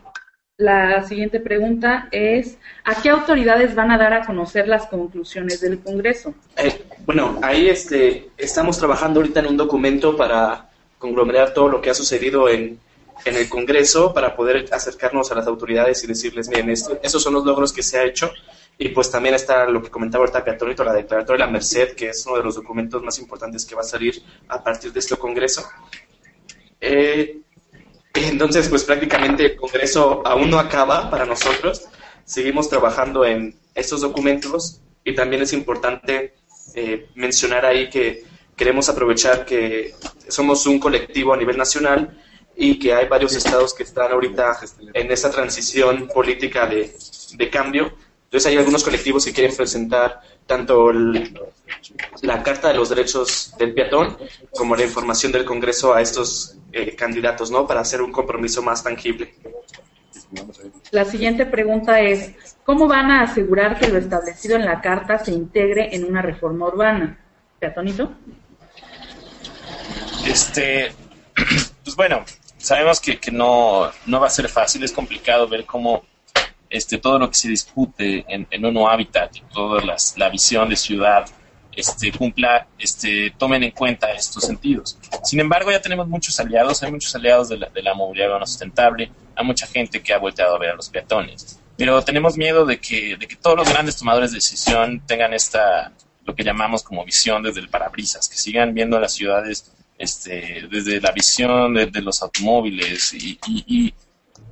La 0.58 1.06
siguiente 1.06 1.38
pregunta 1.38 2.08
es, 2.10 2.58
¿a 2.84 3.00
qué 3.00 3.10
autoridades 3.10 3.76
van 3.76 3.92
a 3.92 3.96
dar 3.96 4.12
a 4.12 4.26
conocer 4.26 4.66
las 4.66 4.86
conclusiones 4.86 5.60
del 5.60 5.78
Congreso? 5.78 6.34
Eh, 6.56 6.84
bueno, 7.06 7.38
ahí 7.42 7.68
este, 7.68 8.30
estamos 8.36 8.76
trabajando 8.76 9.20
ahorita 9.20 9.38
en 9.38 9.46
un 9.46 9.56
documento 9.56 10.16
para 10.16 10.68
conglomerar 10.98 11.54
todo 11.54 11.68
lo 11.68 11.80
que 11.80 11.90
ha 11.90 11.94
sucedido 11.94 12.48
en, 12.48 12.76
en 13.24 13.36
el 13.36 13.48
Congreso 13.48 14.12
para 14.12 14.34
poder 14.34 14.66
acercarnos 14.72 15.30
a 15.30 15.36
las 15.36 15.46
autoridades 15.46 16.02
y 16.02 16.08
decirles, 16.08 16.48
miren, 16.48 16.70
esto, 16.70 16.98
esos 17.04 17.22
son 17.22 17.34
los 17.34 17.44
logros 17.44 17.72
que 17.72 17.84
se 17.84 17.96
ha 17.96 18.04
hecho. 18.04 18.32
Y 18.78 18.88
pues 18.88 19.12
también 19.12 19.36
está 19.36 19.64
lo 19.68 19.80
que 19.80 19.90
comentaba 19.90 20.24
ahorita 20.24 20.44
Peatonito, 20.44 20.82
la 20.82 20.92
declaratoria 20.92 21.44
de 21.44 21.46
la 21.46 21.52
Merced, 21.52 21.94
que 21.94 22.08
es 22.08 22.26
uno 22.26 22.36
de 22.36 22.42
los 22.42 22.56
documentos 22.56 23.00
más 23.00 23.16
importantes 23.20 23.64
que 23.64 23.76
va 23.76 23.82
a 23.82 23.84
salir 23.84 24.20
a 24.48 24.60
partir 24.60 24.92
de 24.92 24.98
este 24.98 25.14
Congreso. 25.14 25.62
Eh, 26.80 27.42
entonces, 28.24 28.68
pues 28.68 28.84
prácticamente 28.84 29.44
el 29.44 29.56
Congreso 29.56 30.22
aún 30.24 30.50
no 30.50 30.58
acaba 30.58 31.10
para 31.10 31.26
nosotros. 31.26 31.84
Seguimos 32.24 32.68
trabajando 32.68 33.24
en 33.24 33.58
estos 33.74 34.00
documentos 34.00 34.80
y 35.04 35.14
también 35.14 35.42
es 35.42 35.52
importante 35.52 36.34
eh, 36.74 37.08
mencionar 37.14 37.64
ahí 37.64 37.88
que 37.88 38.24
queremos 38.56 38.88
aprovechar 38.88 39.44
que 39.44 39.94
somos 40.28 40.66
un 40.66 40.78
colectivo 40.78 41.32
a 41.32 41.36
nivel 41.36 41.56
nacional 41.56 42.18
y 42.56 42.78
que 42.78 42.92
hay 42.92 43.06
varios 43.06 43.34
estados 43.34 43.72
que 43.72 43.84
están 43.84 44.10
ahorita 44.10 44.58
en 44.94 45.10
esa 45.12 45.30
transición 45.30 46.08
política 46.08 46.66
de, 46.66 46.92
de 47.34 47.50
cambio. 47.50 47.92
Entonces 48.24 48.50
hay 48.50 48.58
algunos 48.58 48.82
colectivos 48.82 49.24
que 49.24 49.32
quieren 49.32 49.56
presentar 49.56 50.20
tanto 50.48 50.90
el, 50.90 51.38
la 52.22 52.42
Carta 52.42 52.68
de 52.68 52.74
los 52.74 52.88
Derechos 52.88 53.54
del 53.58 53.74
Peatón 53.74 54.16
como 54.56 54.74
la 54.74 54.82
información 54.82 55.30
del 55.30 55.44
Congreso 55.44 55.94
a 55.94 56.00
estos 56.00 56.56
eh, 56.72 56.96
candidatos, 56.96 57.50
¿no? 57.50 57.66
Para 57.66 57.80
hacer 57.80 58.02
un 58.02 58.10
compromiso 58.10 58.62
más 58.62 58.82
tangible. 58.82 59.34
La 60.90 61.04
siguiente 61.04 61.46
pregunta 61.46 62.00
es, 62.00 62.34
¿cómo 62.64 62.88
van 62.88 63.10
a 63.10 63.22
asegurar 63.22 63.78
que 63.78 63.88
lo 63.88 63.98
establecido 63.98 64.56
en 64.56 64.64
la 64.64 64.80
Carta 64.80 65.18
se 65.18 65.32
integre 65.32 65.94
en 65.94 66.04
una 66.04 66.22
reforma 66.22 66.66
urbana? 66.66 67.18
Peatonito. 67.60 68.10
Este, 70.26 70.92
pues 71.84 71.94
bueno, 71.94 72.24
sabemos 72.56 73.00
que, 73.00 73.18
que 73.18 73.30
no, 73.30 73.90
no 74.06 74.20
va 74.20 74.26
a 74.26 74.30
ser 74.30 74.48
fácil, 74.48 74.82
es 74.82 74.92
complicado 74.92 75.46
ver 75.46 75.66
cómo 75.66 76.04
este, 76.70 76.98
todo 76.98 77.18
lo 77.18 77.28
que 77.28 77.36
se 77.36 77.48
discute 77.48 78.24
en, 78.28 78.46
en 78.50 78.64
un 78.64 78.78
hábitat 78.88 79.36
y 79.36 79.40
toda 79.52 79.82
las, 79.84 80.16
la 80.16 80.28
visión 80.28 80.68
de 80.68 80.76
ciudad 80.76 81.26
este, 81.74 82.10
cumpla, 82.10 82.66
este, 82.78 83.32
tomen 83.38 83.62
en 83.62 83.70
cuenta 83.70 84.10
estos 84.12 84.44
sentidos. 84.44 84.98
Sin 85.22 85.40
embargo, 85.40 85.70
ya 85.70 85.80
tenemos 85.80 86.08
muchos 86.08 86.38
aliados, 86.40 86.82
hay 86.82 86.90
muchos 86.90 87.14
aliados 87.14 87.48
de 87.48 87.58
la, 87.58 87.68
de 87.68 87.82
la 87.82 87.94
movilidad 87.94 88.28
urbana 88.30 88.46
sustentable, 88.46 89.10
hay 89.36 89.44
mucha 89.44 89.66
gente 89.66 90.02
que 90.02 90.12
ha 90.12 90.18
volteado 90.18 90.56
a 90.56 90.58
ver 90.58 90.70
a 90.70 90.74
los 90.74 90.88
peatones, 90.88 91.60
pero 91.76 92.02
tenemos 92.02 92.36
miedo 92.36 92.66
de 92.66 92.80
que, 92.80 93.16
de 93.16 93.28
que 93.28 93.36
todos 93.36 93.56
los 93.56 93.68
grandes 93.68 93.96
tomadores 93.96 94.32
de 94.32 94.38
decisión 94.38 95.00
tengan 95.06 95.32
esta, 95.32 95.92
lo 96.24 96.34
que 96.34 96.42
llamamos 96.42 96.82
como 96.82 97.04
visión 97.04 97.44
desde 97.44 97.60
el 97.60 97.68
parabrisas, 97.68 98.28
que 98.28 98.36
sigan 98.36 98.74
viendo 98.74 98.98
las 98.98 99.14
ciudades 99.14 99.70
este, 99.96 100.66
desde 100.70 101.00
la 101.00 101.12
visión 101.12 101.74
de, 101.74 101.86
de 101.86 102.02
los 102.02 102.22
automóviles 102.22 103.14
y, 103.14 103.38
y, 103.46 103.64
y 103.66 103.94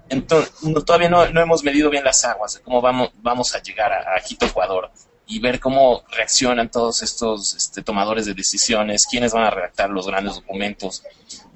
entonces, 0.09 0.53
todavía 0.85 1.09
no, 1.09 1.29
no, 1.31 1.41
hemos 1.41 1.65
medido 1.65 1.91
bien 1.91 2.05
las 2.05 2.25
aguas 2.25 2.55
de 2.55 2.61
cómo 2.61 2.81
vamos, 2.81 3.11
vamos 3.23 3.55
a 3.55 3.63
llegar 3.63 3.93
a, 3.93 4.21
Quito, 4.21 4.47
Ecuador, 4.47 4.91
y 5.27 5.41
ver 5.41 5.59
cómo 5.59 6.05
reaccionan 6.11 6.71
todos 6.71 7.03
estos 7.03 7.55
este, 7.55 7.83
tomadores 7.83 8.27
de 8.27 8.35
decisiones, 8.35 9.07
quiénes 9.07 9.33
van 9.33 9.45
a 9.45 9.51
redactar 9.51 9.91
los 9.91 10.07
grandes 10.07 10.37
documentos. 10.37 11.03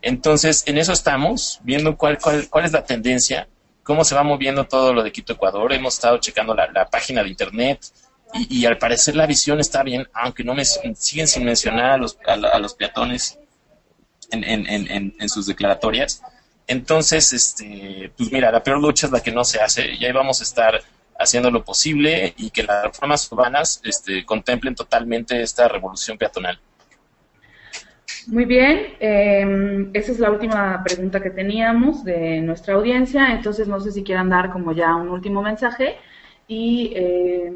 Entonces, 0.03 0.65
en 0.67 0.79
eso 0.79 0.93
estamos, 0.93 1.61
viendo 1.63 1.97
cuál, 1.97 2.19
cuál, 2.19 2.49
cuál 2.49 2.65
es 2.65 2.73
la 2.73 2.85
tendencia, 2.85 3.49
cómo 3.85 4.05
se 4.05 4.17
va 4.17 4.25
moviendo 4.25 4.67
todo 4.67 4.93
lo 4.93 5.03
de 5.05 5.13
Quito, 5.13 5.35
Ecuador. 5.35 5.73
Hemos 5.73 5.95
estado 5.95 6.19
checando 6.19 6.55
la, 6.55 6.69
la 6.73 6.91
página 6.91 7.23
de 7.23 7.29
Internet 7.29 7.81
y, 8.35 8.61
y, 8.61 8.67
al 8.67 8.79
parecer 8.79 9.15
la 9.15 9.27
visión 9.27 9.61
está 9.61 9.83
bien, 9.85 10.09
aunque 10.13 10.43
no 10.43 10.55
me, 10.55 10.65
siguen 10.65 11.29
sin 11.29 11.45
mencionar 11.45 11.93
a 11.93 11.97
los, 11.97 12.19
a, 12.27 12.33
a 12.33 12.59
los 12.59 12.75
peatones 12.75 13.39
en, 14.31 14.45
en, 14.45 14.67
en, 14.67 15.15
en 15.19 15.29
sus 15.29 15.47
declaratorias. 15.47 16.23
Entonces, 16.71 17.33
este, 17.33 18.13
pues 18.17 18.31
mira, 18.31 18.53
la 18.53 18.63
peor 18.63 18.81
lucha 18.81 19.07
es 19.07 19.13
la 19.13 19.21
que 19.21 19.33
no 19.33 19.43
se 19.43 19.61
hace 19.61 19.93
y 19.93 20.05
ahí 20.05 20.13
vamos 20.13 20.41
a 20.41 20.45
estar 20.45 20.81
haciendo 21.19 21.51
lo 21.51 21.65
posible 21.65 22.33
y 22.37 22.51
que 22.51 22.63
las 22.63 22.85
reformas 22.85 23.31
urbanas 23.33 23.81
este, 23.83 24.25
contemplen 24.25 24.77
totalmente 24.77 25.43
esta 25.43 25.67
revolución 25.67 26.17
peatonal. 26.17 26.61
Muy 28.29 28.45
bien, 28.45 28.95
eh, 29.01 29.91
esa 29.95 30.13
es 30.13 30.21
la 30.21 30.31
última 30.31 30.81
pregunta 30.85 31.21
que 31.21 31.31
teníamos 31.31 32.05
de 32.05 32.41
nuestra 32.41 32.75
audiencia, 32.75 33.33
entonces 33.33 33.67
no 33.67 33.81
sé 33.81 33.91
si 33.91 34.05
quieran 34.05 34.29
dar 34.29 34.53
como 34.53 34.71
ya 34.71 34.95
un 34.95 35.09
último 35.09 35.43
mensaje 35.43 35.97
y 36.47 36.93
eh, 36.95 37.53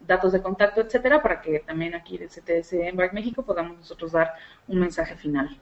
datos 0.00 0.32
de 0.32 0.42
contacto, 0.42 0.80
etcétera, 0.80 1.22
para 1.22 1.40
que 1.40 1.60
también 1.60 1.94
aquí 1.94 2.18
del 2.18 2.30
CTS 2.30 2.72
Embark 2.72 3.12
México 3.12 3.44
podamos 3.44 3.76
nosotros 3.76 4.10
dar 4.10 4.32
un 4.66 4.80
mensaje 4.80 5.14
final. 5.14 5.56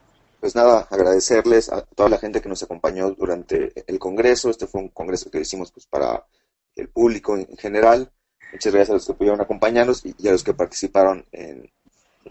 Pues 0.44 0.54
nada, 0.54 0.86
agradecerles 0.90 1.72
a 1.72 1.80
toda 1.80 2.10
la 2.10 2.18
gente 2.18 2.42
que 2.42 2.50
nos 2.50 2.62
acompañó 2.62 3.10
durante 3.12 3.72
el 3.86 3.98
Congreso. 3.98 4.50
Este 4.50 4.66
fue 4.66 4.82
un 4.82 4.88
Congreso 4.90 5.30
que 5.30 5.40
hicimos 5.40 5.72
pues 5.72 5.86
para 5.86 6.22
el 6.76 6.90
público 6.90 7.34
en 7.34 7.56
general. 7.56 8.12
Muchas 8.52 8.74
gracias 8.74 8.90
a 8.90 8.92
los 8.92 9.06
que 9.06 9.14
pudieron 9.14 9.40
acompañarnos 9.40 10.04
y 10.04 10.28
a 10.28 10.32
los 10.32 10.44
que 10.44 10.52
participaron 10.52 11.24
en 11.32 11.72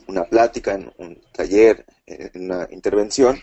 una 0.05 0.25
plática, 0.25 0.75
en 0.75 0.93
un 0.99 1.19
taller, 1.31 1.87
en 2.05 2.43
una 2.43 2.67
intervención. 2.69 3.39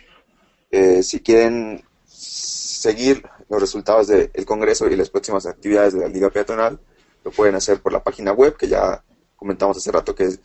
Eh, 0.71 1.03
si 1.03 1.19
quieren 1.19 1.83
seguir 2.07 3.25
los 3.49 3.61
resultados 3.61 4.07
del 4.07 4.47
Congreso 4.47 4.87
y 4.87 4.95
las 4.95 5.11
próximas 5.11 5.47
actividades 5.47 5.95
de 5.95 6.01
la 6.03 6.07
Liga 6.07 6.31
Peatonal, 6.31 6.79
lo 7.25 7.33
pueden 7.33 7.57
hacer 7.57 7.81
por 7.81 7.93
la 7.93 8.05
página 8.05 8.31
web 8.31 8.57
que 8.57 8.69
ya 8.69 9.03
comentamos 9.35 9.79
hace 9.79 9.91
rato 9.91 10.15
que 10.15 10.27
es 10.27 10.39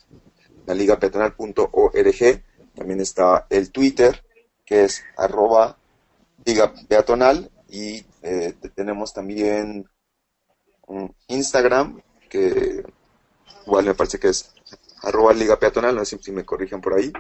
la 0.66 0.74
ligapeatonal.org. 0.74 2.44
También 2.76 3.00
está 3.02 3.48
el 3.50 3.72
Twitter 3.72 4.24
que 4.66 4.86
es 4.86 5.04
arroba 5.18 5.78
Liga 6.44 6.74
Peatonal 6.88 7.52
y 7.70 8.06
eh, 8.22 8.54
tenemos 8.76 9.14
también 9.14 9.86
un 10.88 11.14
Instagram, 11.28 12.02
que 12.30 12.84
igual 13.66 13.86
me 13.86 13.96
parece 13.96 14.20
que 14.20 14.30
es 14.30 14.54
arroba 15.04 15.34
liga 15.34 15.60
peatonal, 15.60 15.96
no 15.96 16.06
sé 16.06 16.18
si 16.22 16.32
me 16.32 16.46
corrigen 16.46 16.82
por 16.82 16.94
ahí. 16.94 17.12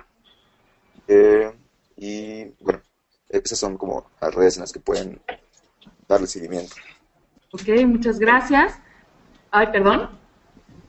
Eh, 1.07 1.51
y 1.97 2.45
bueno, 2.63 2.81
esas 3.29 3.59
son 3.59 3.77
como 3.77 4.09
las 4.21 4.33
redes 4.33 4.55
en 4.55 4.61
las 4.61 4.71
que 4.71 4.79
pueden 4.79 5.21
darle 6.07 6.27
seguimiento. 6.27 6.75
Ok, 7.51 7.67
muchas 7.85 8.19
gracias. 8.19 8.79
Ay, 9.51 9.67
perdón. 9.71 10.09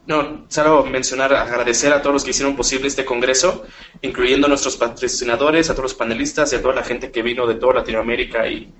No, 0.06 0.44
solo 0.48 0.84
mencionar, 0.84 1.34
agradecer 1.34 1.92
a 1.92 2.00
todos 2.00 2.14
los 2.14 2.24
que 2.24 2.30
hicieron 2.30 2.54
posible 2.54 2.86
este 2.86 3.04
congreso, 3.04 3.64
incluyendo 4.02 4.46
a 4.46 4.48
nuestros 4.48 4.76
patrocinadores, 4.76 5.68
a 5.68 5.72
todos 5.72 5.90
los 5.90 5.94
panelistas 5.94 6.52
y 6.52 6.56
a 6.56 6.62
toda 6.62 6.74
la 6.74 6.84
gente 6.84 7.10
que 7.10 7.22
vino 7.22 7.44
de 7.46 7.56
toda 7.56 7.74
Latinoamérica 7.74 8.46
y, 8.46 8.72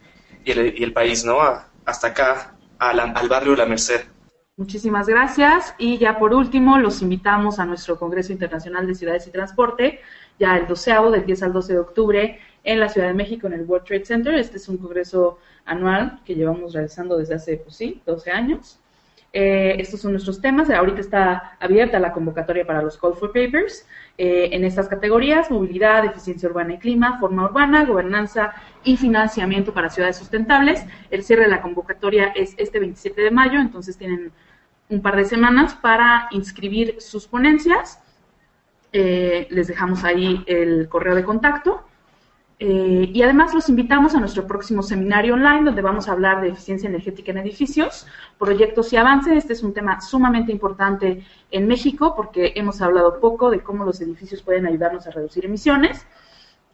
el, 0.45 0.93
país, 0.93 1.25
¿no? 1.25 1.39
Hasta 1.85 2.09
acá 2.09 2.57
al, 2.79 3.29
barrio 3.29 3.57
La 3.57 3.67
Merced. 3.67 4.03
Muchísimas 4.57 5.09
gracias. 5.09 5.75
Y 5.79 5.99
ya 5.99 6.17
por 6.17 6.33
último, 6.33 6.79
los 6.79 7.03
invitamos 7.03 7.59
a 7.59 7.67
nuestro 7.67 7.99
Congreso 7.99 8.33
Internacional 8.33 8.87
de 8.87 8.95
Ciudades 8.95 9.27
y 9.27 9.33
Transporte, 9.33 10.01
ya 10.39 10.57
el 10.57 10.69
doceavo, 10.69 11.11
del 11.11 11.27
10 11.27 11.43
al 11.43 11.53
12 11.53 11.73
de 11.73 11.79
octubre, 11.81 12.41
en 12.63 12.79
la 12.79 12.89
Ciudad 12.89 13.09
de 13.09 13.15
México, 13.15 13.49
en 13.49 13.55
el 13.55 13.63
World 13.63 13.85
Trade 13.85 14.05
Center. 14.05 14.35
Este 14.35 14.59
es 14.59 14.69
un 14.69 14.79
congreso 14.79 15.39
anual 15.65 16.21
que 16.25 16.37
llevamos 16.37 16.73
realizando 16.73 17.19
desde 17.19 17.35
hace, 17.35 17.57
pues 17.57 17.75
sí, 17.75 18.01
12 18.07 18.31
años. 18.31 18.79
Eh, 19.39 19.79
estos 19.83 20.01
son 20.01 20.13
nuestros 20.13 20.41
temas. 20.41 20.71
Ahorita 20.71 20.99
está 20.99 21.59
abierta 21.61 21.99
la 21.99 22.15
convocatoria 22.15 22.67
para 22.67 22.81
los 22.81 22.97
Call 22.97 23.17
for 23.17 23.35
Papers 23.35 23.87
eh, 24.17 24.49
en 24.53 24.65
estas 24.65 24.89
categorías, 24.89 25.51
movilidad, 25.51 26.07
eficiencia 26.07 26.49
urbana 26.49 26.73
y 26.73 26.79
clima, 26.79 27.19
forma 27.21 27.45
urbana, 27.45 27.85
gobernanza 27.85 28.55
y 28.83 28.97
financiamiento 28.97 29.75
para 29.75 29.91
ciudades 29.91 30.17
sustentables. 30.17 30.87
El 31.11 31.23
cierre 31.23 31.43
de 31.43 31.51
la 31.51 31.61
convocatoria 31.61 32.29
es 32.35 32.55
este 32.57 32.81
27 32.81 33.21
de 33.21 33.31
mayo, 33.31 33.61
entonces 33.61 33.99
tienen 33.99 34.33
un 34.89 35.03
par 35.03 35.17
de 35.17 35.27
semanas 35.27 35.75
para 35.75 36.29
inscribir 36.31 36.97
sus 37.03 37.27
ponencias. 37.27 38.03
Eh, 38.95 39.49
les 39.51 39.67
dejamos 39.67 40.03
ahí 40.05 40.45
el 40.47 40.89
correo 40.89 41.15
de 41.15 41.25
contacto. 41.25 41.86
Eh, 42.59 43.11
y 43.13 43.23
además 43.23 43.53
los 43.53 43.69
invitamos 43.69 44.15
a 44.15 44.21
nuestro 44.21 44.47
próximo 44.47 44.83
seminario 44.83 45.35
online 45.35 45.65
donde 45.65 45.83
vamos 45.83 46.09
a 46.09 46.13
hablar 46.13 46.41
de 46.41 46.49
eficiencia 46.49 46.89
energética 46.89 47.31
en 47.31 47.39
edificios, 47.39 48.07
proyectos 48.39 48.93
y 48.93 48.97
avance. 48.97 49.37
Este 49.37 49.53
es 49.53 49.63
un 49.63 49.75
tema 49.75 50.01
sumamente 50.01 50.53
importante 50.53 51.23
en 51.51 51.67
México 51.67 52.15
porque 52.17 52.53
hemos 52.57 52.81
hablado 52.81 53.21
poco 53.21 53.51
de 53.51 53.61
cómo 53.61 53.85
los 53.85 54.01
edificios 54.01 54.43
pueden 54.43 54.67
ayudarnos 54.67 55.07
a 55.07 55.11
reducir 55.11 55.45
emisiones. 55.45 56.07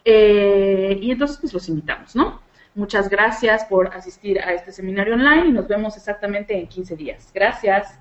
Eh, 0.04 0.98
y 1.00 1.10
entonces 1.10 1.38
pues 1.38 1.52
los 1.52 1.68
invitamos, 1.68 2.14
¿no? 2.14 2.40
Muchas 2.74 3.10
gracias 3.10 3.64
por 3.66 3.88
asistir 3.94 4.40
a 4.40 4.54
este 4.54 4.72
seminario 4.72 5.14
online 5.14 5.48
y 5.48 5.52
nos 5.52 5.68
vemos 5.68 5.96
exactamente 5.96 6.58
en 6.58 6.68
15 6.68 6.96
días. 6.96 7.30
Gracias. 7.34 7.98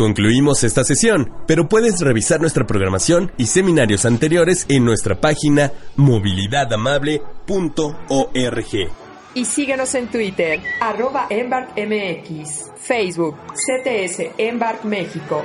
Concluimos 0.00 0.64
esta 0.64 0.82
sesión, 0.82 1.30
pero 1.46 1.68
puedes 1.68 2.00
revisar 2.00 2.40
nuestra 2.40 2.66
programación 2.66 3.30
y 3.36 3.48
seminarios 3.48 4.06
anteriores 4.06 4.64
en 4.70 4.82
nuestra 4.82 5.20
página 5.20 5.72
movilidadamable.org. 5.96 8.90
Y 9.34 9.44
síguenos 9.44 9.94
en 9.94 10.08
Twitter, 10.08 10.58
arroba 10.80 11.26
EmbarkMX, 11.28 12.70
Facebook, 12.80 13.36
CTS 13.52 14.30
Embark 14.38 14.86
México. 14.86 15.44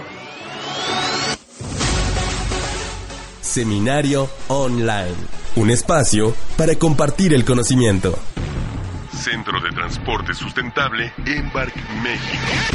Seminario 3.41 4.29
Online, 4.47 5.17
un 5.57 5.69
espacio 5.69 6.33
para 6.55 6.75
compartir 6.75 7.33
el 7.33 7.43
conocimiento. 7.43 8.17
Centro 9.11 9.59
de 9.59 9.71
Transporte 9.71 10.33
Sustentable 10.33 11.11
Embark 11.25 11.75
México. 12.01 12.74